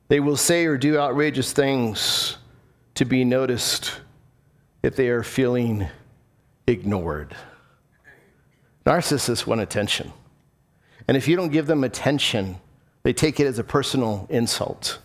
they 0.08 0.20
will 0.20 0.38
say 0.38 0.66
or 0.66 0.78
do 0.78 0.98
outrageous 0.98 1.52
things 1.52 2.38
to 3.00 3.06
be 3.06 3.24
noticed 3.24 3.94
if 4.84 4.94
they 4.98 5.08
are 5.08 5.24
feeling 5.24 5.88
ignored. 6.68 7.34
Narcissists 8.86 9.48
want 9.48 9.62
attention. 9.62 10.12
And 11.08 11.16
if 11.16 11.26
you 11.26 11.38
don't 11.38 11.48
give 11.48 11.66
them 11.66 11.86
attention, 11.86 12.58
they 13.04 13.14
take 13.14 13.40
it 13.40 13.48
as 13.48 13.58
a 13.58 13.64
personal 13.64 14.28
insult. 14.30 15.00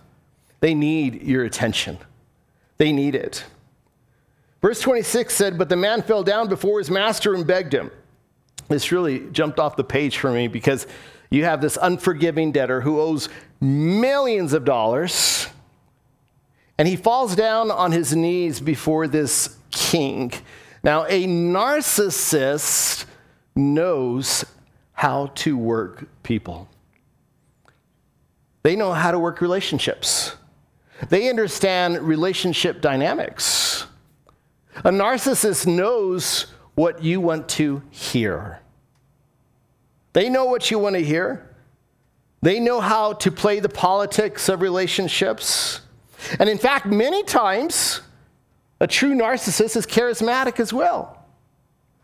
They 0.58 0.74
need 0.74 1.22
your 1.22 1.44
attention, 1.44 1.98
they 2.78 2.90
need 2.90 3.14
it. 3.14 3.44
Verse 4.60 4.80
26 4.80 5.32
said, 5.32 5.56
But 5.56 5.68
the 5.68 5.76
man 5.76 6.02
fell 6.02 6.24
down 6.24 6.48
before 6.48 6.80
his 6.80 6.90
master 6.90 7.32
and 7.36 7.46
begged 7.46 7.72
him. 7.72 7.92
This 8.66 8.90
really 8.90 9.30
jumped 9.30 9.60
off 9.60 9.76
the 9.76 9.84
page 9.84 10.18
for 10.18 10.32
me 10.32 10.48
because 10.48 10.88
you 11.30 11.44
have 11.44 11.60
this 11.60 11.78
unforgiving 11.80 12.50
debtor 12.50 12.80
who 12.80 12.98
owes 12.98 13.28
millions 13.60 14.52
of 14.52 14.64
dollars 14.64 15.46
and 16.78 16.88
he 16.88 16.96
falls 16.96 17.36
down 17.36 17.70
on 17.70 17.92
his 17.92 18.14
knees 18.14 18.60
before 18.60 19.06
this 19.06 19.56
king. 19.70 20.32
Now, 20.82 21.04
a 21.04 21.26
narcissist 21.26 23.06
knows 23.54 24.44
how 24.92 25.26
to 25.34 25.56
work 25.56 26.06
people, 26.22 26.68
they 28.62 28.76
know 28.76 28.92
how 28.92 29.10
to 29.10 29.18
work 29.18 29.40
relationships, 29.40 30.36
they 31.08 31.28
understand 31.28 31.98
relationship 32.00 32.80
dynamics. 32.80 33.86
A 34.78 34.90
narcissist 34.90 35.66
knows 35.66 36.46
what 36.74 37.02
you 37.02 37.20
want 37.20 37.48
to 37.50 37.82
hear. 37.90 38.60
They 40.14 40.28
know 40.28 40.46
what 40.46 40.70
you 40.70 40.78
want 40.78 40.96
to 40.96 41.02
hear. 41.02 41.48
They 42.42 42.60
know 42.60 42.80
how 42.80 43.14
to 43.14 43.30
play 43.30 43.60
the 43.60 43.68
politics 43.68 44.48
of 44.48 44.60
relationships. 44.60 45.80
And 46.38 46.48
in 46.48 46.58
fact, 46.58 46.86
many 46.86 47.22
times, 47.22 48.00
a 48.80 48.86
true 48.86 49.14
narcissist 49.14 49.76
is 49.76 49.86
charismatic 49.86 50.60
as 50.60 50.72
well. 50.72 51.24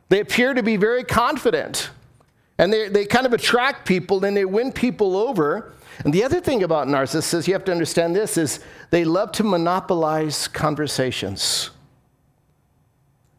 They 0.09 0.21
appear 0.21 0.55
to 0.55 0.63
be 0.63 0.77
very 0.77 1.05
confident 1.05 1.91
and 2.59 2.71
they, 2.73 2.89
they 2.89 3.07
kind 3.07 3.25
of 3.25 3.33
attract 3.33 3.87
people 3.87 4.23
and 4.25 4.37
they 4.37 4.45
win 4.45 4.71
people 4.71 5.17
over. 5.17 5.73
And 6.05 6.13
the 6.13 6.25
other 6.25 6.41
thing 6.41 6.63
about 6.63 6.89
narcissists, 6.89 7.47
you 7.47 7.55
have 7.55 7.65
to 7.65 7.73
understand 7.73 8.15
this, 8.15 8.37
is 8.37 8.61
they 8.91 9.05
love 9.05 9.33
to 9.33 9.45
monopolize 9.45 10.47
conversations. 10.47 11.71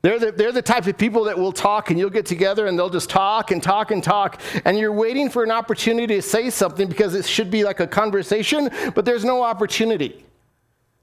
They're 0.01 0.17
the, 0.17 0.31
they're 0.31 0.51
the 0.51 0.63
type 0.63 0.87
of 0.87 0.97
people 0.97 1.25
that 1.25 1.37
will 1.37 1.51
talk 1.51 1.91
and 1.91 1.99
you'll 1.99 2.09
get 2.09 2.25
together 2.25 2.65
and 2.65 2.79
they'll 2.79 2.89
just 2.89 3.11
talk 3.11 3.51
and 3.51 3.61
talk 3.61 3.91
and 3.91 4.03
talk. 4.03 4.41
And 4.65 4.79
you're 4.79 4.91
waiting 4.91 5.29
for 5.29 5.43
an 5.43 5.51
opportunity 5.51 6.15
to 6.15 6.21
say 6.21 6.49
something 6.49 6.87
because 6.87 7.13
it 7.13 7.25
should 7.25 7.51
be 7.51 7.63
like 7.63 7.79
a 7.79 7.87
conversation, 7.87 8.71
but 8.95 9.05
there's 9.05 9.23
no 9.23 9.43
opportunity. 9.43 10.25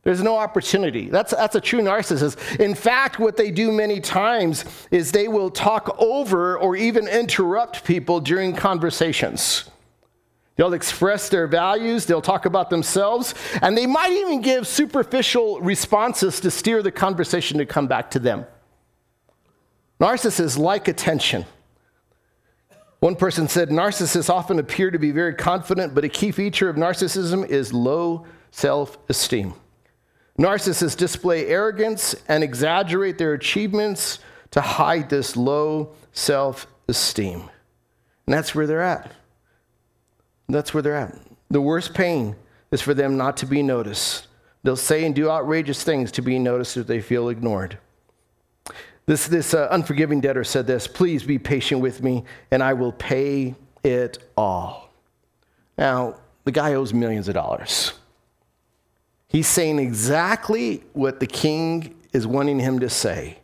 There's 0.09 0.23
no 0.23 0.39
opportunity. 0.39 1.11
That's, 1.11 1.33
that's 1.33 1.55
a 1.55 1.61
true 1.61 1.83
narcissist. 1.83 2.59
In 2.59 2.75
fact, 2.75 3.19
what 3.19 3.37
they 3.37 3.51
do 3.51 3.71
many 3.71 4.01
times 4.01 4.65
is 4.91 5.13
they 5.13 5.29
will 5.29 5.51
talk 5.51 5.95
over 5.99 6.57
or 6.57 6.77
even 6.77 7.07
interrupt 7.07 7.85
people 7.85 8.19
during 8.19 8.57
conversations. 8.57 9.69
They'll 10.57 10.73
express 10.73 11.29
their 11.29 11.47
values, 11.47 12.07
they'll 12.07 12.23
talk 12.23 12.47
about 12.47 12.71
themselves, 12.71 13.35
and 13.61 13.77
they 13.77 13.85
might 13.85 14.13
even 14.13 14.41
give 14.41 14.67
superficial 14.67 15.61
responses 15.61 16.41
to 16.41 16.51
steer 16.51 16.83
the 16.83 16.91
conversation 16.91 17.59
to 17.59 17.67
come 17.67 17.87
back 17.87 18.11
to 18.13 18.19
them. 18.19 18.47
Narcissists 20.01 20.57
like 20.57 20.89
attention. 20.89 21.45
One 23.01 23.15
person 23.15 23.47
said 23.47 23.69
narcissists 23.69 24.31
often 24.31 24.59
appear 24.59 24.91
to 24.91 24.99
be 24.99 25.11
very 25.11 25.35
confident, 25.35 25.95
but 25.95 26.03
a 26.03 26.09
key 26.09 26.33
feature 26.33 26.71
of 26.71 26.77
narcissism 26.77 27.47
is 27.47 27.75
low 27.75 28.25
self 28.51 28.97
esteem. 29.11 29.53
Narcissists 30.39 30.97
display 30.97 31.47
arrogance 31.47 32.15
and 32.29 32.45
exaggerate 32.45 33.19
their 33.19 33.35
achievements 33.35 34.21
to 34.53 34.61
hide 34.61 35.11
this 35.11 35.37
low 35.37 35.95
self 36.13 36.67
esteem. 36.87 37.51
And 38.27 38.35
that's 38.35 38.55
where 38.55 38.67
they're 38.67 38.83
at. 38.83 39.11
That's 40.49 40.73
where 40.73 40.83
they're 40.83 40.97
at. 40.97 41.19
The 41.51 41.61
worst 41.61 41.93
pain 41.93 42.37
is 42.71 42.81
for 42.81 42.95
them 42.95 43.17
not 43.17 43.37
to 43.39 43.47
be 43.47 43.63
noticed. 43.63 44.29
They'll 44.63 44.77
say 44.77 45.05
and 45.05 45.15
do 45.15 45.31
outrageous 45.31 45.83
things 45.83 46.13
to 46.13 46.23
be 46.23 46.39
noticed 46.39 46.77
if 46.77 46.87
they 46.87 47.01
feel 47.01 47.29
ignored. 47.29 47.79
This, 49.07 49.27
this 49.27 49.55
uh, 49.55 49.69
unforgiving 49.71 50.21
debtor 50.21 50.45
said 50.45 50.67
this 50.67 50.87
Please 50.87 51.23
be 51.23 51.39
patient 51.39 51.81
with 51.81 52.03
me, 52.03 52.25
and 52.51 52.63
I 52.63 52.75
will 52.75 52.93
pay 52.93 53.55
it 53.83 54.19
all. 54.37 54.91
Now, 55.79 56.17
the 56.45 56.53
guy 56.53 56.75
owes 56.75 56.93
millions 56.93 57.29
of 57.29 57.35
dollars. 57.35 57.93
He's 59.29 59.47
saying 59.47 59.79
exactly 59.79 60.83
what 60.95 61.21
the 61.21 61.27
king 61.27 61.95
is 62.13 62.27
wanting 62.27 62.59
him 62.59 62.79
to 62.81 62.89
say. 62.89 63.39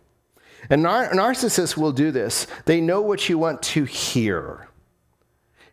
And 0.70 0.82
nar- 0.82 1.10
narcissists 1.10 1.76
will 1.76 1.92
do 1.92 2.10
this. 2.10 2.46
They 2.64 2.80
know 2.80 3.02
what 3.02 3.28
you 3.28 3.38
want 3.38 3.62
to 3.62 3.84
hear. 3.84 4.68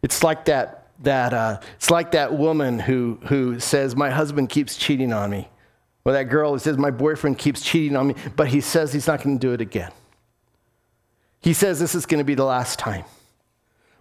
It's 0.02 0.24
like 0.24 0.46
that, 0.46 0.88
that, 1.00 1.34
uh, 1.34 1.62
it's 1.76 1.90
like 1.90 2.12
that 2.12 2.34
woman 2.34 2.80
who, 2.80 3.20
who 3.24 3.60
says, 3.60 3.96
My 3.96 4.10
husband 4.10 4.50
keeps 4.50 4.76
cheating 4.76 5.14
on 5.14 5.30
me. 5.30 5.48
Or 6.04 6.12
that 6.14 6.24
girl 6.24 6.52
who 6.52 6.60
says, 6.60 6.78
My 6.78 6.92
boyfriend 6.92 7.38
keeps 7.38 7.62
cheating 7.62 7.96
on 7.96 8.08
me, 8.08 8.16
but 8.36 8.50
he 8.50 8.60
says 8.60 8.92
he's 8.92 9.08
not 9.08 9.24
going 9.24 9.40
to 9.40 9.48
do 9.48 9.54
it 9.54 9.62
again. 9.62 9.92
He 11.40 11.54
says 11.54 11.80
this 11.80 11.96
is 11.96 12.06
going 12.06 12.20
to 12.20 12.26
be 12.26 12.36
the 12.36 12.46
last 12.46 12.78
time. 12.78 13.06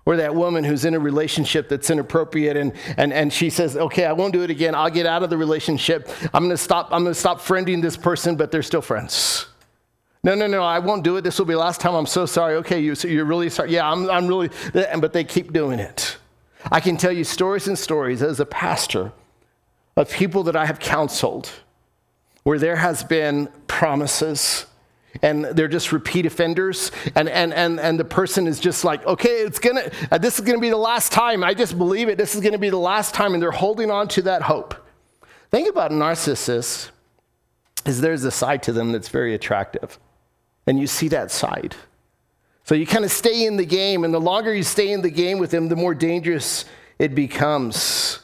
Or 0.06 0.16
that 0.16 0.34
woman 0.34 0.64
who's 0.64 0.84
in 0.84 0.94
a 0.94 0.98
relationship 0.98 1.68
that's 1.68 1.90
inappropriate 1.90 2.56
and, 2.56 2.72
and, 2.96 3.12
and 3.12 3.32
she 3.32 3.50
says, 3.50 3.76
Okay, 3.76 4.06
I 4.06 4.12
won't 4.12 4.32
do 4.32 4.42
it 4.42 4.50
again. 4.50 4.74
I'll 4.74 4.90
get 4.90 5.06
out 5.06 5.22
of 5.22 5.30
the 5.30 5.36
relationship. 5.36 6.08
I'm 6.32 6.44
going 6.44 6.50
to 6.50 6.56
stop, 6.56 6.88
I'm 6.90 7.04
to 7.04 7.14
stop 7.14 7.40
friending 7.40 7.82
this 7.82 7.96
person, 7.96 8.36
but 8.36 8.50
they're 8.50 8.62
still 8.62 8.82
friends. 8.82 9.46
No, 10.22 10.34
no, 10.34 10.46
no, 10.46 10.62
I 10.62 10.78
won't 10.78 11.02
do 11.02 11.16
it. 11.16 11.22
This 11.22 11.38
will 11.38 11.46
be 11.46 11.54
last 11.54 11.80
time. 11.80 11.94
I'm 11.94 12.06
so 12.06 12.26
sorry. 12.26 12.56
Okay, 12.56 12.80
you, 12.80 12.94
so 12.94 13.08
you're 13.08 13.24
really 13.24 13.48
sorry. 13.48 13.72
Yeah, 13.72 13.90
I'm, 13.90 14.10
I'm 14.10 14.26
really, 14.26 14.50
but 14.72 15.12
they 15.12 15.24
keep 15.24 15.52
doing 15.52 15.78
it. 15.78 16.18
I 16.70 16.80
can 16.80 16.96
tell 16.98 17.12
you 17.12 17.24
stories 17.24 17.68
and 17.68 17.78
stories 17.78 18.22
as 18.22 18.38
a 18.38 18.44
pastor 18.44 19.12
of 19.96 20.10
people 20.10 20.42
that 20.44 20.56
I 20.56 20.66
have 20.66 20.78
counseled 20.78 21.50
where 22.42 22.58
there 22.58 22.76
has 22.76 23.02
been 23.02 23.48
promises 23.66 24.66
and 25.22 25.44
they're 25.44 25.68
just 25.68 25.92
repeat 25.92 26.26
offenders. 26.26 26.90
And, 27.14 27.28
and, 27.28 27.52
and, 27.52 27.80
and 27.80 27.98
the 27.98 28.04
person 28.04 28.46
is 28.46 28.60
just 28.60 28.84
like 28.84 29.04
okay 29.06 29.40
it's 29.40 29.58
gonna 29.58 29.90
uh, 30.10 30.18
this 30.18 30.38
is 30.38 30.44
gonna 30.44 30.58
be 30.58 30.70
the 30.70 30.76
last 30.76 31.12
time. 31.12 31.42
I 31.44 31.54
just 31.54 31.76
believe 31.76 32.08
it. 32.08 32.18
This 32.18 32.34
is 32.34 32.40
gonna 32.40 32.58
be 32.58 32.70
the 32.70 32.76
last 32.76 33.14
time. 33.14 33.34
And 33.34 33.42
they're 33.42 33.50
holding 33.50 33.90
on 33.90 34.08
to 34.08 34.22
that 34.22 34.42
hope. 34.42 34.74
Think 35.50 35.68
about 35.68 35.90
narcissists 35.90 36.90
is 37.86 38.00
there's 38.00 38.24
a 38.24 38.30
side 38.30 38.62
to 38.64 38.72
them 38.72 38.92
that's 38.92 39.08
very 39.08 39.34
attractive. 39.34 39.98
And 40.66 40.78
you 40.78 40.86
see 40.86 41.08
that 41.08 41.30
side. 41.30 41.74
So 42.64 42.74
you 42.74 42.86
kind 42.86 43.04
of 43.04 43.10
stay 43.10 43.46
in 43.46 43.56
the 43.56 43.64
game. 43.64 44.04
And 44.04 44.14
the 44.14 44.20
longer 44.20 44.54
you 44.54 44.62
stay 44.62 44.92
in 44.92 45.02
the 45.02 45.10
game 45.10 45.38
with 45.38 45.50
them 45.50 45.68
the 45.68 45.76
more 45.76 45.94
dangerous 45.94 46.64
it 46.98 47.14
becomes 47.14 48.20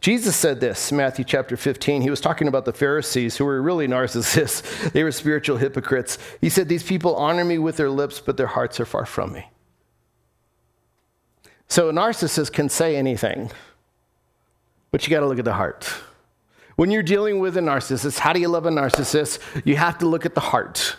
Jesus 0.00 0.34
said 0.34 0.60
this, 0.60 0.90
Matthew 0.90 1.26
chapter 1.26 1.58
15. 1.58 2.00
He 2.00 2.08
was 2.08 2.22
talking 2.22 2.48
about 2.48 2.64
the 2.64 2.72
Pharisees 2.72 3.36
who 3.36 3.44
were 3.44 3.60
really 3.60 3.86
narcissists. 3.86 4.92
They 4.92 5.04
were 5.04 5.12
spiritual 5.12 5.58
hypocrites. 5.58 6.18
He 6.40 6.48
said, 6.48 6.68
These 6.68 6.82
people 6.82 7.14
honor 7.16 7.44
me 7.44 7.58
with 7.58 7.76
their 7.76 7.90
lips, 7.90 8.18
but 8.18 8.36
their 8.36 8.46
hearts 8.46 8.80
are 8.80 8.86
far 8.86 9.04
from 9.04 9.32
me. 9.32 9.50
So 11.68 11.90
a 11.90 11.92
narcissist 11.92 12.52
can 12.52 12.68
say 12.68 12.96
anything, 12.96 13.50
but 14.90 15.06
you 15.06 15.10
got 15.10 15.20
to 15.20 15.26
look 15.26 15.38
at 15.38 15.44
the 15.44 15.52
heart. 15.52 15.92
When 16.76 16.90
you're 16.90 17.02
dealing 17.02 17.40
with 17.40 17.56
a 17.58 17.60
narcissist, 17.60 18.18
how 18.18 18.32
do 18.32 18.40
you 18.40 18.48
love 18.48 18.64
a 18.64 18.70
narcissist? 18.70 19.38
You 19.66 19.76
have 19.76 19.98
to 19.98 20.06
look 20.06 20.24
at 20.24 20.34
the 20.34 20.40
heart. 20.40 20.96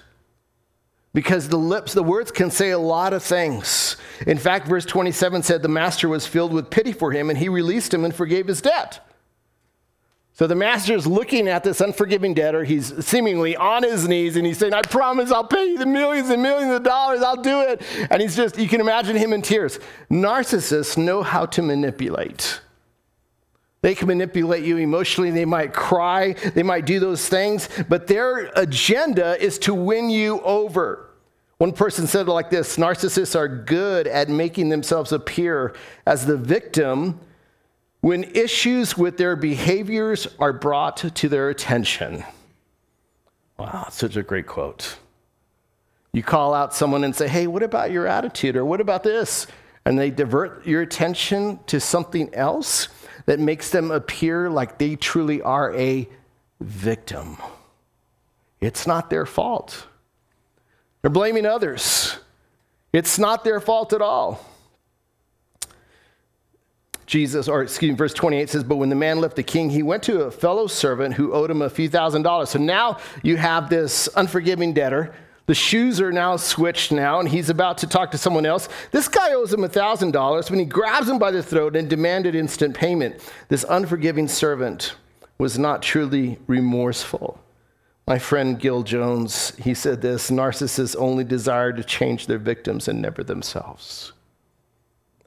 Because 1.14 1.50
the 1.50 1.58
lips, 1.58 1.94
the 1.94 2.04
words 2.04 2.32
can 2.32 2.50
say 2.52 2.70
a 2.70 2.80
lot 2.80 3.12
of 3.12 3.22
things. 3.22 3.98
In 4.26 4.38
fact, 4.38 4.68
verse 4.68 4.86
27 4.86 5.44
said 5.44 5.62
the 5.62 5.68
master 5.68 6.08
was 6.08 6.26
filled 6.26 6.54
with 6.54 6.70
pity 6.70 6.94
for 6.94 7.12
him 7.12 7.30
and 7.30 7.38
he 7.38 7.50
released 7.50 7.94
him 7.94 8.06
and 8.06 8.16
forgave 8.16 8.48
his 8.48 8.62
debt. 8.62 9.06
So 10.34 10.48
the 10.48 10.56
master 10.56 10.94
is 10.96 11.06
looking 11.06 11.50
at 11.50 11.64
this 11.64 11.82
unforgiving 11.82 12.34
debtor. 12.34 12.64
He's 12.64 13.06
seemingly 13.06 13.58
on 13.58 13.84
his 13.84 14.08
knees 14.08 14.38
and 14.38 14.46
he's 14.46 14.58
saying, 14.58 14.74
I 14.74 14.82
promise 14.82 15.32
I'll 15.32 15.44
pay 15.44 15.66
you 15.72 15.78
the 15.78 15.86
millions 15.86 16.30
and 16.30 16.42
millions 16.42 16.72
of 16.74 16.84
dollars. 16.84 17.22
I'll 17.22 17.42
do 17.42 17.60
it. 17.62 17.82
And 18.10 18.22
he's 18.22 18.36
just, 18.36 18.58
you 18.58 18.70
can 18.70 18.80
imagine 18.80 19.18
him 19.18 19.34
in 19.34 19.42
tears. 19.42 19.80
Narcissists 20.10 20.98
know 20.98 21.22
how 21.22 21.46
to 21.48 21.62
manipulate. 21.62 22.62
They 23.82 23.96
can 23.96 24.08
manipulate 24.08 24.64
you 24.64 24.78
emotionally. 24.78 25.32
They 25.32 25.46
might 25.46 25.74
cry. 25.74 26.34
They 26.34 26.64
might 26.64 26.86
do 26.86 27.00
those 27.00 27.28
things. 27.28 27.68
But 27.90 28.08
their 28.08 28.52
agenda 28.56 29.42
is 29.44 29.58
to 29.60 29.74
win 29.74 30.10
you 30.10 30.40
over. 30.42 31.10
One 31.58 31.74
person 31.74 32.08
said 32.08 32.28
it 32.28 32.32
like 32.32 32.50
this 32.50 32.78
Narcissists 32.78 33.36
are 33.36 33.48
good 33.48 34.08
at 34.08 34.30
making 34.30 34.70
themselves 34.70 35.12
appear 35.12 35.76
as 36.06 36.26
the 36.26 36.38
victim 36.38 37.20
when 38.02 38.24
issues 38.36 38.98
with 38.98 39.18
their 39.18 39.36
behaviors 39.36 40.28
are 40.40 40.54
brought 40.54 40.98
to 40.98 41.30
their 41.30 41.50
attention. 41.50 42.24
Wow, 43.58 43.88
such 43.92 44.16
a 44.16 44.24
great 44.24 44.48
quote. 44.48 44.98
You 46.14 46.24
call 46.24 46.54
out 46.54 46.74
someone 46.74 47.04
and 47.04 47.16
say, 47.16 47.28
Hey, 47.28 47.48
what 47.48 47.64
about 47.64 47.92
your 47.92 48.08
attitude? 48.08 48.56
Or 48.56 48.66
what 48.66 48.82
about 48.82 49.04
this? 49.04 49.48
And 49.86 49.98
they 49.98 50.12
divert 50.12 50.66
your 50.66 50.82
attention 50.82 51.60
to 51.68 51.80
something 51.80 52.34
else 52.34 52.88
that 53.32 53.40
makes 53.40 53.70
them 53.70 53.92
appear 53.92 54.50
like 54.50 54.78
they 54.78 54.98
truly 54.98 55.42
are 55.42 55.74
a 55.76 56.06
victim. 56.60 57.38
It's 58.60 58.86
not 58.86 59.10
their 59.10 59.26
fault. 59.26 59.88
They're 61.02 61.10
blaming 61.10 61.46
others. 61.46 62.18
It's 62.92 63.18
not 63.18 63.46
their 63.46 63.62
fault 63.62 63.94
at 63.94 64.02
all. 64.02 64.46
Jesus, 67.06 67.48
or 67.48 67.62
excuse 67.62 67.92
me, 67.92 67.96
verse 67.96 68.14
28 68.14 68.50
says, 68.50 68.66
But 68.66 68.76
when 68.76 68.90
the 68.90 68.96
man 68.96 69.22
left 69.22 69.38
the 69.38 69.44
king, 69.44 69.70
he 69.70 69.82
went 69.82 70.04
to 70.04 70.24
a 70.24 70.32
fellow 70.32 70.68
servant 70.68 71.14
who 71.14 71.32
owed 71.32 71.50
him 71.50 71.62
a 71.62 71.70
few 71.70 71.88
thousand 71.88 72.24
dollars. 72.24 72.50
So 72.50 72.60
now 72.60 72.98
you 73.24 73.38
have 73.38 73.70
this 73.70 74.10
unforgiving 74.18 74.74
debtor. 74.74 75.16
The 75.52 75.56
shoes 75.56 76.00
are 76.00 76.14
now 76.14 76.38
switched 76.38 76.94
now, 76.94 77.20
and 77.20 77.28
he's 77.28 77.50
about 77.50 77.80
to 77.80 77.86
talk 77.86 78.12
to 78.12 78.18
someone 78.18 78.46
else. 78.46 78.70
This 78.92 79.10
guy 79.10 79.34
owes 79.34 79.52
him 79.52 79.66
a 79.66 79.68
thousand 79.68 80.12
dollars 80.12 80.50
when 80.50 80.60
he 80.60 80.66
grabs 80.66 81.10
him 81.10 81.20
by 81.20 81.30
the 81.30 81.44
throat 81.44 81.76
and 81.76 81.90
demanded 81.90 82.36
instant 82.36 82.74
payment. 82.74 83.20
This 83.50 83.66
unforgiving 83.68 84.30
servant 84.30 84.96
was 85.40 85.60
not 85.60 85.82
truly 85.82 86.40
remorseful. 86.48 87.38
My 88.08 88.18
friend 88.18 88.58
Gil 88.58 88.84
Jones, 88.84 89.54
he 89.58 89.74
said 89.74 90.02
this 90.02 90.32
narcissists 90.32 90.96
only 90.98 91.26
desire 91.26 91.74
to 91.74 91.84
change 91.84 92.28
their 92.28 92.38
victims 92.38 92.88
and 92.88 93.02
never 93.02 93.22
themselves. 93.22 94.14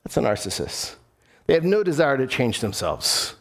That's 0.04 0.16
a 0.16 0.20
narcissist. 0.20 0.94
They 1.46 1.52
have 1.52 1.64
no 1.64 1.82
desire 1.82 2.16
to 2.16 2.26
change 2.26 2.60
themselves. 2.60 3.34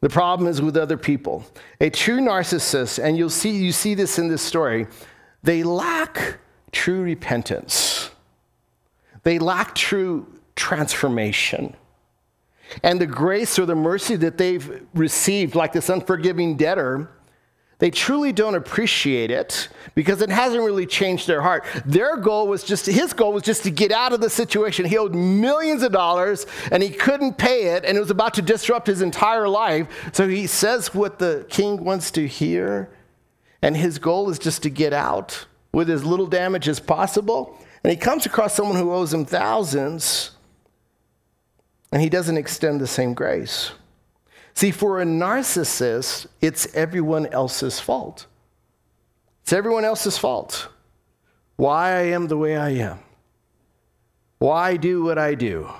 The 0.00 0.08
problem 0.08 0.48
is 0.48 0.60
with 0.60 0.76
other 0.76 0.96
people. 0.96 1.44
A 1.80 1.90
true 1.90 2.18
narcissist, 2.18 3.00
and 3.00 3.16
you'll 3.16 3.30
see, 3.30 3.52
you 3.52 3.70
see 3.70 3.94
this 3.94 4.18
in 4.18 4.26
this 4.26 4.42
story, 4.42 4.88
they 5.42 5.62
lack 5.62 6.38
true 6.70 7.02
repentance. 7.02 8.10
They 9.22 9.38
lack 9.38 9.74
true 9.74 10.26
transformation. 10.56 11.76
And 12.82 13.00
the 13.00 13.06
grace 13.06 13.58
or 13.58 13.66
the 13.66 13.74
mercy 13.74 14.16
that 14.16 14.38
they've 14.38 14.82
received, 14.94 15.54
like 15.54 15.72
this 15.72 15.88
unforgiving 15.88 16.56
debtor, 16.56 17.10
they 17.78 17.90
truly 17.90 18.32
don't 18.32 18.54
appreciate 18.54 19.32
it 19.32 19.68
because 19.96 20.22
it 20.22 20.30
hasn't 20.30 20.62
really 20.62 20.86
changed 20.86 21.26
their 21.26 21.42
heart. 21.42 21.64
Their 21.84 22.16
goal 22.16 22.46
was 22.46 22.62
just, 22.62 22.86
his 22.86 23.12
goal 23.12 23.32
was 23.32 23.42
just 23.42 23.64
to 23.64 23.70
get 23.70 23.90
out 23.90 24.12
of 24.12 24.20
the 24.20 24.30
situation. 24.30 24.84
He 24.84 24.96
owed 24.96 25.16
millions 25.16 25.82
of 25.82 25.90
dollars 25.90 26.46
and 26.70 26.80
he 26.80 26.90
couldn't 26.90 27.38
pay 27.38 27.74
it 27.74 27.84
and 27.84 27.96
it 27.96 28.00
was 28.00 28.10
about 28.10 28.34
to 28.34 28.42
disrupt 28.42 28.86
his 28.86 29.02
entire 29.02 29.48
life. 29.48 29.88
So 30.12 30.28
he 30.28 30.46
says 30.46 30.94
what 30.94 31.18
the 31.18 31.44
king 31.48 31.84
wants 31.84 32.12
to 32.12 32.26
hear 32.26 32.88
and 33.62 33.76
his 33.76 33.98
goal 33.98 34.28
is 34.28 34.38
just 34.38 34.62
to 34.64 34.70
get 34.70 34.92
out 34.92 35.46
with 35.72 35.88
as 35.88 36.04
little 36.04 36.26
damage 36.26 36.68
as 36.68 36.80
possible. 36.80 37.58
And 37.84 37.90
he 37.90 37.96
comes 37.96 38.26
across 38.26 38.54
someone 38.54 38.76
who 38.76 38.92
owes 38.92 39.14
him 39.14 39.24
thousands 39.24 40.32
and 41.92 42.02
he 42.02 42.08
doesn't 42.08 42.36
extend 42.36 42.80
the 42.80 42.86
same 42.86 43.14
grace. 43.14 43.72
See, 44.54 44.70
for 44.70 45.00
a 45.00 45.04
narcissist, 45.04 46.26
it's 46.40 46.74
everyone 46.74 47.26
else's 47.26 47.80
fault. 47.80 48.26
It's 49.42 49.52
everyone 49.52 49.84
else's 49.84 50.18
fault. 50.18 50.68
Why 51.56 51.90
I 51.90 52.02
am 52.02 52.28
the 52.28 52.36
way 52.36 52.56
I 52.56 52.70
am. 52.70 52.98
Why 54.38 54.70
I 54.70 54.76
do 54.76 55.04
what 55.04 55.18
I 55.18 55.34
do. 55.34 55.70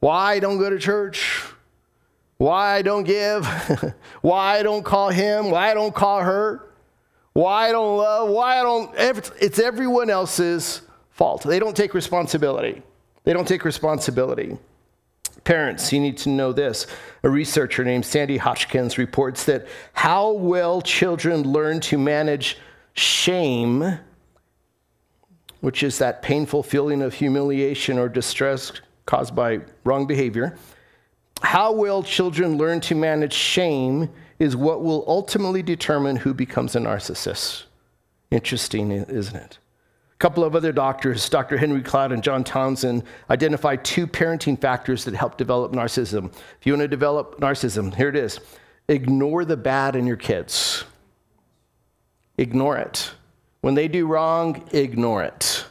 Why 0.00 0.34
I 0.34 0.38
don't 0.38 0.58
go 0.58 0.70
to 0.70 0.78
church. 0.78 1.42
Why 2.38 2.76
I 2.76 2.82
don't 2.82 3.04
give. 3.04 3.46
why 4.22 4.58
I 4.58 4.62
don't 4.62 4.84
call 4.84 5.10
him. 5.10 5.50
Why 5.50 5.70
I 5.70 5.74
don't 5.74 5.94
call 5.94 6.20
her. 6.20 6.65
Why 7.36 7.68
I 7.68 7.72
don't 7.72 7.98
love. 7.98 8.30
Why 8.30 8.58
I 8.58 8.62
don't. 8.62 8.94
It's 8.98 9.58
everyone 9.58 10.08
else's 10.08 10.80
fault. 11.10 11.42
They 11.42 11.58
don't 11.58 11.76
take 11.76 11.92
responsibility. 11.92 12.80
They 13.24 13.34
don't 13.34 13.46
take 13.46 13.62
responsibility. 13.66 14.56
Parents, 15.44 15.92
you 15.92 16.00
need 16.00 16.16
to 16.18 16.30
know 16.30 16.54
this. 16.54 16.86
A 17.24 17.28
researcher 17.28 17.84
named 17.84 18.06
Sandy 18.06 18.38
Hotchkiss 18.38 18.96
reports 18.96 19.44
that 19.44 19.66
how 19.92 20.32
well 20.32 20.80
children 20.80 21.42
learn 21.42 21.80
to 21.80 21.98
manage 21.98 22.56
shame, 22.94 23.98
which 25.60 25.82
is 25.82 25.98
that 25.98 26.22
painful 26.22 26.62
feeling 26.62 27.02
of 27.02 27.12
humiliation 27.12 27.98
or 27.98 28.08
distress 28.08 28.72
caused 29.04 29.36
by 29.36 29.60
wrong 29.84 30.06
behavior, 30.06 30.56
how 31.42 31.70
well 31.70 32.02
children 32.02 32.56
learn 32.56 32.80
to 32.80 32.94
manage 32.94 33.34
shame 33.34 34.08
is 34.38 34.56
what 34.56 34.82
will 34.82 35.04
ultimately 35.06 35.62
determine 35.62 36.16
who 36.16 36.34
becomes 36.34 36.76
a 36.76 36.80
narcissist. 36.80 37.64
Interesting, 38.30 38.90
isn't 38.90 39.36
it? 39.36 39.58
A 40.12 40.16
couple 40.18 40.44
of 40.44 40.56
other 40.56 40.72
doctors, 40.72 41.28
Dr. 41.28 41.58
Henry 41.58 41.82
Cloud 41.82 42.10
and 42.10 42.22
John 42.22 42.42
Townsend, 42.42 43.04
identified 43.28 43.84
two 43.84 44.06
parenting 44.06 44.60
factors 44.60 45.04
that 45.04 45.14
help 45.14 45.36
develop 45.36 45.72
narcissism. 45.72 46.32
If 46.58 46.66
you 46.66 46.72
want 46.72 46.82
to 46.82 46.88
develop 46.88 47.38
narcissism, 47.40 47.94
here 47.94 48.08
it 48.08 48.16
is 48.16 48.40
ignore 48.88 49.44
the 49.44 49.56
bad 49.56 49.96
in 49.96 50.06
your 50.06 50.16
kids. 50.16 50.84
Ignore 52.38 52.78
it. 52.78 53.10
When 53.60 53.74
they 53.74 53.88
do 53.88 54.06
wrong, 54.06 54.62
ignore 54.72 55.24
it. 55.24 55.64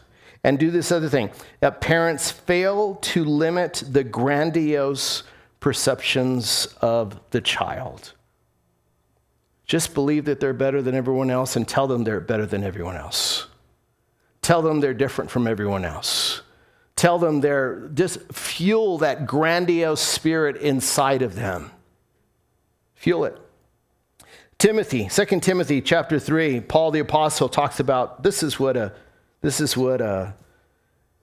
And 0.44 0.60
do 0.60 0.70
this 0.70 0.92
other 0.92 1.10
thing 1.10 1.32
that 1.60 1.82
parents 1.82 2.30
fail 2.30 2.96
to 2.96 3.24
limit 3.24 3.84
the 3.88 4.04
grandiose 4.04 5.24
perceptions 5.60 6.68
of 6.82 7.20
the 7.32 7.42
child. 7.42 8.14
Just 9.66 9.94
believe 9.94 10.26
that 10.26 10.40
they're 10.40 10.54
better 10.54 10.82
than 10.82 10.96
everyone 10.96 11.30
else 11.30 11.56
and 11.56 11.68
tell 11.68 11.88
them 11.88 12.04
they're 12.04 12.20
better 12.20 12.46
than 12.46 12.64
everyone 12.64 12.96
else. 12.96 13.48
Tell 14.42 14.62
them 14.62 14.80
they're 14.80 14.94
different 14.94 15.32
from 15.32 15.48
everyone 15.48 15.84
else. 15.84 16.42
Tell 16.96 17.18
them 17.18 17.42
they're 17.42 17.88
just 17.94 18.32
fuel 18.32 19.00
that 19.00 19.26
grandiose 19.26 20.02
spirit 20.02 20.58
inside 20.58 21.22
of 21.24 21.36
them. 21.36 21.72
Fuel 22.96 23.26
it. 23.26 23.38
Timothy, 24.58 25.10
2 25.10 25.40
Timothy 25.42 25.82
chapter 25.82 26.20
3, 26.20 26.62
Paul 26.62 26.92
the 26.92 27.00
apostle 27.00 27.50
talks 27.50 27.80
about 27.80 28.24
this 28.24 28.42
is 28.42 28.60
what 28.60 28.78
a 28.78 28.94
this 29.42 29.60
is 29.60 29.76
what 29.76 30.02
a, 30.02 30.34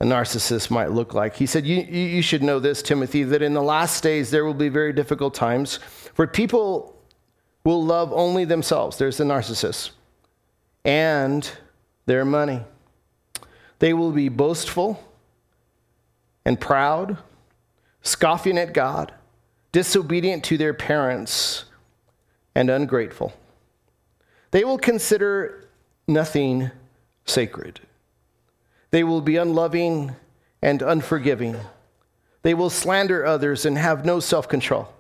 a 0.01 0.05
narcissist 0.05 0.71
might 0.71 0.91
look 0.91 1.15
like. 1.15 1.35
He 1.35 1.47
said, 1.47 1.67
you, 1.67 1.81
you 1.81 2.23
should 2.23 2.43
know 2.43 2.61
this, 2.61 2.83
Timothy, 2.83 3.25
that 3.25 3.43
in 3.43 3.53
the 3.53 3.63
last 3.63 4.03
days 4.03 4.31
there 4.31 4.45
will 4.45 4.55
be 4.55 4.69
very 4.69 4.93
difficult 4.93 5.35
times, 5.35 5.81
for 6.15 6.29
people 6.29 6.92
will 7.65 7.85
love 7.85 8.13
only 8.13 8.45
themselves. 8.45 8.99
There's 8.99 9.17
the 9.17 9.25
narcissist. 9.25 9.91
And 10.85 11.49
their 12.07 12.25
money. 12.25 12.63
They 13.79 13.93
will 13.93 14.13
be 14.13 14.29
boastful 14.29 15.03
and 16.45 16.61
proud, 16.61 17.19
scoffing 18.03 18.59
at 18.59 18.75
God, 18.75 19.13
disobedient 19.71 20.45
to 20.45 20.59
their 20.59 20.75
parents, 20.75 21.65
and 22.55 22.69
ungrateful. 22.69 23.33
They 24.51 24.65
will 24.65 24.79
consider 24.79 25.69
nothing 26.07 26.71
sacred. 27.25 27.81
They 28.91 29.05
will 29.05 29.21
be 29.21 29.37
unloving 29.37 30.15
and 30.61 30.83
unforgiving. 30.83 31.57
They 32.43 32.55
will 32.55 32.71
slander 32.71 33.25
others 33.25 33.65
and 33.65 33.79
have 33.79 34.05
no 34.05 34.21
self 34.21 34.49
control. 34.49 34.93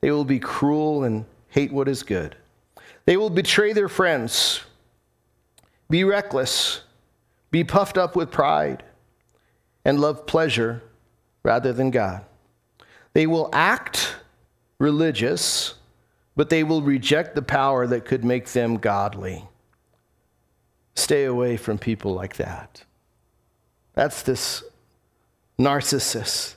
They 0.00 0.10
will 0.10 0.24
be 0.24 0.40
cruel 0.40 1.04
and 1.04 1.24
hate 1.52 1.70
what 1.70 1.86
is 1.86 2.02
good. 2.02 2.34
They 3.04 3.18
will 3.18 3.30
betray 3.30 3.74
their 3.74 3.88
friends, 3.88 4.62
be 5.90 6.02
reckless, 6.02 6.80
be 7.50 7.62
puffed 7.62 7.98
up 7.98 8.16
with 8.16 8.30
pride, 8.30 8.82
and 9.84 10.00
love 10.00 10.26
pleasure 10.26 10.82
rather 11.42 11.72
than 11.74 11.90
God. 11.90 12.24
They 13.12 13.26
will 13.26 13.50
act 13.52 14.16
religious, 14.78 15.74
but 16.36 16.48
they 16.48 16.64
will 16.64 16.80
reject 16.80 17.34
the 17.34 17.42
power 17.42 17.86
that 17.86 18.06
could 18.06 18.24
make 18.24 18.48
them 18.48 18.78
godly. 18.78 19.44
Stay 20.94 21.24
away 21.24 21.58
from 21.58 21.76
people 21.76 22.14
like 22.14 22.36
that. 22.36 22.84
That's 23.92 24.22
this 24.22 24.64
narcissist. 25.58 26.54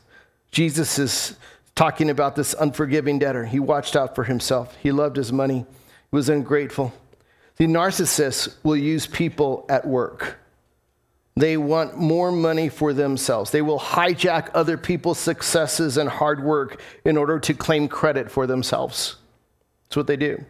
Jesus 0.52 0.98
is 0.98 1.36
talking 1.76 2.10
about 2.10 2.36
this 2.36 2.54
unforgiving 2.54 3.20
debtor. 3.20 3.46
He 3.46 3.60
watched 3.60 3.96
out 3.96 4.16
for 4.16 4.24
himself, 4.24 4.76
he 4.82 4.92
loved 4.92 5.18
his 5.18 5.32
money, 5.32 5.66
he 6.12 6.16
was 6.16 6.30
ungrateful. 6.30 6.94
The 7.58 7.68
narcissist 7.68 8.56
will 8.64 8.76
use 8.76 9.08
people 9.08 9.66
at 9.70 9.88
work. 9.88 10.40
They 11.38 11.58
want 11.58 11.98
more 11.98 12.32
money 12.32 12.70
for 12.70 12.94
themselves. 12.94 13.52
They 13.52 13.62
will 13.62 13.80
hijack 13.80 14.50
other 14.54 14.78
people's 14.78 15.20
successes 15.20 15.98
and 15.98 16.10
hard 16.10 16.42
work 16.42 16.82
in 17.04 17.18
order 17.18 17.40
to 17.40 17.54
claim 17.54 17.90
credit 17.90 18.32
for 18.32 18.48
themselves. 18.48 19.18
That's 19.86 19.98
what 19.98 20.08
they 20.08 20.16
do. 20.16 20.44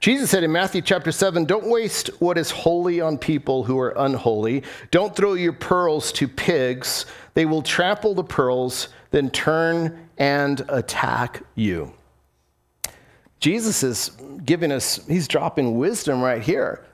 Jesus 0.00 0.30
said 0.30 0.42
in 0.42 0.50
Matthew 0.50 0.82
chapter 0.82 1.12
7 1.12 1.44
Don't 1.44 1.68
waste 1.68 2.08
what 2.18 2.36
is 2.38 2.50
holy 2.50 3.00
on 3.00 3.18
people 3.18 3.62
who 3.64 3.78
are 3.78 3.94
unholy. 3.96 4.62
Don't 4.90 5.14
throw 5.14 5.34
your 5.34 5.52
pearls 5.52 6.10
to 6.12 6.26
pigs. 6.26 7.06
They 7.34 7.44
will 7.44 7.62
trample 7.62 8.14
the 8.14 8.24
pearls, 8.24 8.88
then 9.12 9.30
turn 9.30 10.08
and 10.18 10.62
attack 10.68 11.42
you. 11.54 11.92
Jesus 13.38 13.82
is 13.82 14.10
giving 14.44 14.72
us, 14.72 15.04
he's 15.06 15.28
dropping 15.28 15.76
wisdom 15.78 16.20
right 16.20 16.42
here. 16.42 16.84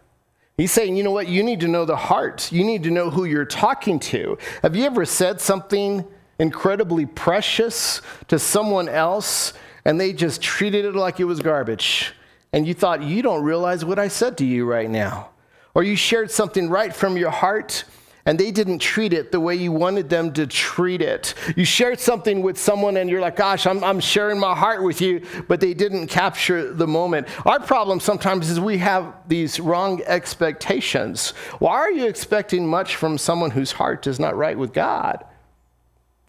He's 0.57 0.73
saying, 0.73 0.97
you 0.97 1.05
know 1.05 1.13
what? 1.13 1.29
You 1.29 1.43
need 1.43 1.61
to 1.61 1.69
know 1.69 1.85
the 1.85 1.97
heart. 1.97 2.51
You 2.51 2.65
need 2.65 2.83
to 2.83 2.91
know 2.91 3.11
who 3.11 3.25
you're 3.25 3.45
talking 3.45 4.01
to. 4.01 4.37
Have 4.63 4.75
you 4.75 4.85
ever 4.85 5.05
said 5.05 5.41
something 5.41 6.05
incredibly 6.39 7.07
precious 7.07 8.03
to 8.27 8.39
someone 8.39 8.89
else 8.89 9.53
and 9.85 10.01
they 10.01 10.13
just 10.13 10.43
treated 10.43 10.85
it 10.85 10.95
like 10.97 11.21
it 11.21 11.25
was 11.25 11.41
garbage? 11.41 12.13
And 12.53 12.67
you 12.67 12.75
thought, 12.75 13.03
you 13.03 13.23
don't 13.23 13.45
realize 13.45 13.85
what 13.85 13.99
I 13.99 14.09
said 14.09 14.37
to 14.39 14.45
you 14.45 14.65
right 14.65 14.91
now. 14.91 15.31
Or 15.75 15.85
you 15.85 15.95
shared 15.95 16.31
something 16.31 16.69
right 16.69 16.95
from 16.95 17.17
your 17.17 17.31
heart 17.31 17.85
and 18.29 18.39
they 18.39 18.51
didn't 18.51 18.81
treat 18.81 19.15
it 19.15 19.33
the 19.33 19.41
way 19.41 19.55
you 19.55 19.73
wanted 19.73 20.11
them 20.11 20.35
to 20.35 20.47
treat 20.47 21.01
it. 21.01 21.33
You 21.57 21.65
shared 21.65 21.99
something 21.99 22.43
with 22.43 22.59
someone 22.59 22.99
and 22.99 23.09
you're 23.09 23.23
like, 23.23 23.37
gosh, 23.37 23.67
I'm, 23.67 23.83
I'm 23.83 24.01
sharing 24.01 24.39
my 24.39 24.55
heart 24.55 24.83
with 24.83 25.01
you, 25.01 25.25
but 25.49 25.61
they 25.61 25.73
didn't 25.73 26.09
capture 26.09 26.75
the 26.75 26.87
moment. 26.87 27.27
Our 27.47 27.59
problem 27.59 28.01
sometimes 28.01 28.51
is 28.51 28.61
we 28.61 28.77
have 28.79 29.15
these 29.27 29.59
wrong 29.59 30.03
expectations. 30.05 31.31
Why 31.59 31.77
are 31.77 31.91
you 31.91 32.07
expecting 32.07 32.67
much 32.67 32.97
from 32.97 33.17
someone 33.17 33.51
whose 33.51 33.73
heart 33.73 34.07
is 34.07 34.21
not 34.21 34.37
right 34.37 34.59
with 34.59 34.75
God? 34.75 35.25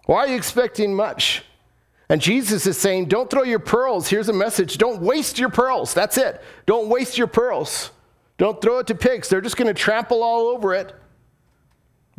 Why 0.06 0.20
are 0.20 0.28
you 0.30 0.38
expecting 0.38 0.96
much? 0.96 1.44
And 2.08 2.22
Jesus 2.22 2.66
is 2.66 2.78
saying, 2.78 3.10
don't 3.10 3.30
throw 3.30 3.44
your 3.44 3.60
pearls. 3.60 4.08
Here's 4.08 4.30
a 4.30 4.34
message 4.34 4.78
don't 4.78 5.02
waste 5.02 5.38
your 5.38 5.50
pearls. 5.50 5.94
That's 5.94 6.18
it. 6.18 6.42
Don't 6.66 6.88
waste 6.88 7.18
your 7.18 7.28
pearls. 7.28 7.92
Don't 8.38 8.62
throw 8.62 8.80
it 8.80 8.88
to 8.88 8.96
pigs. 8.96 9.28
They're 9.28 9.42
just 9.42 9.58
going 9.58 9.68
to 9.68 9.74
trample 9.74 10.24
all 10.24 10.48
over 10.48 10.74
it. 10.74 10.96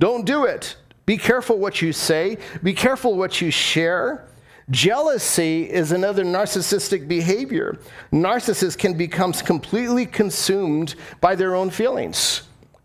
Don't 0.01 0.25
do 0.27 0.45
it. 0.45 0.77
Be 1.07 1.17
careful 1.17 1.59
what 1.59 1.83
you 1.83 1.93
say, 1.93 2.39
be 2.63 2.73
careful 2.73 3.17
what 3.17 3.41
you 3.41 3.51
share. 3.51 4.27
Jealousy 4.71 5.69
is 5.69 5.93
another 5.93 6.25
narcissistic 6.25 7.09
behavior. 7.09 7.79
Narcissists 8.13 8.79
can 8.79 8.97
become 8.97 9.33
completely 9.33 10.07
consumed 10.07 10.95
by 11.21 11.35
their 11.35 11.57
own 11.57 11.71
feelings. 11.71 12.43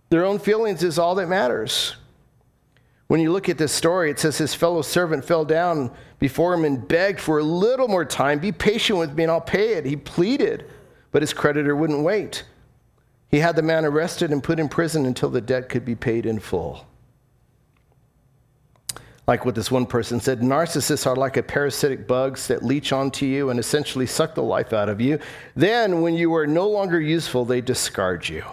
Their 0.09 0.25
own 0.25 0.39
feelings 0.39 0.83
is 0.83 0.97
all 0.97 1.15
that 1.15 1.29
matters. 1.29 1.95
When 3.07 3.19
you 3.19 3.31
look 3.31 3.49
at 3.49 3.59
this 3.59 3.71
story, 3.71 4.09
it 4.09 4.19
says 4.19 4.37
his 4.37 4.55
fellow 4.55 4.81
servant 4.81 5.23
fell 5.23 5.45
down 5.45 5.91
before 6.17 6.55
him 6.55 6.65
and 6.65 6.87
begged 6.87 7.19
for 7.19 7.37
a 7.37 7.43
little 7.43 7.87
more 7.87 8.05
time. 8.05 8.39
Be 8.39 8.51
patient 8.51 8.97
with 8.97 9.13
me 9.15 9.23
and 9.23 9.31
I'll 9.31 9.39
pay 9.39 9.73
it. 9.73 9.85
He 9.85 9.95
pleaded. 9.95 10.65
but 11.11 11.21
his 11.21 11.31
creditor 11.33 11.77
wouldn't 11.77 12.03
wait. 12.03 12.43
He 13.29 13.39
had 13.39 13.55
the 13.55 13.61
man 13.61 13.85
arrested 13.85 14.31
and 14.31 14.43
put 14.43 14.59
in 14.59 14.67
prison 14.67 15.05
until 15.05 15.29
the 15.29 15.39
debt 15.39 15.69
could 15.69 15.85
be 15.85 15.95
paid 15.95 16.25
in 16.25 16.39
full. 16.39 16.85
Like 19.27 19.43
what 19.43 19.55
this 19.55 19.71
one 19.71 19.87
person 19.87 20.19
said 20.19 20.41
narcissists 20.41 21.07
are 21.07 21.15
like 21.15 21.35
a 21.37 21.43
parasitic 21.43 22.07
bugs 22.07 22.47
that 22.47 22.63
leech 22.63 22.93
onto 22.93 23.25
you 23.25 23.49
and 23.49 23.59
essentially 23.59 24.05
suck 24.05 24.35
the 24.35 24.43
life 24.43 24.71
out 24.71 24.87
of 24.87 25.01
you. 25.01 25.19
Then, 25.55 26.01
when 26.01 26.13
you 26.13 26.35
are 26.35 26.45
no 26.45 26.69
longer 26.69 27.01
useful, 27.01 27.43
they 27.43 27.61
discard 27.61 28.29
you. 28.29 28.43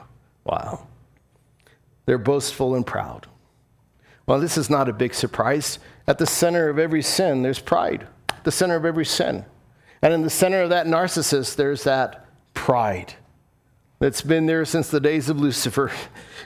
Wow. 0.44 0.86
They're 2.06 2.18
boastful 2.18 2.74
and 2.74 2.86
proud. 2.86 3.26
Well, 4.26 4.40
this 4.40 4.56
is 4.56 4.70
not 4.70 4.88
a 4.88 4.94
big 4.94 5.14
surprise. 5.14 5.78
At 6.06 6.18
the 6.18 6.26
center 6.26 6.68
of 6.68 6.78
every 6.78 7.02
sin, 7.02 7.42
there's 7.42 7.58
pride. 7.58 8.06
The 8.44 8.52
center 8.52 8.76
of 8.76 8.84
every 8.84 9.04
sin. 9.04 9.44
And 10.00 10.14
in 10.14 10.22
the 10.22 10.30
center 10.30 10.62
of 10.62 10.70
that 10.70 10.86
narcissist, 10.86 11.56
there's 11.56 11.84
that 11.84 12.26
pride 12.54 13.14
that's 14.02 14.20
been 14.20 14.46
there 14.46 14.64
since 14.64 14.88
the 14.88 14.98
days 14.98 15.28
of 15.28 15.38
Lucifer. 15.38 15.92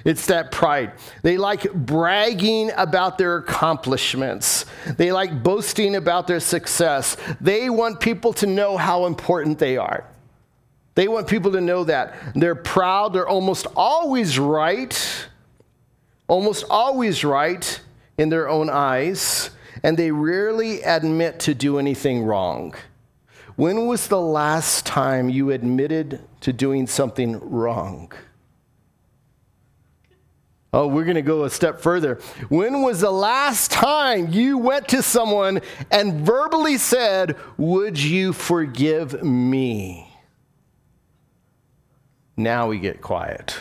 It's 0.05 0.27
that 0.27 0.53
pride. 0.53 0.93
They 1.23 1.39
like 1.39 1.73
bragging 1.73 2.71
about 2.77 3.17
their 3.17 3.39
accomplishments, 3.39 4.67
they 4.99 5.11
like 5.11 5.43
boasting 5.43 5.97
about 5.97 6.27
their 6.27 6.39
success. 6.39 7.17
They 7.41 7.71
want 7.71 7.99
people 7.99 8.35
to 8.35 8.47
know 8.47 8.77
how 8.77 9.07
important 9.07 9.59
they 9.59 9.79
are. 9.79 10.05
They 10.97 11.09
want 11.09 11.29
people 11.29 11.51
to 11.53 11.63
know 11.63 11.85
that. 11.85 12.15
They're 12.35 12.55
proud, 12.55 13.15
they're 13.15 13.27
almost 13.27 13.67
always 13.75 14.39
right, 14.39 15.27
almost 16.29 16.67
always 16.69 17.25
right 17.25 17.81
in 18.19 18.29
their 18.29 18.51
own 18.51 18.69
eyes, 18.69 19.49
and 19.83 19.97
they 19.97 20.11
rarely 20.11 20.83
admit 20.83 21.41
to 21.41 21.55
do 21.55 21.79
anything 21.79 22.23
wrong. 22.23 22.75
When 23.57 23.87
was 23.87 24.09
the 24.09 24.21
last 24.21 24.85
time 24.85 25.31
you 25.31 25.51
admitted 25.51 26.21
to 26.43 26.53
doing 26.53 26.87
something 26.87 27.41
wrong? 27.41 28.13
Oh, 30.75 30.87
we're 30.87 31.05
going 31.05 31.15
to 31.15 31.23
go 31.23 31.45
a 31.45 31.51
step 31.51 31.81
further. 31.81 32.17
When 32.51 32.83
was 32.83 33.01
the 33.01 33.11
last 33.11 33.71
time 33.71 34.31
you 34.31 34.59
went 34.59 34.89
to 34.89 35.03
someone 35.03 35.63
and 35.91 36.21
verbally 36.21 36.77
said, 36.77 37.37
Would 37.57 37.99
you 37.99 38.35
forgive 38.35 39.23
me? 39.23 40.13
Now 42.37 42.69
we 42.69 42.79
get 42.79 43.01
quiet. 43.01 43.57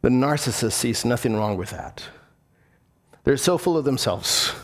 The 0.00 0.08
narcissist 0.08 0.72
sees 0.72 1.04
nothing 1.04 1.36
wrong 1.36 1.58
with 1.58 1.70
that. 1.70 2.04
They're 3.24 3.36
so 3.36 3.58
full 3.58 3.76
of 3.76 3.84
themselves. 3.84 4.54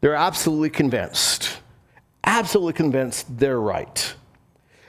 They're 0.00 0.14
absolutely 0.14 0.70
convinced 0.70 1.58
absolutely 2.26 2.74
convinced 2.74 3.38
they're 3.38 3.60
right. 3.60 4.14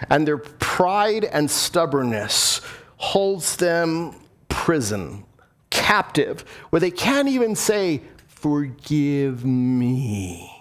And 0.10 0.28
their 0.28 0.38
pride 0.38 1.24
and 1.26 1.50
stubbornness 1.50 2.62
holds 2.98 3.56
them 3.56 4.16
prison, 4.50 5.24
captive, 5.70 6.42
where 6.70 6.80
they 6.80 6.92
can't 6.92 7.28
even 7.28 7.56
say, 7.56 8.02
Forgive 8.28 9.44
me. 9.44 10.54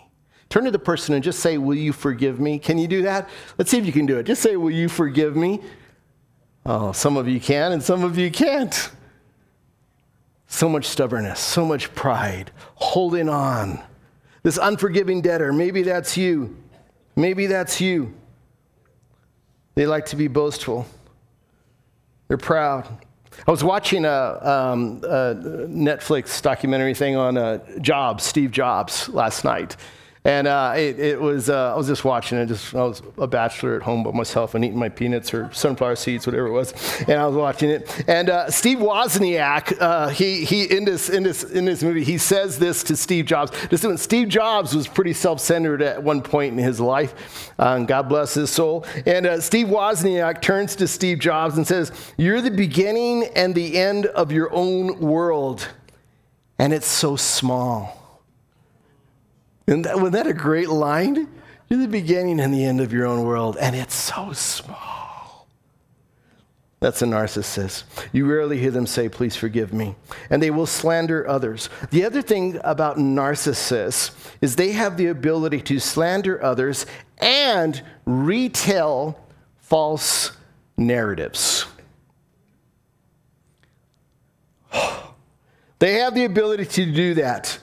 Turn 0.49 0.65
to 0.65 0.71
the 0.71 0.79
person 0.79 1.15
and 1.15 1.23
just 1.23 1.41
say, 1.41 1.59
Will 1.59 1.75
you 1.75 1.93
forgive 1.93 2.41
me? 2.41 2.59
Can 2.59 2.79
you 2.79 2.89
do 2.89 3.03
that? 3.03 3.29
Let's 3.59 3.71
see 3.71 3.79
if 3.79 3.85
you 3.85 3.93
can 3.93 4.07
do 4.07 4.19
it. 4.19 4.23
Just 4.23 4.41
say, 4.43 4.57
Will 4.57 4.71
you 4.71 4.89
forgive 4.89 5.37
me? 5.37 5.61
Oh, 6.65 6.93
some 6.93 7.17
of 7.17 7.29
you 7.29 7.39
can 7.39 7.73
and 7.73 7.83
some 7.83 8.03
of 8.03 8.17
you 8.17 8.31
can't. 8.31 8.91
So 10.47 10.69
much 10.69 10.87
stubbornness, 10.87 11.41
so 11.41 11.65
much 11.65 11.95
pride, 11.95 12.51
holding 12.77 13.29
on. 13.29 13.83
This 14.43 14.59
unforgiving 14.59 15.21
debtor, 15.21 15.53
maybe 15.53 15.83
that's 15.83 16.17
you. 16.17 16.57
Maybe 17.17 17.47
that's 17.47 17.81
you. 17.81 18.15
They 19.75 19.87
like 19.87 20.07
to 20.07 20.17
be 20.17 20.29
boastful, 20.29 20.87
they're 22.29 22.37
proud. 22.37 22.87
I 23.47 23.51
was 23.51 23.63
watching 23.63 24.07
a, 24.07 24.39
um, 24.43 25.03
a 25.05 25.35
Netflix 25.69 26.41
documentary 26.41 26.95
thing 26.95 27.17
on 27.17 27.37
uh, 27.37 27.59
Jobs, 27.81 28.25
Steve 28.25 28.51
Jobs, 28.51 29.11
last 29.11 29.45
night. 29.45 29.77
And 30.27 30.49
uh, 30.49 30.73
it, 30.77 30.99
it, 30.99 31.21
was, 31.21 31.49
uh, 31.49 31.73
I 31.73 31.77
was 31.77 31.87
just 31.87 32.05
watching 32.05 32.37
it. 32.37 32.47
Just, 32.47 32.75
I 32.75 32.83
was 32.83 33.01
a 33.17 33.29
bachelor 33.29 33.77
at 33.77 33.83
home 33.83 34.03
by 34.03 34.11
myself 34.11 34.57
and 34.57 34.65
eating 34.65 34.77
my 34.77 34.89
peanuts 34.89 35.33
or 35.33 35.49
sunflower 35.53 35.95
seeds, 35.95 36.27
whatever 36.27 36.49
it 36.49 36.51
was. 36.51 36.75
And 37.03 37.13
I 37.13 37.27
was 37.29 37.37
watching 37.37 37.71
it. 37.71 38.05
And 38.09 38.29
uh, 38.29 38.51
Steve 38.51 38.79
Wozniak, 38.79 39.81
uh, 39.81 40.09
he, 40.09 40.45
he 40.45 40.65
in, 40.65 40.85
this, 40.85 41.09
in, 41.11 41.23
this, 41.23 41.45
in 41.45 41.65
this 41.65 41.81
movie, 41.81 42.03
he 42.03 42.19
says 42.19 42.59
this 42.59 42.83
to 42.83 42.97
Steve 42.97 43.27
Jobs. 43.27 43.53
This 43.69 43.83
is 43.83 43.87
when 43.87 43.99
Steve 43.99 44.29
Jobs 44.29 44.75
was 44.75 44.89
pretty 44.89 45.13
self 45.13 45.39
centered 45.39 45.81
at 45.81 46.03
one 46.03 46.21
point 46.23 46.59
in 46.59 46.59
his 46.59 46.81
life. 46.81 47.53
Uh, 47.57 47.79
God 47.85 48.09
bless 48.09 48.35
his 48.35 48.51
soul. 48.51 48.85
And 49.07 49.27
uh, 49.27 49.41
Steve 49.41 49.69
Wozniak 49.69 50.43
turns 50.43 50.75
to 50.75 50.89
Steve 50.89 51.21
Jobs 51.21 51.57
and 51.57 51.65
says, 51.65 51.93
You're 52.17 52.41
the 52.41 52.51
beginning 52.51 53.29
and 53.37 53.55
the 53.55 53.79
end 53.79 54.07
of 54.07 54.33
your 54.33 54.53
own 54.53 54.99
world. 54.99 55.69
And 56.59 56.73
it's 56.73 56.89
so 56.89 57.15
small. 57.15 58.06
And 59.67 59.85
that, 59.85 59.97
wasn't 59.97 60.13
that 60.13 60.27
a 60.27 60.33
great 60.33 60.69
line? 60.69 61.29
You're 61.69 61.81
the 61.81 61.89
beginning 61.89 62.41
and 62.41 62.55
the 62.55 62.65
end 62.65 62.81
of 62.81 62.93
your 62.93 63.07
own 63.07 63.25
world, 63.25 63.57
and 63.61 63.75
it's 63.75 63.95
so 63.95 64.33
small. 64.33 64.97
That's 66.79 67.01
a 67.03 67.07
narcissist. 67.07 67.85
You 68.13 68.27
rarely 68.27 68.59
hear 68.59 68.71
them 68.71 68.87
say, 68.87 69.09
Please 69.09 69.35
forgive 69.35 69.73
me. 69.73 69.97
And 70.29 70.43
they 70.43 70.51
will 70.51 70.67
slander 70.67 71.27
others. 71.27 71.71
The 71.91 72.05
other 72.05 72.23
thing 72.23 72.61
about 72.63 72.99
narcissists 72.99 74.15
is 74.41 74.57
they 74.57 74.73
have 74.73 74.97
the 74.97 75.07
ability 75.07 75.63
to 75.63 75.81
slander 75.81 76.43
others 76.45 76.85
and 77.19 77.83
retell 78.05 79.19
false 79.57 80.33
narratives. 80.77 81.67
They 85.79 85.97
have 85.97 86.15
the 86.15 86.25
ability 86.25 86.65
to 86.65 86.91
do 86.91 87.15
that. 87.15 87.59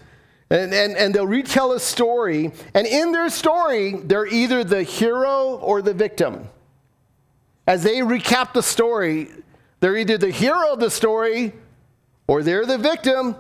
And, 0.50 0.74
and, 0.74 0.96
and 0.96 1.16
they'll 1.16 1.26
retell 1.26 1.72
a 1.72 1.80
story, 1.80 2.52
and 2.74 2.86
in 2.86 3.12
their 3.12 3.30
story, 3.30 3.94
they're 3.94 4.28
either 4.28 4.64
the 4.64 4.84
hero 4.84 5.56
or 5.56 5.82
the 5.82 5.94
victim. 5.94 6.48
As 7.66 7.82
they 7.82 8.00
recap 8.00 8.54
the 8.54 8.62
story, 8.62 9.30
they're 9.80 9.98
either 9.98 10.18
the 10.18 10.32
hero 10.32 10.74
of 10.74 10.80
the 10.80 10.92
story 10.92 11.54
or 12.28 12.44
they're 12.44 12.66
the 12.66 12.78
victim. 12.78 13.36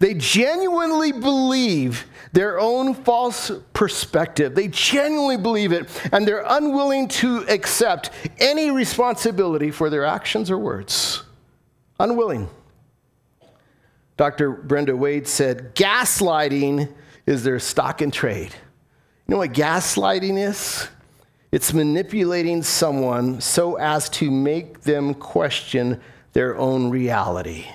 They 0.00 0.14
genuinely 0.14 1.12
believe 1.12 2.06
their 2.32 2.60
own 2.60 2.94
false 2.94 3.50
perspective. 3.72 4.54
They 4.54 4.68
genuinely 4.68 5.36
believe 5.36 5.72
it, 5.72 5.88
and 6.12 6.26
they're 6.26 6.44
unwilling 6.46 7.08
to 7.08 7.44
accept 7.48 8.10
any 8.38 8.70
responsibility 8.70 9.70
for 9.70 9.90
their 9.90 10.04
actions 10.04 10.50
or 10.50 10.58
words. 10.58 11.22
Unwilling. 11.98 12.48
Dr. 14.18 14.50
Brenda 14.50 14.96
Wade 14.96 15.28
said, 15.28 15.76
gaslighting 15.76 16.92
is 17.24 17.44
their 17.44 17.60
stock 17.60 18.02
and 18.02 18.12
trade. 18.12 18.52
You 19.26 19.32
know 19.32 19.38
what 19.38 19.52
gaslighting 19.52 20.36
is? 20.36 20.88
It's 21.52 21.72
manipulating 21.72 22.64
someone 22.64 23.40
so 23.40 23.76
as 23.76 24.10
to 24.10 24.30
make 24.30 24.82
them 24.82 25.14
question 25.14 26.00
their 26.32 26.58
own 26.58 26.90
reality. 26.90 27.66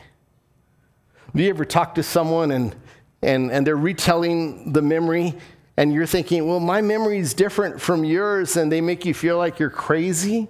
Have 1.31 1.41
you 1.41 1.49
ever 1.49 1.63
talked 1.63 1.95
to 1.95 2.03
someone 2.03 2.51
and, 2.51 2.75
and, 3.21 3.49
and 3.49 3.65
they're 3.65 3.77
retelling 3.77 4.73
the 4.73 4.81
memory 4.81 5.35
and 5.77 5.93
you're 5.93 6.05
thinking, 6.05 6.45
well, 6.45 6.59
my 6.59 6.81
memory 6.81 7.19
is 7.19 7.33
different 7.33 7.81
from 7.81 8.03
yours, 8.03 8.57
and 8.57 8.71
they 8.71 8.79
make 8.79 9.05
you 9.05 9.13
feel 9.15 9.37
like 9.37 9.57
you're 9.59 9.71
crazy? 9.71 10.47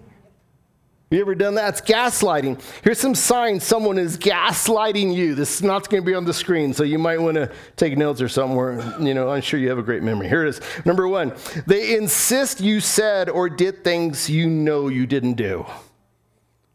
You 1.14 1.22
ever 1.22 1.36
done 1.36 1.54
that? 1.56 1.70
It's 1.70 1.82
gaslighting. 1.82 2.60
Here's 2.84 2.98
some 2.98 3.14
signs 3.14 3.64
someone 3.64 4.00
is 4.00 4.18
gaslighting 4.18 5.14
you. 5.14 5.36
This 5.36 5.58
is 5.58 5.62
not 5.62 5.88
going 5.88 6.02
to 6.02 6.06
be 6.08 6.16
on 6.16 6.26
the 6.26 6.34
screen, 6.34 6.74
so 6.74 6.84
you 6.84 6.98
might 6.98 7.22
want 7.22 7.36
to 7.36 7.52
take 7.76 7.96
notes 7.96 8.20
or 8.20 8.28
something 8.28 8.58
where, 8.58 8.82
you 9.00 9.14
know, 9.14 9.30
I'm 9.30 9.44
sure 9.44 9.60
you 9.60 9.70
have 9.70 9.78
a 9.78 9.84
great 9.84 10.02
memory. 10.02 10.28
Here 10.28 10.44
it 10.44 10.50
is. 10.50 10.62
Number 10.86 11.08
one, 11.08 11.36
they 11.68 11.96
insist 11.96 12.62
you 12.62 12.80
said 12.80 13.30
or 13.30 13.48
did 13.48 13.84
things 13.84 14.28
you 14.28 14.50
know 14.50 14.88
you 14.88 15.06
didn't 15.06 15.36
do. 15.36 15.68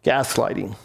Gaslighting. 0.05 0.77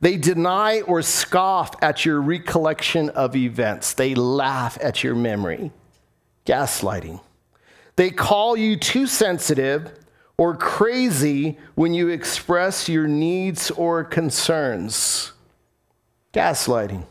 They 0.00 0.16
deny 0.16 0.80
or 0.80 1.02
scoff 1.02 1.80
at 1.82 2.04
your 2.04 2.20
recollection 2.20 3.10
of 3.10 3.36
events. 3.36 3.92
They 3.92 4.16
laugh 4.16 4.76
at 4.82 5.04
your 5.04 5.14
memory. 5.14 5.70
Gaslighting. 6.46 7.20
They 7.94 8.10
call 8.10 8.56
you 8.56 8.76
too 8.76 9.06
sensitive 9.06 9.92
or 10.38 10.56
crazy 10.56 11.58
when 11.74 11.94
you 11.94 12.08
express 12.08 12.88
your 12.88 13.06
needs 13.06 13.70
or 13.70 14.04
concerns. 14.04 15.32
Gaslighting. 16.32 17.06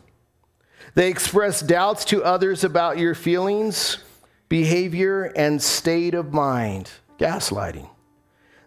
They 0.94 1.10
express 1.10 1.62
doubts 1.62 2.06
to 2.06 2.24
others 2.24 2.64
about 2.64 2.98
your 2.98 3.16
feelings, 3.16 3.98
behavior, 4.48 5.24
and 5.36 5.62
state 5.62 6.14
of 6.14 6.34
mind. 6.34 6.92
Gaslighting. 7.20 7.90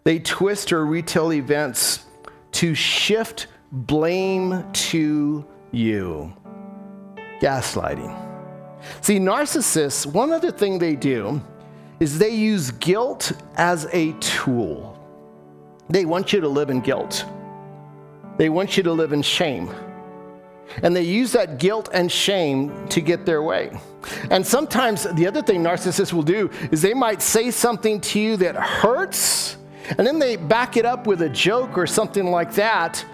They 0.04 0.18
twist 0.18 0.72
or 0.72 0.84
retell 0.84 1.32
events 1.32 2.04
to 2.52 2.74
shift 2.74 3.46
blame 3.70 4.64
to 4.72 5.46
you. 5.70 6.32
Gaslighting. 7.40 8.24
See, 9.00 9.18
narcissists, 9.18 10.06
one 10.06 10.32
other 10.32 10.50
thing 10.50 10.78
they 10.78 10.96
do 10.96 11.40
is 12.00 12.18
they 12.18 12.30
use 12.30 12.70
guilt 12.72 13.32
as 13.56 13.86
a 13.92 14.12
tool. 14.20 14.94
They 15.88 16.04
want 16.04 16.32
you 16.32 16.40
to 16.40 16.48
live 16.48 16.70
in 16.70 16.80
guilt. 16.80 17.24
They 18.36 18.48
want 18.48 18.76
you 18.76 18.82
to 18.84 18.92
live 18.92 19.12
in 19.12 19.22
shame. 19.22 19.70
And 20.82 20.94
they 20.94 21.02
use 21.02 21.32
that 21.32 21.58
guilt 21.58 21.88
and 21.92 22.12
shame 22.12 22.88
to 22.88 23.00
get 23.00 23.24
their 23.24 23.42
way. 23.42 23.78
And 24.30 24.46
sometimes 24.46 25.04
the 25.14 25.26
other 25.26 25.42
thing 25.42 25.62
narcissists 25.62 26.12
will 26.12 26.22
do 26.22 26.50
is 26.70 26.82
they 26.82 26.94
might 26.94 27.22
say 27.22 27.50
something 27.50 28.00
to 28.02 28.20
you 28.20 28.36
that 28.36 28.54
hurts, 28.54 29.56
and 29.96 30.06
then 30.06 30.18
they 30.18 30.36
back 30.36 30.76
it 30.76 30.84
up 30.84 31.06
with 31.06 31.22
a 31.22 31.28
joke 31.28 31.76
or 31.76 31.86
something 31.86 32.26
like 32.26 32.54
that 32.54 33.04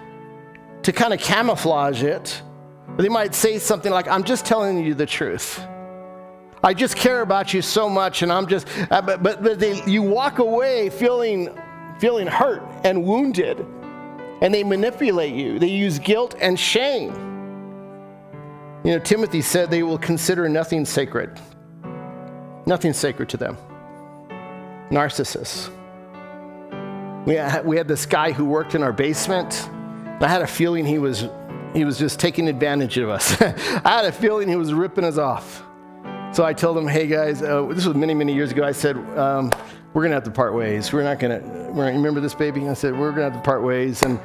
to 0.82 0.92
kind 0.92 1.14
of 1.14 1.20
camouflage 1.20 2.02
it. 2.02 2.42
They 2.98 3.08
might 3.08 3.34
say 3.34 3.58
something 3.58 3.92
like, 3.92 4.08
I'm 4.08 4.24
just 4.24 4.44
telling 4.44 4.84
you 4.84 4.94
the 4.94 5.06
truth. 5.06 5.64
I 6.64 6.72
just 6.72 6.96
care 6.96 7.20
about 7.20 7.52
you 7.52 7.60
so 7.60 7.90
much, 7.90 8.22
and 8.22 8.32
I'm 8.32 8.46
just, 8.46 8.66
uh, 8.90 9.02
but, 9.02 9.22
but, 9.22 9.42
but 9.42 9.58
they, 9.60 9.84
you 9.84 10.00
walk 10.00 10.38
away 10.38 10.88
feeling, 10.88 11.50
feeling 11.98 12.26
hurt 12.26 12.62
and 12.84 13.04
wounded, 13.04 13.60
and 14.40 14.54
they 14.54 14.64
manipulate 14.64 15.34
you. 15.34 15.58
They 15.58 15.68
use 15.68 15.98
guilt 15.98 16.34
and 16.40 16.58
shame. 16.58 17.12
You 18.82 18.92
know, 18.92 18.98
Timothy 18.98 19.42
said 19.42 19.70
they 19.70 19.82
will 19.82 19.98
consider 19.98 20.48
nothing 20.48 20.86
sacred. 20.86 21.38
Nothing 22.64 22.94
sacred 22.94 23.28
to 23.28 23.36
them. 23.36 23.58
Narcissists. 24.88 25.70
We 27.26 27.34
had, 27.34 27.66
we 27.66 27.76
had 27.76 27.88
this 27.88 28.06
guy 28.06 28.32
who 28.32 28.46
worked 28.46 28.74
in 28.74 28.82
our 28.82 28.92
basement. 28.92 29.68
I 30.22 30.28
had 30.28 30.40
a 30.40 30.46
feeling 30.46 30.86
he 30.86 30.98
was, 30.98 31.28
he 31.74 31.84
was 31.84 31.98
just 31.98 32.18
taking 32.18 32.48
advantage 32.48 32.96
of 32.96 33.10
us. 33.10 33.38
I 33.42 33.96
had 33.96 34.06
a 34.06 34.12
feeling 34.12 34.48
he 34.48 34.56
was 34.56 34.72
ripping 34.72 35.04
us 35.04 35.18
off. 35.18 35.62
So 36.34 36.44
I 36.44 36.52
told 36.52 36.76
him, 36.76 36.88
hey 36.88 37.06
guys, 37.06 37.42
uh, 37.42 37.64
this 37.66 37.86
was 37.86 37.94
many, 37.94 38.12
many 38.12 38.34
years 38.34 38.50
ago. 38.50 38.64
I 38.64 38.72
said, 38.72 38.96
um, 39.16 39.52
we're 39.92 40.02
going 40.02 40.10
to 40.10 40.16
have 40.16 40.24
to 40.24 40.32
part 40.32 40.52
ways. 40.52 40.92
We're 40.92 41.04
not 41.04 41.20
going 41.20 41.40
to, 41.40 41.70
remember 41.70 42.18
this 42.18 42.34
baby? 42.34 42.68
I 42.68 42.74
said, 42.74 42.98
we're 42.98 43.12
going 43.12 43.28
to 43.28 43.30
have 43.30 43.34
to 43.34 43.44
part 43.44 43.62
ways. 43.62 44.02
And 44.02 44.18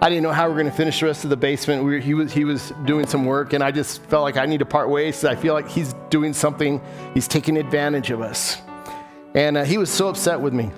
I 0.00 0.08
didn't 0.08 0.22
know 0.22 0.30
how 0.30 0.44
we 0.46 0.50
were 0.50 0.60
going 0.60 0.70
to 0.70 0.76
finish 0.76 1.00
the 1.00 1.06
rest 1.06 1.24
of 1.24 1.30
the 1.30 1.36
basement. 1.36 1.82
We 1.82 2.00
he, 2.00 2.14
was, 2.14 2.32
he 2.32 2.44
was 2.44 2.72
doing 2.84 3.08
some 3.08 3.24
work, 3.24 3.52
and 3.52 3.64
I 3.64 3.72
just 3.72 4.00
felt 4.02 4.22
like 4.22 4.36
I 4.36 4.46
need 4.46 4.58
to 4.58 4.64
part 4.64 4.90
ways. 4.90 5.24
I 5.24 5.34
feel 5.34 5.54
like 5.54 5.68
he's 5.68 5.92
doing 6.08 6.32
something, 6.32 6.80
he's 7.14 7.26
taking 7.26 7.56
advantage 7.56 8.12
of 8.12 8.20
us. 8.20 8.58
And 9.34 9.56
uh, 9.56 9.64
he 9.64 9.76
was 9.76 9.90
so 9.90 10.06
upset 10.06 10.40
with 10.40 10.54
me 10.54 10.70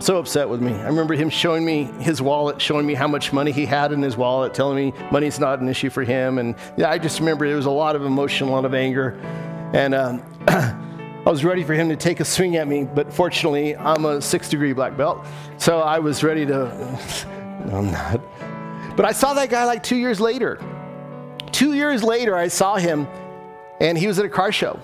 so 0.00 0.16
upset 0.16 0.48
with 0.48 0.62
me. 0.62 0.72
I 0.72 0.86
remember 0.86 1.12
him 1.12 1.28
showing 1.28 1.62
me 1.62 1.84
his 1.84 2.22
wallet, 2.22 2.60
showing 2.60 2.86
me 2.86 2.94
how 2.94 3.06
much 3.06 3.34
money 3.34 3.52
he 3.52 3.66
had 3.66 3.92
in 3.92 4.00
his 4.00 4.16
wallet, 4.16 4.54
telling 4.54 4.76
me 4.76 4.98
money's 5.10 5.38
not 5.38 5.60
an 5.60 5.68
issue 5.68 5.90
for 5.90 6.02
him. 6.02 6.38
And 6.38 6.54
yeah, 6.78 6.88
I 6.88 6.96
just 6.96 7.20
remember 7.20 7.44
it 7.44 7.54
was 7.54 7.66
a 7.66 7.70
lot 7.70 7.96
of 7.96 8.06
emotion, 8.06 8.48
a 8.48 8.50
lot 8.50 8.64
of 8.64 8.72
anger. 8.72 9.20
And 9.72 9.94
um, 9.94 10.22
I 10.48 11.22
was 11.24 11.44
ready 11.44 11.62
for 11.64 11.74
him 11.74 11.88
to 11.90 11.96
take 11.96 12.20
a 12.20 12.24
swing 12.24 12.56
at 12.56 12.66
me, 12.66 12.84
but 12.84 13.12
fortunately, 13.12 13.76
I'm 13.76 14.04
a 14.04 14.20
six 14.20 14.48
degree 14.48 14.72
black 14.72 14.96
belt. 14.96 15.24
So 15.58 15.80
I 15.80 15.98
was 15.98 16.24
ready 16.24 16.46
to. 16.46 16.52
no, 17.66 17.76
I'm 17.76 17.90
not. 17.90 18.20
But 18.96 19.04
I 19.04 19.12
saw 19.12 19.34
that 19.34 19.50
guy 19.50 19.64
like 19.64 19.82
two 19.82 19.96
years 19.96 20.20
later. 20.20 20.58
Two 21.52 21.74
years 21.74 22.02
later, 22.02 22.36
I 22.36 22.48
saw 22.48 22.76
him, 22.76 23.06
and 23.80 23.96
he 23.96 24.06
was 24.06 24.18
at 24.18 24.24
a 24.24 24.28
car 24.28 24.52
show. 24.52 24.80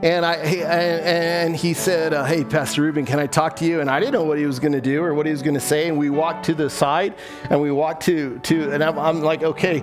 And, 0.00 0.24
I, 0.24 0.34
and 0.34 1.56
he 1.56 1.74
said, 1.74 2.14
uh, 2.14 2.24
Hey, 2.24 2.44
Pastor 2.44 2.82
Ruben, 2.82 3.04
can 3.04 3.18
I 3.18 3.26
talk 3.26 3.56
to 3.56 3.64
you? 3.64 3.80
And 3.80 3.90
I 3.90 3.98
didn't 3.98 4.12
know 4.12 4.22
what 4.22 4.38
he 4.38 4.46
was 4.46 4.60
going 4.60 4.72
to 4.72 4.80
do 4.80 5.02
or 5.02 5.12
what 5.12 5.26
he 5.26 5.32
was 5.32 5.42
going 5.42 5.54
to 5.54 5.60
say. 5.60 5.88
And 5.88 5.98
we 5.98 6.08
walked 6.08 6.44
to 6.44 6.54
the 6.54 6.70
side 6.70 7.14
and 7.50 7.60
we 7.60 7.72
walked 7.72 8.04
to, 8.04 8.38
to 8.44 8.70
and 8.70 8.84
I'm, 8.84 8.96
I'm 8.96 9.22
like, 9.22 9.42
Okay, 9.42 9.82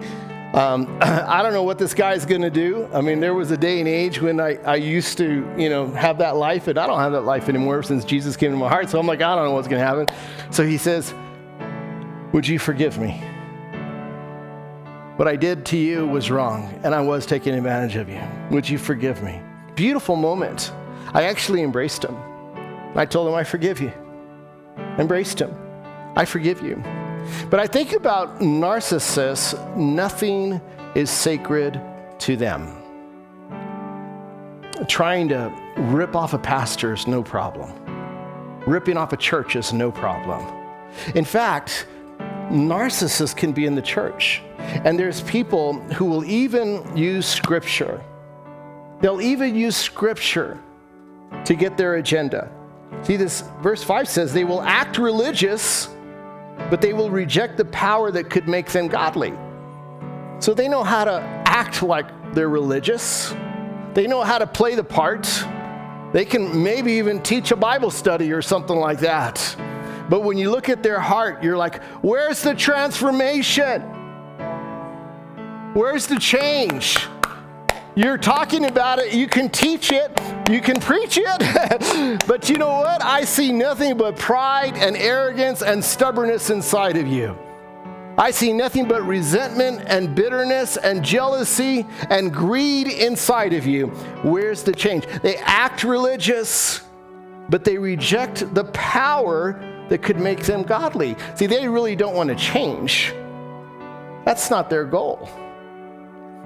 um, 0.55 0.97
I 1.01 1.43
don't 1.43 1.51
know 1.51 1.63
what 1.63 1.77
this 1.77 1.93
guy's 1.93 2.25
going 2.25 2.41
to 2.41 2.49
do. 2.49 2.87
I 2.93 3.01
mean, 3.01 3.19
there 3.19 3.33
was 3.33 3.51
a 3.51 3.57
day 3.57 3.79
and 3.79 3.89
age 3.89 4.21
when 4.21 4.39
I, 4.39 4.55
I 4.63 4.77
used 4.77 5.17
to, 5.17 5.53
you 5.57 5.67
know, 5.67 5.91
have 5.91 6.17
that 6.19 6.37
life, 6.37 6.69
and 6.69 6.79
I 6.79 6.87
don't 6.87 6.99
have 6.99 7.11
that 7.11 7.25
life 7.25 7.49
anymore 7.49 7.83
since 7.83 8.05
Jesus 8.05 8.37
came 8.37 8.53
into 8.53 8.63
my 8.63 8.69
heart. 8.69 8.89
So 8.89 8.97
I'm 8.97 9.05
like, 9.05 9.21
I 9.21 9.35
don't 9.35 9.43
know 9.43 9.51
what's 9.51 9.67
going 9.67 9.81
to 9.81 9.85
happen. 9.85 10.07
So 10.51 10.65
he 10.65 10.77
says, 10.77 11.13
Would 12.31 12.47
you 12.47 12.57
forgive 12.57 12.97
me? 12.97 13.21
What 15.17 15.27
I 15.27 15.35
did 15.35 15.65
to 15.67 15.77
you 15.77 16.07
was 16.07 16.31
wrong, 16.31 16.79
and 16.83 16.95
I 16.95 17.01
was 17.01 17.25
taking 17.25 17.53
advantage 17.53 17.97
of 17.97 18.07
you. 18.07 18.21
Would 18.51 18.67
you 18.67 18.77
forgive 18.77 19.21
me? 19.23 19.41
Beautiful 19.75 20.15
moment. 20.15 20.71
I 21.13 21.23
actually 21.23 21.63
embraced 21.63 22.05
him. 22.05 22.15
I 22.95 23.05
told 23.05 23.27
him, 23.27 23.33
I 23.33 23.43
forgive 23.43 23.81
you. 23.81 23.91
Embraced 24.97 25.39
him. 25.39 25.53
I 26.15 26.23
forgive 26.23 26.61
you. 26.61 26.81
But 27.49 27.59
I 27.59 27.67
think 27.67 27.93
about 27.93 28.39
narcissists, 28.39 29.75
nothing 29.75 30.61
is 30.95 31.09
sacred 31.09 31.79
to 32.19 32.35
them. 32.35 32.81
Trying 34.87 35.29
to 35.29 35.53
rip 35.77 36.15
off 36.15 36.33
a 36.33 36.37
pastor 36.37 36.93
is 36.93 37.07
no 37.07 37.23
problem. 37.23 37.71
Ripping 38.65 38.97
off 38.97 39.13
a 39.13 39.17
church 39.17 39.55
is 39.55 39.73
no 39.73 39.91
problem. 39.91 40.45
In 41.13 41.25
fact, 41.25 41.87
narcissists 42.49 43.35
can 43.35 43.51
be 43.51 43.65
in 43.65 43.75
the 43.75 43.81
church. 43.81 44.41
And 44.57 44.97
there's 44.97 45.21
people 45.21 45.73
who 45.93 46.05
will 46.05 46.25
even 46.25 46.95
use 46.97 47.25
scripture 47.25 48.01
They'll 49.01 49.21
even 49.21 49.55
use 49.55 49.75
scripture 49.75 50.59
to 51.43 51.53
get 51.53 51.77
their 51.77 51.95
agenda. 51.95 52.49
See, 53.03 53.17
this 53.17 53.43
verse 53.61 53.83
5 53.83 54.07
says 54.07 54.33
they 54.33 54.45
will 54.45 54.61
act 54.61 54.97
religious, 54.97 55.89
but 56.69 56.81
they 56.81 56.93
will 56.93 57.09
reject 57.09 57.57
the 57.57 57.65
power 57.65 58.11
that 58.11 58.29
could 58.29 58.47
make 58.47 58.71
them 58.71 58.87
godly. 58.87 59.33
So 60.39 60.53
they 60.53 60.67
know 60.67 60.83
how 60.83 61.05
to 61.05 61.21
act 61.45 61.81
like 61.83 62.33
they're 62.33 62.49
religious, 62.49 63.33
they 63.93 64.07
know 64.07 64.23
how 64.23 64.37
to 64.37 64.47
play 64.47 64.75
the 64.75 64.83
part. 64.83 65.27
They 66.11 66.23
can 66.23 66.63
maybe 66.63 66.93
even 66.93 67.21
teach 67.21 67.51
a 67.51 67.57
Bible 67.57 67.91
study 67.91 68.31
or 68.31 68.41
something 68.41 68.77
like 68.77 68.99
that. 68.99 69.55
But 70.09 70.21
when 70.21 70.37
you 70.37 70.49
look 70.49 70.69
at 70.69 70.81
their 70.81 70.99
heart, 70.99 71.43
you're 71.43 71.57
like, 71.57 71.83
where's 72.01 72.41
the 72.41 72.53
transformation? 72.53 73.81
Where's 75.73 76.07
the 76.07 76.17
change? 76.17 76.97
You're 77.97 78.17
talking 78.17 78.65
about 78.65 78.99
it, 78.99 79.13
you 79.13 79.25
can 79.25 79.47
teach 79.47 79.89
it, 79.93 80.11
you 80.49 80.59
can 80.59 80.81
preach 80.81 81.17
it, 81.17 82.21
but 82.27 82.49
you 82.49 82.57
know 82.57 82.79
what? 82.79 83.01
I 83.01 83.23
see 83.23 83.53
nothing 83.53 83.95
but 83.95 84.17
pride 84.17 84.75
and 84.75 84.97
arrogance 84.97 85.61
and 85.61 85.81
stubbornness 85.81 86.49
inside 86.49 86.97
of 86.97 87.07
you. 87.07 87.37
I 88.17 88.31
see 88.31 88.51
nothing 88.51 88.89
but 88.89 89.01
resentment 89.03 89.83
and 89.87 90.13
bitterness 90.13 90.75
and 90.75 91.05
jealousy 91.05 91.85
and 92.09 92.33
greed 92.33 92.89
inside 92.89 93.53
of 93.53 93.65
you. 93.65 93.87
Where's 94.23 94.63
the 94.63 94.73
change? 94.73 95.05
They 95.21 95.37
act 95.37 95.85
religious, 95.85 96.81
but 97.47 97.63
they 97.63 97.77
reject 97.77 98.53
the 98.53 98.65
power 98.65 99.85
that 99.87 100.01
could 100.01 100.19
make 100.19 100.43
them 100.43 100.63
godly. 100.63 101.15
See, 101.35 101.45
they 101.45 101.65
really 101.69 101.95
don't 101.95 102.13
want 102.13 102.27
to 102.27 102.35
change. 102.35 103.13
That's 104.25 104.49
not 104.49 104.69
their 104.69 104.83
goal. 104.83 105.29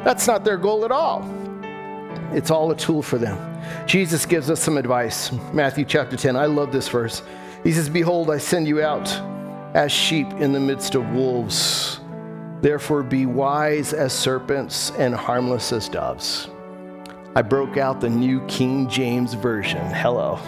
That's 0.03 0.27
not 0.27 0.43
their 0.43 0.57
goal 0.57 0.85
at 0.85 0.91
all. 0.91 1.27
It's 2.31 2.51
all 2.51 2.71
a 2.71 2.75
tool 2.75 3.01
for 3.01 3.17
them. 3.17 3.37
Jesus 3.85 4.25
gives 4.25 4.49
us 4.49 4.61
some 4.61 4.77
advice. 4.77 5.31
Matthew 5.53 5.83
chapter 5.85 6.15
10. 6.15 6.35
I 6.35 6.45
love 6.45 6.71
this 6.71 6.87
verse. 6.87 7.21
He 7.63 7.71
says, 7.71 7.89
Behold, 7.89 8.29
I 8.31 8.37
send 8.37 8.67
you 8.67 8.81
out 8.81 9.09
as 9.75 9.91
sheep 9.91 10.27
in 10.33 10.51
the 10.51 10.59
midst 10.59 10.95
of 10.95 11.07
wolves. 11.09 11.99
Therefore, 12.61 13.03
be 13.03 13.25
wise 13.25 13.93
as 13.93 14.13
serpents 14.13 14.91
and 14.91 15.13
harmless 15.13 15.71
as 15.71 15.89
doves. 15.89 16.49
I 17.35 17.41
broke 17.41 17.77
out 17.77 18.01
the 18.01 18.09
new 18.09 18.45
King 18.47 18.89
James 18.89 19.33
Version. 19.33 19.85
Hello. 19.93 20.39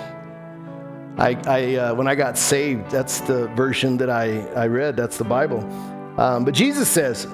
I, 1.17 1.37
I 1.45 1.75
uh, 1.75 1.93
when 1.93 2.07
I 2.07 2.15
got 2.15 2.37
saved, 2.37 2.89
that's 2.89 3.19
the 3.21 3.47
version 3.49 3.97
that 3.97 4.09
I, 4.09 4.39
I 4.53 4.67
read. 4.67 4.95
That's 4.95 5.17
the 5.17 5.23
Bible. 5.23 5.59
Um, 6.19 6.43
but 6.43 6.53
Jesus 6.53 6.89
says, 6.89 7.27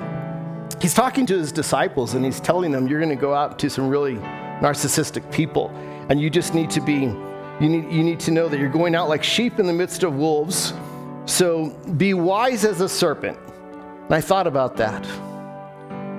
he's 0.82 0.94
talking 0.94 1.26
to 1.28 1.38
his 1.38 1.52
disciples 1.52 2.14
and 2.14 2.24
he's 2.24 2.40
telling 2.40 2.72
them, 2.72 2.88
You're 2.88 3.00
going 3.00 3.16
to 3.16 3.22
go 3.22 3.34
out 3.34 3.60
to 3.60 3.70
some 3.70 3.90
really 3.90 4.16
narcissistic 4.62 5.32
people. 5.32 5.70
And 6.10 6.22
you 6.22 6.30
just 6.30 6.54
need 6.54 6.70
to 6.72 6.82
be, 6.82 7.02
you 7.60 7.70
need, 7.70 7.92
you 7.92 8.04
need 8.04 8.20
to 8.22 8.32
know 8.32 8.48
that 8.48 8.60
you're 8.60 8.70
going 8.70 8.96
out 8.96 9.10
like 9.10 9.24
sheep 9.24 9.60
in 9.60 9.68
the 9.68 9.74
midst 9.74 10.04
of 10.04 10.16
wolves. 10.16 10.74
So 11.26 11.70
be 11.98 12.14
wise 12.14 12.64
as 12.64 12.82
a 12.82 12.88
serpent. 12.88 13.38
And 14.06 14.14
I 14.14 14.22
thought 14.22 14.48
about 14.48 14.78
that. 14.78 15.06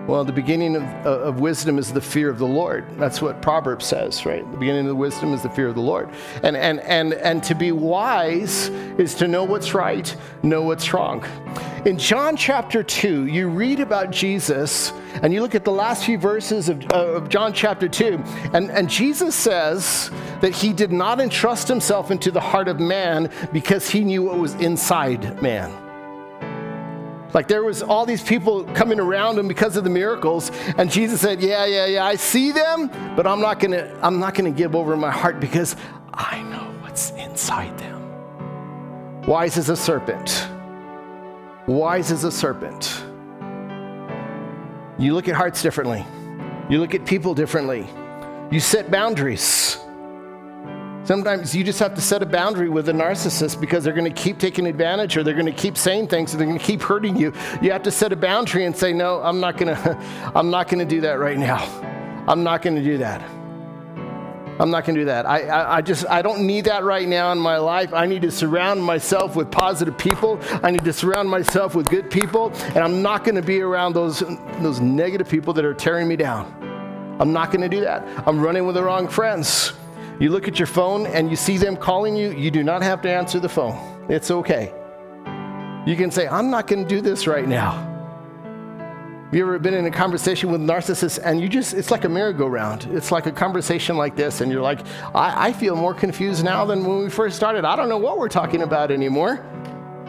Well, 0.09 0.24
the 0.24 0.32
beginning 0.32 0.74
of, 0.74 0.82
uh, 1.04 1.20
of 1.20 1.40
wisdom 1.40 1.76
is 1.78 1.92
the 1.92 2.00
fear 2.00 2.30
of 2.30 2.38
the 2.38 2.46
Lord. 2.46 2.86
That's 2.96 3.20
what 3.20 3.42
Proverbs 3.42 3.84
says, 3.84 4.24
right? 4.24 4.50
The 4.50 4.56
beginning 4.56 4.88
of 4.88 4.96
wisdom 4.96 5.34
is 5.34 5.42
the 5.42 5.50
fear 5.50 5.68
of 5.68 5.74
the 5.74 5.82
Lord. 5.82 6.09
And, 6.42 6.56
and, 6.56 6.80
and, 6.80 7.12
and 7.12 7.42
to 7.44 7.54
be 7.54 7.72
wise 7.72 8.70
is 8.96 9.14
to 9.16 9.28
know 9.28 9.44
what's 9.44 9.74
right, 9.74 10.16
know 10.42 10.62
what's 10.62 10.94
wrong. 10.94 11.26
In 11.84 11.98
John 11.98 12.38
chapter 12.38 12.82
2, 12.82 13.26
you 13.26 13.50
read 13.50 13.80
about 13.80 14.11
Jesus 14.11 14.94
and 15.22 15.34
you 15.34 15.42
look 15.42 15.54
at 15.54 15.66
the 15.66 15.72
last 15.72 16.06
few 16.06 16.16
verses 16.16 16.70
of, 16.70 16.82
uh, 16.90 17.09
of 17.09 17.28
John 17.28 17.52
chapter 17.52 17.86
2, 17.86 18.14
and, 18.54 18.70
and 18.70 18.88
Jesus 18.88 19.34
says 19.34 20.11
that 20.40 20.54
he 20.54 20.72
did 20.72 20.90
not 20.90 21.20
entrust 21.20 21.68
himself 21.68 22.11
into 22.11 22.30
the 22.30 22.40
heart 22.40 22.68
of 22.68 22.80
man 22.80 23.30
because 23.52 23.90
he 23.90 24.04
knew 24.04 24.22
what 24.22 24.38
was 24.38 24.54
inside 24.54 25.42
man. 25.42 25.88
Like 27.34 27.46
there 27.48 27.62
was 27.62 27.82
all 27.82 28.06
these 28.06 28.22
people 28.22 28.64
coming 28.74 28.98
around 29.00 29.38
him 29.38 29.48
because 29.48 29.76
of 29.76 29.84
the 29.84 29.90
miracles, 29.90 30.50
and 30.78 30.90
Jesus 30.90 31.20
said, 31.20 31.40
"Yeah, 31.42 31.66
yeah, 31.66 31.86
yeah, 31.86 32.04
I 32.04 32.16
see 32.16 32.52
them, 32.52 32.88
but 33.16 33.26
I'm 33.26 33.40
not 33.40 33.60
gonna, 33.60 33.94
I'm 34.02 34.18
not 34.18 34.34
gonna 34.34 34.50
give 34.50 34.74
over 34.74 34.96
my 34.96 35.10
heart 35.10 35.38
because 35.40 35.76
I 36.14 36.42
know 36.44 36.72
what's 36.80 37.10
inside 37.12 37.76
them. 37.78 37.96
wise 39.26 39.58
as 39.58 39.68
a 39.68 39.76
serpent. 39.76 40.48
Wise 41.66 42.10
as 42.10 42.24
a 42.24 42.32
serpent. 42.32 43.04
You 44.98 45.14
look 45.14 45.28
at 45.28 45.34
hearts 45.34 45.62
differently. 45.62 46.04
You 46.70 46.80
look 46.80 46.94
at 46.94 47.04
people 47.06 47.34
differently. 47.34 47.86
You 48.50 48.58
set 48.60 48.90
boundaries. 48.90 49.78
Sometimes 51.09 51.56
you 51.56 51.64
just 51.64 51.78
have 51.78 51.94
to 51.94 52.02
set 52.02 52.22
a 52.22 52.26
boundary 52.26 52.68
with 52.68 52.90
a 52.90 52.92
narcissist 52.92 53.59
because 53.62 53.82
they're 53.82 53.94
going 53.94 54.12
to 54.12 54.22
keep 54.22 54.38
taking 54.38 54.66
advantage 54.66 55.16
or 55.16 55.22
they're 55.22 55.32
going 55.32 55.46
to 55.46 55.52
keep 55.52 55.78
saying 55.78 56.09
things 56.09 56.34
or 56.34 56.36
they're 56.36 56.46
going 56.46 56.59
to 56.59 56.62
keep 56.62 56.82
hurting 56.82 57.16
you. 57.16 57.32
You 57.62 57.70
have 57.72 57.82
to 57.84 57.90
set 57.90 58.12
a 58.12 58.16
boundary 58.16 58.66
and 58.66 58.76
say, 58.76 58.92
"No, 58.92 59.22
I'm 59.22 59.40
not 59.40 59.56
going 59.56 59.74
to 59.82 60.32
I'm 60.34 60.50
not 60.50 60.68
going 60.68 60.80
to 60.80 60.84
do 60.84 61.00
that 61.00 61.14
right 61.14 61.38
now. 61.38 61.64
I'm 62.28 62.44
not 62.44 62.61
going 62.61 62.76
to 62.76 62.82
do 62.82 62.98
that." 62.98 63.22
I'm 64.61 64.70
not 64.70 64.84
going 64.84 64.96
to 64.96 65.00
do 65.00 65.04
that. 65.06 65.24
I, 65.24 65.46
I, 65.46 65.76
I, 65.76 65.80
just, 65.80 66.04
I 66.11 66.20
don't 66.20 66.46
need 66.46 66.64
that 66.66 66.84
right 66.84 67.09
now 67.09 67.32
in 67.32 67.38
my 67.38 67.56
life. 67.56 67.94
I 67.94 68.04
need 68.04 68.22
to 68.22 68.30
surround 68.30 68.82
myself 68.82 69.34
with 69.34 69.50
positive 69.50 69.96
people. 69.96 70.38
I 70.64 70.72
need 70.72 70.84
to 70.84 70.92
surround 70.92 71.30
myself 71.30 71.76
with 71.76 71.88
good 71.88 72.11
people. 72.11 72.52
And 72.74 72.78
I'm 72.78 73.00
not 73.00 73.22
going 73.22 73.36
to 73.36 73.42
be 73.42 73.61
around 73.61 73.92
those, 73.92 74.18
those 74.61 74.80
negative 74.80 75.28
people 75.28 75.54
that 75.54 75.64
are 75.64 75.74
tearing 75.74 76.09
me 76.09 76.16
down. 76.16 77.16
I'm 77.20 77.32
not 77.32 77.52
going 77.52 77.62
to 77.62 77.68
do 77.68 77.80
that. 77.82 78.04
I'm 78.26 78.40
running 78.40 78.66
with 78.66 78.74
the 78.74 78.82
wrong 78.82 79.06
friends. 79.06 79.72
You 80.20 80.30
look 80.30 80.48
at 80.48 80.58
your 80.58 80.66
phone 80.66 81.06
and 81.06 81.30
you 81.30 81.36
see 81.36 81.58
them 81.58 81.76
calling 81.76 82.16
you, 82.16 82.32
you 82.32 82.50
do 82.50 82.64
not 82.64 82.82
have 82.82 83.00
to 83.02 83.10
answer 83.10 83.38
the 83.38 83.48
phone. 83.48 84.06
It's 84.08 84.32
okay. 84.32 84.72
You 85.86 85.94
can 85.94 86.10
say, 86.10 86.26
I'm 86.26 86.50
not 86.50 86.66
going 86.66 86.82
to 86.82 86.88
do 86.88 87.00
this 87.00 87.28
right 87.28 87.46
now. 87.46 87.84
Have 89.26 89.34
you 89.34 89.42
ever 89.42 89.58
been 89.60 89.74
in 89.74 89.86
a 89.86 89.90
conversation 89.90 90.50
with 90.50 90.60
narcissists 90.60 91.20
and 91.22 91.40
you 91.40 91.48
just, 91.48 91.72
it's 91.72 91.92
like 91.92 92.04
a 92.04 92.08
merry-go-round. 92.08 92.88
It's 92.90 93.12
like 93.12 93.26
a 93.26 93.30
conversation 93.30 93.96
like 93.96 94.16
this, 94.16 94.40
and 94.40 94.50
you're 94.50 94.62
like, 94.62 94.80
I, 95.14 95.48
I 95.48 95.52
feel 95.52 95.76
more 95.76 95.94
confused 95.94 96.44
now 96.44 96.64
than 96.64 96.84
when 96.84 96.98
we 96.98 97.10
first 97.10 97.36
started. 97.36 97.64
I 97.64 97.76
don't 97.76 97.88
know 97.88 97.98
what 97.98 98.18
we're 98.18 98.28
talking 98.28 98.62
about 98.62 98.90
anymore. 98.90 99.44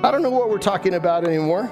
I 0.04 0.10
don't 0.10 0.24
know 0.24 0.30
what 0.32 0.50
we're 0.50 0.58
talking 0.58 0.96
about 0.96 1.24
anymore. 1.24 1.70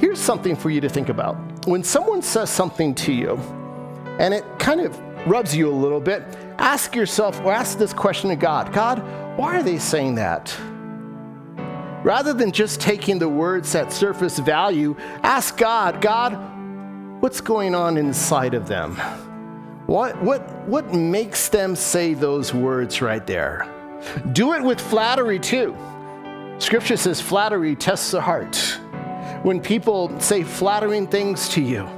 Here's 0.00 0.18
something 0.18 0.54
for 0.56 0.68
you 0.68 0.80
to 0.80 0.88
think 0.88 1.08
about. 1.08 1.36
When 1.66 1.82
someone 1.82 2.20
says 2.20 2.50
something 2.50 2.94
to 2.96 3.12
you 3.12 3.36
and 4.18 4.34
it 4.34 4.44
kind 4.58 4.80
of 4.80 5.00
rubs 5.26 5.54
you 5.54 5.70
a 5.70 5.72
little 5.72 6.00
bit, 6.00 6.22
ask 6.58 6.94
yourself 6.94 7.40
or 7.40 7.52
ask 7.52 7.78
this 7.78 7.92
question 7.92 8.30
to 8.30 8.36
God 8.36 8.72
God, 8.72 8.98
why 9.38 9.56
are 9.56 9.62
they 9.62 9.78
saying 9.78 10.16
that? 10.16 10.54
Rather 12.02 12.32
than 12.32 12.50
just 12.50 12.80
taking 12.80 13.18
the 13.18 13.28
words 13.28 13.74
at 13.74 13.92
surface 13.92 14.38
value, 14.38 14.96
ask 15.22 15.56
God, 15.58 16.00
God, 16.00 16.32
what's 17.20 17.42
going 17.42 17.74
on 17.74 17.98
inside 17.98 18.54
of 18.54 18.66
them? 18.66 18.96
What, 19.86 20.22
what, 20.22 20.48
what 20.66 20.94
makes 20.94 21.48
them 21.48 21.76
say 21.76 22.14
those 22.14 22.54
words 22.54 23.02
right 23.02 23.26
there? 23.26 23.68
Do 24.32 24.54
it 24.54 24.62
with 24.62 24.80
flattery 24.80 25.38
too. 25.38 25.76
Scripture 26.58 26.96
says 26.96 27.20
flattery 27.20 27.76
tests 27.76 28.12
the 28.12 28.20
heart. 28.20 28.56
When 29.42 29.60
people 29.60 30.18
say 30.20 30.42
flattering 30.42 31.06
things 31.06 31.48
to 31.50 31.60
you, 31.60 31.88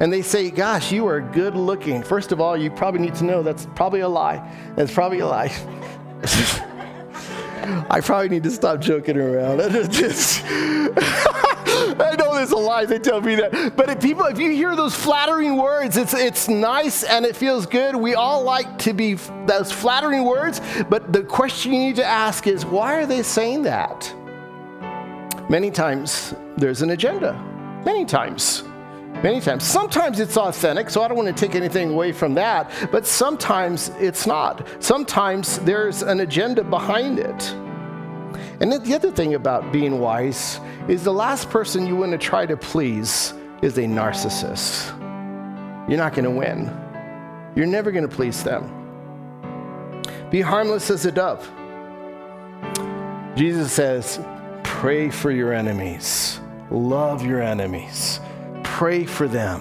and 0.00 0.12
they 0.12 0.22
say, 0.22 0.50
Gosh, 0.50 0.92
you 0.92 1.06
are 1.06 1.20
good 1.20 1.54
looking. 1.54 2.02
First 2.02 2.32
of 2.32 2.40
all, 2.40 2.56
you 2.56 2.70
probably 2.70 3.00
need 3.00 3.14
to 3.16 3.24
know 3.24 3.42
that's 3.42 3.66
probably 3.74 4.00
a 4.00 4.08
lie. 4.08 4.42
That's 4.76 4.92
probably 4.92 5.20
a 5.20 5.26
lie. 5.26 5.52
I 7.88 8.00
probably 8.02 8.28
need 8.28 8.42
to 8.42 8.50
stop 8.50 8.80
joking 8.80 9.16
around. 9.16 9.60
I 11.96 12.14
know 12.18 12.34
there's 12.34 12.50
a 12.50 12.56
lie. 12.56 12.84
They 12.84 12.98
tell 12.98 13.20
me 13.20 13.36
that. 13.36 13.76
But 13.76 13.88
if 13.88 14.00
people, 14.00 14.24
if 14.26 14.38
you 14.38 14.50
hear 14.50 14.76
those 14.76 14.94
flattering 14.94 15.56
words, 15.56 15.96
it's 15.96 16.12
it's 16.12 16.48
nice 16.48 17.04
and 17.04 17.24
it 17.24 17.36
feels 17.36 17.66
good. 17.66 17.96
We 17.96 18.14
all 18.14 18.42
like 18.42 18.78
to 18.80 18.92
be 18.92 19.14
those 19.46 19.72
flattering 19.72 20.24
words. 20.24 20.60
But 20.90 21.12
the 21.12 21.22
question 21.22 21.72
you 21.72 21.78
need 21.78 21.96
to 21.96 22.04
ask 22.04 22.46
is, 22.46 22.66
why 22.66 22.96
are 22.96 23.06
they 23.06 23.22
saying 23.22 23.62
that? 23.62 24.12
Many 25.48 25.70
times 25.70 26.34
there's 26.56 26.82
an 26.82 26.90
agenda. 26.90 27.32
Many 27.84 28.04
times. 28.04 28.64
Many 29.24 29.40
times. 29.40 29.64
Sometimes 29.64 30.20
it's 30.20 30.36
authentic, 30.36 30.90
so 30.90 31.00
I 31.00 31.08
don't 31.08 31.16
want 31.16 31.34
to 31.34 31.46
take 31.46 31.56
anything 31.56 31.88
away 31.88 32.12
from 32.12 32.34
that, 32.34 32.70
but 32.92 33.06
sometimes 33.06 33.88
it's 33.98 34.26
not. 34.26 34.68
Sometimes 34.80 35.60
there's 35.60 36.02
an 36.02 36.20
agenda 36.20 36.62
behind 36.62 37.18
it. 37.18 37.50
And 38.60 38.70
the 38.70 38.94
other 38.94 39.10
thing 39.10 39.32
about 39.32 39.72
being 39.72 39.98
wise 39.98 40.60
is 40.88 41.04
the 41.04 41.12
last 41.14 41.48
person 41.48 41.86
you 41.86 41.96
want 41.96 42.12
to 42.12 42.18
try 42.18 42.44
to 42.44 42.54
please 42.54 43.32
is 43.62 43.78
a 43.78 43.84
narcissist. 43.84 44.90
You're 45.88 45.96
not 45.96 46.12
going 46.12 46.26
to 46.26 46.30
win. 46.30 46.66
You're 47.56 47.64
never 47.64 47.92
going 47.92 48.06
to 48.06 48.14
please 48.14 48.44
them. 48.44 48.62
Be 50.30 50.42
harmless 50.42 50.90
as 50.90 51.06
a 51.06 51.12
dove. 51.12 51.50
Jesus 53.36 53.72
says, 53.72 54.20
pray 54.64 55.08
for 55.08 55.30
your 55.30 55.54
enemies, 55.54 56.40
love 56.70 57.24
your 57.24 57.40
enemies 57.40 58.20
pray 58.74 59.04
for 59.04 59.28
them. 59.28 59.60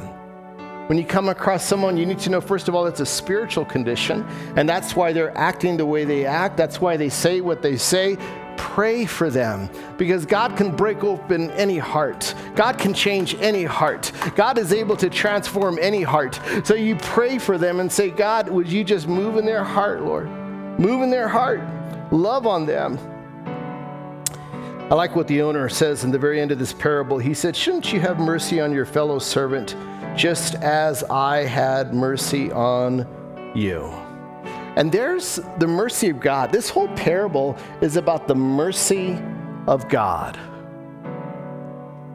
When 0.89 0.97
you 0.97 1.05
come 1.05 1.29
across 1.29 1.63
someone, 1.63 1.97
you 1.97 2.05
need 2.07 2.17
to 2.19 2.31
know, 2.31 2.41
first 2.41 2.67
of 2.67 2.73
all, 2.73 2.87
it's 2.87 2.99
a 2.99 3.05
spiritual 3.05 3.63
condition, 3.63 4.25
and 4.55 4.67
that's 4.67 4.95
why 4.95 5.13
they're 5.13 5.37
acting 5.37 5.77
the 5.77 5.85
way 5.85 6.03
they 6.03 6.25
act. 6.25 6.57
That's 6.57 6.81
why 6.81 6.97
they 6.97 7.09
say 7.09 7.39
what 7.39 7.61
they 7.61 7.77
say. 7.77 8.17
Pray 8.57 9.05
for 9.05 9.29
them 9.29 9.69
because 9.97 10.25
God 10.25 10.57
can 10.57 10.75
break 10.75 11.03
open 11.03 11.51
any 11.51 11.77
heart. 11.77 12.33
God 12.55 12.79
can 12.79 12.91
change 12.91 13.35
any 13.35 13.65
heart. 13.65 14.11
God 14.35 14.57
is 14.57 14.73
able 14.73 14.97
to 14.97 15.11
transform 15.11 15.77
any 15.79 16.01
heart. 16.01 16.39
So 16.63 16.73
you 16.73 16.95
pray 16.95 17.37
for 17.37 17.59
them 17.59 17.81
and 17.81 17.91
say, 17.91 18.09
God, 18.09 18.49
would 18.49 18.67
you 18.67 18.83
just 18.83 19.07
move 19.07 19.37
in 19.37 19.45
their 19.45 19.63
heart, 19.63 20.01
Lord? 20.01 20.27
Move 20.79 21.03
in 21.03 21.11
their 21.11 21.27
heart. 21.27 21.61
Love 22.11 22.47
on 22.47 22.65
them. 22.65 22.97
I 24.91 24.95
like 24.95 25.15
what 25.15 25.27
the 25.27 25.41
owner 25.41 25.69
says 25.69 26.03
in 26.03 26.11
the 26.11 26.19
very 26.19 26.41
end 26.41 26.51
of 26.51 26.59
this 26.59 26.73
parable. 26.73 27.17
He 27.17 27.33
said, 27.33 27.55
Shouldn't 27.55 27.93
you 27.93 28.01
have 28.01 28.19
mercy 28.19 28.59
on 28.59 28.73
your 28.73 28.85
fellow 28.85 29.17
servant 29.17 29.75
just 30.15 30.55
as 30.55 31.03
I 31.05 31.45
had 31.45 31.93
mercy 31.93 32.51
on 32.51 33.07
you? 33.55 33.85
And 34.75 34.91
there's 34.91 35.39
the 35.59 35.67
mercy 35.67 36.09
of 36.09 36.19
God. 36.19 36.51
This 36.51 36.69
whole 36.69 36.89
parable 36.89 37.57
is 37.81 37.95
about 37.95 38.27
the 38.27 38.35
mercy 38.35 39.17
of 39.67 39.87
God. 39.87 40.37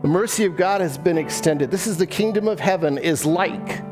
The 0.03 0.09
mercy 0.09 0.45
of 0.45 0.55
God 0.55 0.81
has 0.83 0.99
been 0.99 1.19
extended. 1.19 1.71
This 1.71 1.87
is 1.87 1.97
the 1.97 2.07
kingdom 2.07 2.47
of 2.49 2.61
heaven 2.61 2.99
is 2.99 3.25
like 3.25 3.83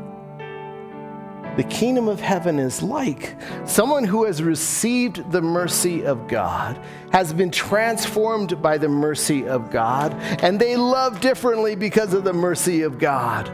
the 1.57 1.63
kingdom 1.63 2.07
of 2.07 2.21
heaven 2.21 2.59
is 2.59 2.83
like. 2.83 3.35
Someone 3.65 4.03
who 4.03 4.25
has 4.25 4.43
received 4.43 5.31
the 5.31 5.41
mercy 5.41 6.05
of 6.05 6.27
God, 6.27 6.79
has 7.11 7.33
been 7.33 7.49
transformed 7.49 8.61
by 8.61 8.77
the 8.77 8.87
mercy 8.87 9.47
of 9.47 9.71
God, 9.71 10.13
and 10.43 10.59
they 10.59 10.75
love 10.75 11.19
differently 11.19 11.75
because 11.75 12.13
of 12.13 12.23
the 12.23 12.31
mercy 12.31 12.83
of 12.83 12.99
God. 12.99 13.49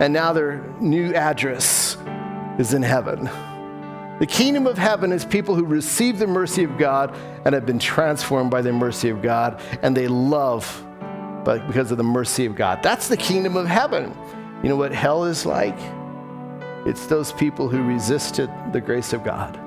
And 0.00 0.14
now 0.14 0.32
their 0.32 0.64
new 0.80 1.12
address 1.12 1.98
is 2.58 2.72
in 2.72 2.82
heaven. 2.82 3.28
The 4.20 4.26
kingdom 4.26 4.66
of 4.66 4.78
heaven 4.78 5.12
is 5.12 5.26
people 5.26 5.54
who 5.54 5.64
receive 5.64 6.18
the 6.18 6.26
mercy 6.26 6.64
of 6.64 6.78
God 6.78 7.14
and 7.44 7.54
have 7.54 7.66
been 7.66 7.78
transformed 7.78 8.50
by 8.50 8.62
the 8.62 8.72
mercy 8.72 9.10
of 9.10 9.20
God, 9.20 9.60
and 9.82 9.94
they 9.94 10.08
love 10.08 10.82
because 11.44 11.90
of 11.90 11.98
the 11.98 12.04
mercy 12.04 12.46
of 12.46 12.54
God. 12.54 12.82
That's 12.82 13.08
the 13.08 13.16
kingdom 13.18 13.54
of 13.56 13.66
heaven. 13.66 14.16
You 14.62 14.70
know 14.70 14.76
what 14.76 14.92
hell 14.92 15.24
is 15.24 15.44
like? 15.44 15.78
It's 16.86 17.06
those 17.06 17.32
people 17.32 17.68
who 17.68 17.82
resisted 17.82 18.50
the 18.72 18.80
grace 18.80 19.12
of 19.12 19.24
God. 19.24 19.58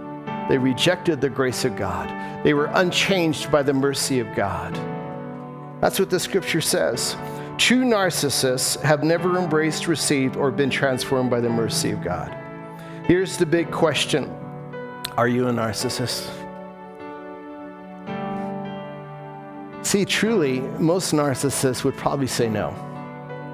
They 0.49 0.57
rejected 0.57 1.21
the 1.21 1.29
grace 1.29 1.65
of 1.65 1.75
God. 1.75 2.09
They 2.43 2.53
were 2.53 2.69
unchanged 2.73 3.51
by 3.51 3.63
the 3.63 3.73
mercy 3.73 4.19
of 4.19 4.33
God. 4.35 4.73
That's 5.81 5.99
what 5.99 6.09
the 6.09 6.19
scripture 6.19 6.61
says. 6.61 7.15
True 7.57 7.83
narcissists 7.83 8.81
have 8.81 9.03
never 9.03 9.37
embraced, 9.37 9.87
received, 9.87 10.35
or 10.35 10.51
been 10.51 10.69
transformed 10.69 11.29
by 11.29 11.41
the 11.41 11.49
mercy 11.49 11.91
of 11.91 12.03
God. 12.03 12.35
Here's 13.05 13.37
the 13.37 13.45
big 13.45 13.71
question 13.71 14.33
Are 15.17 15.27
you 15.27 15.47
a 15.47 15.51
narcissist? 15.51 16.29
See, 19.83 20.05
truly, 20.05 20.61
most 20.79 21.13
narcissists 21.13 21.83
would 21.83 21.97
probably 21.97 22.27
say 22.27 22.47
no. 22.47 22.73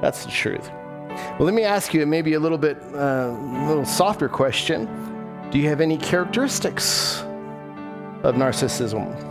That's 0.01 0.23
the 0.23 0.31
truth. 0.31 0.69
Well, 1.37 1.45
let 1.45 1.53
me 1.53 1.63
ask 1.63 1.93
you 1.93 2.05
maybe 2.05 2.33
a 2.33 2.39
little 2.39 2.57
bit, 2.57 2.77
uh, 2.93 3.35
a 3.37 3.65
little 3.67 3.85
softer 3.85 4.29
question. 4.29 4.87
Do 5.51 5.59
you 5.59 5.69
have 5.69 5.81
any 5.81 5.97
characteristics 5.97 7.21
of 8.23 8.35
narcissism? 8.35 9.23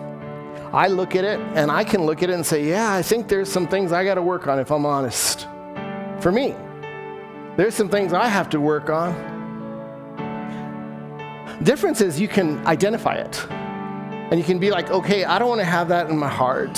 I 0.72 0.88
look 0.88 1.14
at 1.16 1.24
it 1.24 1.38
and 1.54 1.70
I 1.70 1.84
can 1.84 2.04
look 2.04 2.22
at 2.22 2.30
it 2.30 2.34
and 2.34 2.44
say, 2.44 2.68
yeah, 2.68 2.92
I 2.92 3.02
think 3.02 3.28
there's 3.28 3.50
some 3.50 3.66
things 3.66 3.92
I 3.92 4.04
got 4.04 4.14
to 4.14 4.22
work 4.22 4.46
on 4.46 4.58
if 4.58 4.70
I'm 4.70 4.84
honest. 4.84 5.46
For 6.20 6.32
me, 6.32 6.54
there's 7.56 7.74
some 7.74 7.88
things 7.88 8.12
I 8.12 8.28
have 8.28 8.50
to 8.50 8.60
work 8.60 8.90
on. 8.90 9.34
Difference 11.62 12.00
is 12.00 12.20
you 12.20 12.28
can 12.28 12.66
identify 12.66 13.14
it. 13.14 13.46
And 14.30 14.38
you 14.38 14.44
can 14.44 14.58
be 14.58 14.70
like, 14.70 14.90
okay, 14.90 15.24
I 15.24 15.38
don't 15.38 15.48
want 15.48 15.60
to 15.60 15.64
have 15.64 15.88
that 15.88 16.10
in 16.10 16.18
my 16.18 16.28
heart. 16.28 16.76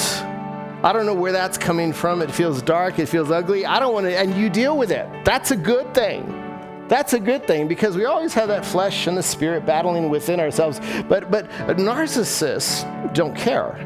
I 0.83 0.93
don't 0.93 1.07
know 1.07 1.15
where 1.15 1.33
that's 1.33 1.59
coming 1.59 1.93
from. 1.93 2.23
It 2.23 2.31
feels 2.31 2.63
dark, 2.63 2.99
it 2.99 3.07
feels 3.07 3.31
ugly. 3.31 3.67
I 3.67 3.81
don't 3.81 3.93
want 3.93 4.07
to, 4.07 4.17
and 4.17 4.35
you 4.37 4.49
deal 4.49 4.77
with 4.77 4.93
it. 4.93 5.09
That's 5.25 5.51
a 5.51 5.57
good 5.57 5.93
thing. 5.93 6.45
That's 6.87 7.13
a 7.13 7.21
good 7.21 7.47
thing 7.47 7.69
because 7.69 7.97
we 7.97 8.05
always 8.05 8.33
have 8.35 8.49
that 8.49 8.65
flesh 8.65 9.09
and 9.09 9.17
the 9.17 9.23
spirit 9.23 9.67
battling 9.67 10.09
within 10.09 10.41
ourselves. 10.41 10.81
But 11.09 11.31
but 11.31 11.51
narcissists 11.77 13.13
don't 13.13 13.37
care. 13.37 13.77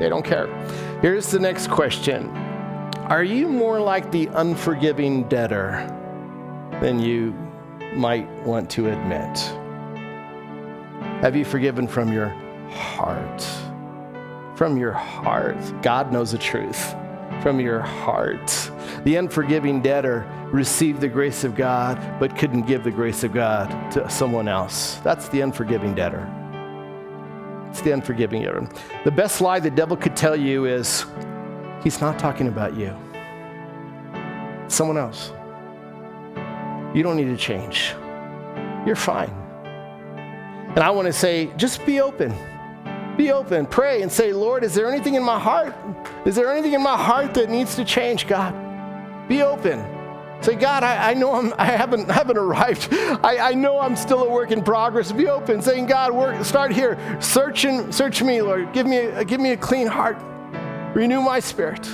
They 0.00 0.08
don't 0.08 0.24
care. 0.24 0.46
Here's 1.00 1.30
the 1.30 1.38
next 1.38 1.70
question. 1.70 2.28
Are 3.08 3.24
you 3.24 3.48
more 3.48 3.80
like 3.80 4.12
the 4.12 4.28
unforgiving 4.34 5.26
debtor 5.28 5.86
than 6.80 6.98
you 6.98 7.32
might 7.94 8.28
want 8.42 8.68
to 8.70 8.88
admit? 8.88 9.38
Have 11.22 11.34
you 11.34 11.44
forgiven 11.44 11.88
from 11.88 12.12
your 12.12 12.28
heart? 12.70 13.67
From 14.58 14.76
your 14.76 14.90
heart. 14.90 15.56
God 15.82 16.12
knows 16.12 16.32
the 16.32 16.38
truth. 16.38 16.96
From 17.44 17.60
your 17.60 17.78
heart. 17.78 18.72
The 19.04 19.14
unforgiving 19.14 19.80
debtor 19.80 20.26
received 20.52 21.00
the 21.00 21.06
grace 21.06 21.44
of 21.44 21.54
God, 21.54 21.96
but 22.18 22.36
couldn't 22.36 22.62
give 22.62 22.82
the 22.82 22.90
grace 22.90 23.22
of 23.22 23.32
God 23.32 23.68
to 23.92 24.10
someone 24.10 24.48
else. 24.48 24.96
That's 25.04 25.28
the 25.28 25.42
unforgiving 25.42 25.94
debtor. 25.94 26.28
It's 27.70 27.82
the 27.82 27.92
unforgiving 27.92 28.42
debtor. 28.42 28.68
The 29.04 29.12
best 29.12 29.40
lie 29.40 29.60
the 29.60 29.70
devil 29.70 29.96
could 29.96 30.16
tell 30.16 30.34
you 30.34 30.64
is 30.64 31.06
he's 31.84 32.00
not 32.00 32.18
talking 32.18 32.48
about 32.48 32.76
you, 32.76 32.96
someone 34.66 34.98
else. 34.98 35.30
You 36.96 37.04
don't 37.04 37.14
need 37.14 37.26
to 37.26 37.36
change. 37.36 37.94
You're 38.84 38.96
fine. 38.96 39.30
And 40.74 40.80
I 40.80 40.90
want 40.90 41.06
to 41.06 41.12
say, 41.12 41.52
just 41.56 41.86
be 41.86 42.00
open. 42.00 42.34
Be 43.18 43.32
open. 43.32 43.66
Pray 43.66 44.02
and 44.02 44.10
say, 44.10 44.32
Lord, 44.32 44.62
is 44.62 44.76
there 44.76 44.88
anything 44.88 45.16
in 45.16 45.24
my 45.24 45.40
heart? 45.40 45.74
Is 46.24 46.36
there 46.36 46.52
anything 46.52 46.74
in 46.74 46.82
my 46.82 46.96
heart 46.96 47.34
that 47.34 47.50
needs 47.50 47.74
to 47.74 47.84
change, 47.84 48.28
God? 48.28 48.54
Be 49.28 49.42
open. 49.42 49.84
Say, 50.40 50.54
God, 50.54 50.84
I, 50.84 51.10
I 51.10 51.14
know 51.14 51.34
I'm, 51.34 51.52
I 51.58 51.64
haven't, 51.64 52.08
haven't 52.10 52.38
arrived. 52.38 52.88
I, 52.92 53.50
I 53.50 53.54
know 53.54 53.80
I'm 53.80 53.96
still 53.96 54.22
a 54.22 54.30
work 54.30 54.52
in 54.52 54.62
progress. 54.62 55.10
Be 55.10 55.26
open, 55.26 55.60
saying, 55.60 55.86
God, 55.86 56.12
work, 56.12 56.44
start 56.44 56.70
here. 56.70 56.96
Search, 57.20 57.64
and, 57.64 57.92
search 57.92 58.22
me, 58.22 58.40
Lord. 58.40 58.72
Give 58.72 58.86
me, 58.86 58.98
a, 58.98 59.24
give 59.24 59.40
me 59.40 59.50
a 59.50 59.56
clean 59.56 59.88
heart. 59.88 60.16
Renew 60.94 61.20
my 61.20 61.40
spirit. 61.40 61.90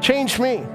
Change 0.00 0.40
me. 0.40 0.66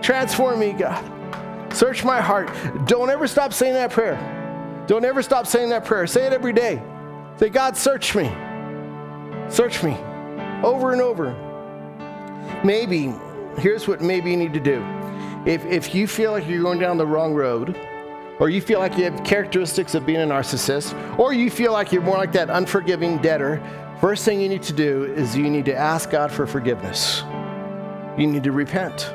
Transform 0.00 0.60
me, 0.60 0.74
God. 0.74 1.74
Search 1.74 2.04
my 2.04 2.20
heart. 2.20 2.48
Don't 2.86 3.10
ever 3.10 3.26
stop 3.26 3.52
saying 3.52 3.74
that 3.74 3.90
prayer. 3.90 4.84
Don't 4.86 5.04
ever 5.04 5.22
stop 5.22 5.48
saying 5.48 5.70
that 5.70 5.84
prayer. 5.84 6.06
Say 6.06 6.24
it 6.24 6.32
every 6.32 6.52
day. 6.52 6.80
Say, 7.36 7.48
God, 7.48 7.76
search 7.76 8.14
me. 8.14 8.30
Search 9.50 9.82
me 9.82 9.96
over 10.62 10.92
and 10.92 11.02
over. 11.02 11.34
Maybe, 12.64 13.12
here's 13.58 13.88
what 13.88 14.00
maybe 14.00 14.30
you 14.30 14.36
need 14.36 14.52
to 14.52 14.60
do. 14.60 14.84
If, 15.44 15.64
if 15.64 15.94
you 15.94 16.06
feel 16.06 16.30
like 16.30 16.46
you're 16.46 16.62
going 16.62 16.78
down 16.78 16.98
the 16.98 17.06
wrong 17.06 17.34
road, 17.34 17.76
or 18.38 18.48
you 18.48 18.60
feel 18.60 18.78
like 18.78 18.96
you 18.96 19.04
have 19.04 19.24
characteristics 19.24 19.94
of 19.94 20.06
being 20.06 20.20
a 20.20 20.26
narcissist, 20.26 20.94
or 21.18 21.32
you 21.32 21.50
feel 21.50 21.72
like 21.72 21.92
you're 21.92 22.02
more 22.02 22.16
like 22.16 22.32
that 22.32 22.48
unforgiving 22.48 23.18
debtor, 23.18 23.60
first 24.00 24.24
thing 24.24 24.40
you 24.40 24.48
need 24.48 24.62
to 24.62 24.72
do 24.72 25.04
is 25.14 25.36
you 25.36 25.50
need 25.50 25.64
to 25.64 25.74
ask 25.74 26.10
God 26.10 26.30
for 26.30 26.46
forgiveness. 26.46 27.22
You 28.16 28.28
need 28.28 28.44
to 28.44 28.52
repent. 28.52 29.12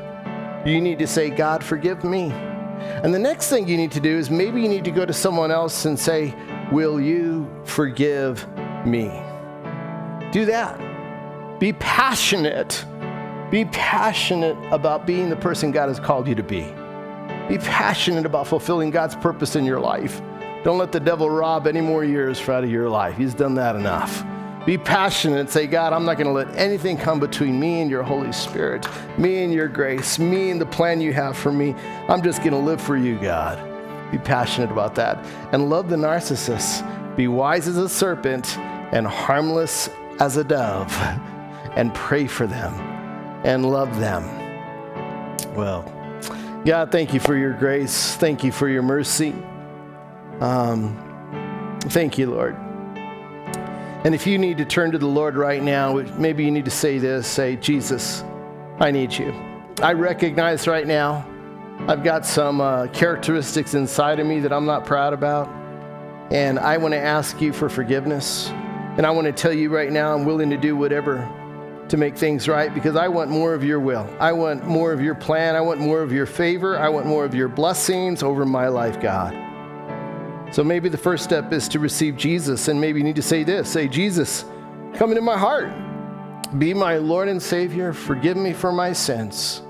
You 0.65 0.81
need 0.81 0.99
to 0.99 1.07
say, 1.07 1.29
God, 1.29 1.63
forgive 1.63 2.03
me. 2.03 2.31
And 2.31 3.13
the 3.13 3.19
next 3.19 3.49
thing 3.49 3.67
you 3.67 3.77
need 3.77 3.91
to 3.93 3.99
do 3.99 4.17
is 4.17 4.29
maybe 4.29 4.61
you 4.61 4.67
need 4.67 4.83
to 4.83 4.91
go 4.91 5.05
to 5.05 5.13
someone 5.13 5.49
else 5.49 5.86
and 5.86 5.97
say, 5.97 6.36
Will 6.71 6.99
you 6.99 7.47
forgive 7.63 8.45
me? 8.86 9.24
Do 10.36 10.43
that. 10.47 11.61
Be 11.61 11.71
passionate. 11.71 12.86
Be 13.51 13.63
passionate 13.63 14.57
about 14.69 15.07
being 15.07 15.29
the 15.29 15.38
person 15.38 15.71
God 15.71 15.88
has 15.88 15.97
called 15.97 16.27
you 16.27 16.36
to 16.36 16.43
be. 16.43 16.63
Be 17.47 17.57
passionate 17.57 18.25
about 18.25 18.45
fulfilling 18.45 18.89
God's 18.89 19.15
purpose 19.15 19.55
in 19.55 19.63
your 19.63 19.79
life. 19.79 20.21
Don't 20.65 20.77
let 20.77 20.91
the 20.91 20.99
devil 20.99 21.29
rob 21.29 21.67
any 21.67 21.79
more 21.79 22.03
years 22.03 22.49
out 22.49 22.65
of 22.65 22.69
your 22.69 22.89
life. 22.89 23.15
He's 23.15 23.33
done 23.33 23.55
that 23.55 23.77
enough. 23.77 24.25
Be 24.65 24.77
passionate 24.77 25.39
and 25.39 25.49
say, 25.49 25.67
God, 25.67 25.93
I'm 25.93 26.03
not 26.03 26.17
going 26.17 26.27
to 26.27 26.33
let 26.33 26.53
anything 26.57 26.97
come 26.97 27.21
between 27.21 27.57
me 27.57 27.79
and 27.79 27.89
your 27.89 28.03
Holy 28.03 28.33
Spirit, 28.33 28.86
me 29.17 29.41
and 29.41 29.53
your 29.53 29.69
grace, 29.69 30.19
me 30.19 30.51
and 30.51 30.59
the 30.59 30.65
plan 30.65 30.99
you 30.99 31.13
have 31.13 31.38
for 31.38 31.53
me. 31.53 31.73
I'm 32.09 32.21
just 32.21 32.39
going 32.39 32.51
to 32.51 32.57
live 32.57 32.81
for 32.81 32.97
you, 32.97 33.17
God. 33.19 33.57
Be 34.11 34.17
passionate 34.17 34.69
about 34.69 34.95
that. 34.95 35.25
And 35.53 35.69
love 35.69 35.88
the 35.88 35.95
narcissist. 35.95 37.15
Be 37.15 37.29
wise 37.29 37.69
as 37.69 37.77
a 37.77 37.88
serpent 37.88 38.57
and 38.57 39.07
harmless 39.07 39.89
as 40.20 40.38
a 40.38 40.43
dove. 40.43 40.91
And 41.76 41.93
pray 41.93 42.26
for 42.26 42.47
them 42.47 42.74
and 43.43 43.70
love 43.70 43.99
them. 43.99 44.24
Well, 45.55 45.84
God, 46.66 46.91
thank 46.91 47.13
you 47.13 47.20
for 47.20 47.36
your 47.38 47.53
grace. 47.53 48.16
Thank 48.16 48.43
you 48.43 48.51
for 48.51 48.70
your 48.70 48.82
mercy. 48.82 49.36
Um, 50.39 51.80
thank 51.82 52.18
you, 52.18 52.32
Lord. 52.32 52.55
And 54.05 54.16
if 54.16 54.26
you 54.26 54.38
need 54.38 54.57
to 54.59 54.66
turn 54.66 54.91
to 54.91 54.97
the 54.97 55.07
Lord 55.07 55.36
right 55.36 55.61
now, 55.61 55.93
maybe 56.18 56.45
you 56.45 56.51
need 56.51 56.66
to 56.66 56.72
say 56.72 56.97
this 56.97 57.28
say, 57.28 57.55
Jesus, 57.57 58.24
I 58.80 58.91
need 58.91 59.13
you. 59.13 59.34
I 59.82 59.93
recognize 59.93 60.68
right 60.68 60.88
now 60.88 61.28
I've 61.88 62.03
got 62.03 62.26
some 62.26 62.61
uh, 62.61 62.88
characteristics 62.88 63.74
inside 63.74 64.20
of 64.20 64.26
me 64.26 64.39
that 64.39 64.51
I'm 64.51 64.66
not 64.66 64.86
proud 64.86 65.13
about. 65.13 65.47
And 66.32 66.57
I 66.57 66.78
want 66.78 66.93
to 66.93 66.99
ask 66.99 67.39
you 67.41 67.53
for 67.53 67.70
forgiveness. 67.70 68.51
And 68.98 69.06
I 69.06 69.12
want 69.12 69.26
to 69.26 69.34
tell 69.34 69.54
you 69.54 69.70
right 69.70 69.91
now, 69.91 70.14
I'm 70.14 70.26
willing 70.26 70.50
to 70.52 70.58
do 70.58 70.76
whatever 70.76 71.28
to 71.89 71.98
make 71.98 72.18
things 72.18 72.48
right 72.48 72.74
because 72.74 72.96
I 72.96 73.08
want 73.08 73.30
more 73.30 73.54
of 73.54 73.64
your 73.64 73.80
will. 73.80 74.10
I 74.20 74.32
want 74.32 74.66
more 74.66 74.91
of 74.91 75.02
your 75.02 75.16
plan. 75.16 75.56
I 75.56 75.62
want 75.62 75.80
more 75.80 76.02
of 76.02 76.12
your 76.12 76.26
favor. 76.26 76.80
I 76.80 76.89
want 76.89 77.06
more 77.06 77.26
of 77.26 77.36
your 77.36 77.48
blessings 77.48 78.24
over 78.24 78.46
my 78.46 78.68
life, 78.68 79.00
God. 79.02 79.34
So 80.52 80.64
maybe 80.64 80.89
the 80.89 80.98
first 80.98 81.24
step 81.24 81.52
is 81.52 81.68
to 81.70 81.80
receive 81.80 82.16
Jesus, 82.16 82.70
and 82.70 82.80
maybe 82.80 83.00
you 83.00 83.04
need 83.04 83.18
to 83.18 83.22
say 83.22 83.43
this 83.43 83.70
say, 83.70 83.88
Jesus, 83.88 84.46
come 84.93 85.12
into 85.12 85.22
my 85.22 85.38
heart. 85.38 85.70
Be 86.58 86.74
my 86.74 86.98
Lord 86.98 87.28
and 87.28 87.41
Savior. 87.41 87.91
Forgive 87.91 88.38
me 88.38 88.54
for 88.54 88.72
my 88.72 88.93
sins. 88.93 89.62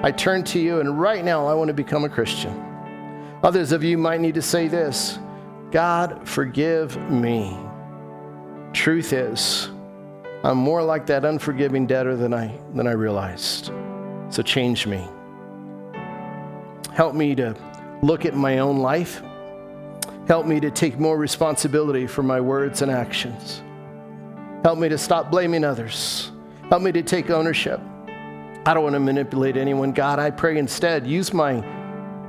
I 0.00 0.10
turn 0.10 0.44
to 0.44 0.58
you, 0.58 0.80
and 0.80 1.00
right 1.00 1.24
now 1.24 1.46
I 1.46 1.54
want 1.54 1.68
to 1.68 1.74
become 1.74 2.04
a 2.04 2.08
Christian. 2.08 2.52
Others 3.42 3.72
of 3.72 3.82
you 3.82 3.96
might 3.96 4.20
need 4.20 4.34
to 4.34 4.42
say 4.42 4.68
this 4.68 5.18
God, 5.70 6.28
forgive 6.28 6.96
me. 7.10 7.56
Truth 8.72 9.12
is, 9.12 9.68
I'm 10.44 10.58
more 10.58 10.82
like 10.82 11.06
that 11.06 11.24
unforgiving 11.24 11.86
debtor 11.86 12.16
than 12.16 12.34
I, 12.34 12.58
than 12.74 12.86
I 12.86 12.92
realized. 12.92 13.70
So 14.30 14.42
change 14.42 14.86
me. 14.86 15.06
Help 16.92 17.14
me 17.14 17.34
to 17.36 17.54
look 18.02 18.24
at 18.24 18.34
my 18.34 18.58
own 18.58 18.78
life 18.78 19.22
Help 20.28 20.46
me 20.46 20.60
to 20.60 20.70
take 20.70 20.98
more 20.98 21.18
responsibility 21.18 22.06
for 22.06 22.22
my 22.22 22.40
words 22.40 22.82
and 22.82 22.90
actions. 22.90 23.62
Help 24.62 24.78
me 24.78 24.88
to 24.88 24.96
stop 24.96 25.30
blaming 25.30 25.64
others. 25.64 26.30
Help 26.68 26.82
me 26.82 26.92
to 26.92 27.02
take 27.02 27.28
ownership. 27.28 27.80
I 28.64 28.72
don't 28.72 28.84
want 28.84 28.94
to 28.94 29.00
manipulate 29.00 29.56
anyone. 29.56 29.92
God, 29.92 30.20
I 30.20 30.30
pray 30.30 30.58
instead, 30.58 31.06
use 31.06 31.34
my, 31.34 31.64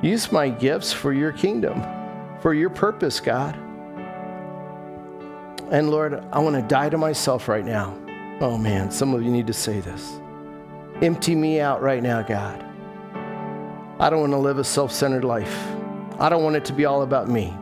use 0.01 0.31
my 0.31 0.49
gifts 0.49 0.91
for 0.91 1.13
your 1.13 1.31
kingdom, 1.31 1.83
for 2.41 2.55
your 2.55 2.71
purpose, 2.71 3.19
God. 3.19 3.55
And 5.73 5.89
Lord, 5.89 6.23
I 6.31 6.37
want 6.37 6.55
to 6.55 6.61
die 6.61 6.89
to 6.89 6.99
myself 6.99 7.47
right 7.47 7.65
now. 7.65 7.97
Oh 8.41 8.59
man, 8.59 8.91
some 8.91 9.15
of 9.15 9.23
you 9.23 9.31
need 9.31 9.47
to 9.47 9.53
say 9.53 9.79
this. 9.79 10.19
Empty 11.01 11.33
me 11.33 11.59
out 11.59 11.81
right 11.81 12.03
now, 12.03 12.21
God. 12.21 12.63
I 13.99 14.11
don't 14.11 14.19
want 14.19 14.33
to 14.33 14.37
live 14.37 14.59
a 14.59 14.63
self 14.63 14.91
centered 14.91 15.23
life. 15.25 15.67
I 16.19 16.29
don't 16.29 16.43
want 16.43 16.57
it 16.57 16.65
to 16.65 16.73
be 16.73 16.85
all 16.85 17.01
about 17.01 17.27
me. 17.27 17.57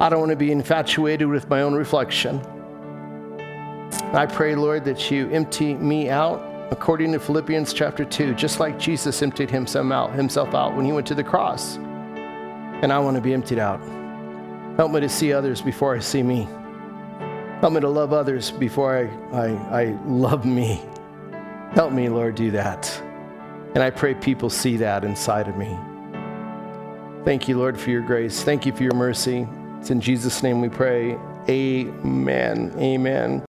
I 0.00 0.08
don't 0.08 0.20
want 0.20 0.30
to 0.30 0.36
be 0.36 0.50
infatuated 0.50 1.28
with 1.28 1.50
my 1.50 1.60
own 1.60 1.74
reflection. 1.74 2.40
I 4.14 4.24
pray, 4.24 4.54
Lord, 4.54 4.86
that 4.86 5.10
you 5.10 5.28
empty 5.28 5.74
me 5.74 6.08
out 6.08 6.42
according 6.70 7.12
to 7.12 7.18
Philippians 7.18 7.74
chapter 7.74 8.06
2, 8.06 8.36
just 8.36 8.58
like 8.58 8.78
Jesus 8.78 9.20
emptied 9.20 9.50
himself 9.50 9.92
out, 9.92 10.14
himself 10.14 10.54
out 10.54 10.74
when 10.74 10.86
he 10.86 10.92
went 10.92 11.06
to 11.08 11.14
the 11.14 11.24
cross. 11.24 11.76
And 11.76 12.90
I 12.90 12.98
want 13.00 13.16
to 13.16 13.20
be 13.20 13.34
emptied 13.34 13.58
out. 13.58 13.82
Help 14.76 14.92
me 14.92 15.00
to 15.00 15.10
see 15.10 15.34
others 15.34 15.60
before 15.60 15.94
I 15.94 15.98
see 15.98 16.22
me. 16.22 16.48
Help 17.60 17.74
me 17.74 17.80
to 17.80 17.88
love 17.88 18.14
others 18.14 18.50
before 18.50 18.96
I, 18.96 19.36
I, 19.36 19.82
I 19.82 19.84
love 20.06 20.46
me. 20.46 20.82
Help 21.72 21.92
me, 21.92 22.08
Lord, 22.08 22.34
do 22.34 22.50
that. 22.52 22.90
And 23.74 23.82
I 23.82 23.90
pray 23.90 24.14
people 24.14 24.48
see 24.48 24.78
that 24.78 25.04
inside 25.04 25.46
of 25.46 25.56
me. 25.56 25.78
Thank 27.24 27.48
you, 27.48 27.58
Lord, 27.58 27.78
for 27.78 27.90
your 27.90 28.00
grace. 28.00 28.42
Thank 28.42 28.64
you 28.64 28.72
for 28.72 28.82
your 28.82 28.94
mercy. 28.94 29.46
It's 29.78 29.90
in 29.90 30.00
Jesus' 30.00 30.42
name 30.42 30.62
we 30.62 30.70
pray. 30.70 31.18
Amen. 31.48 32.72
Amen. 32.78 33.38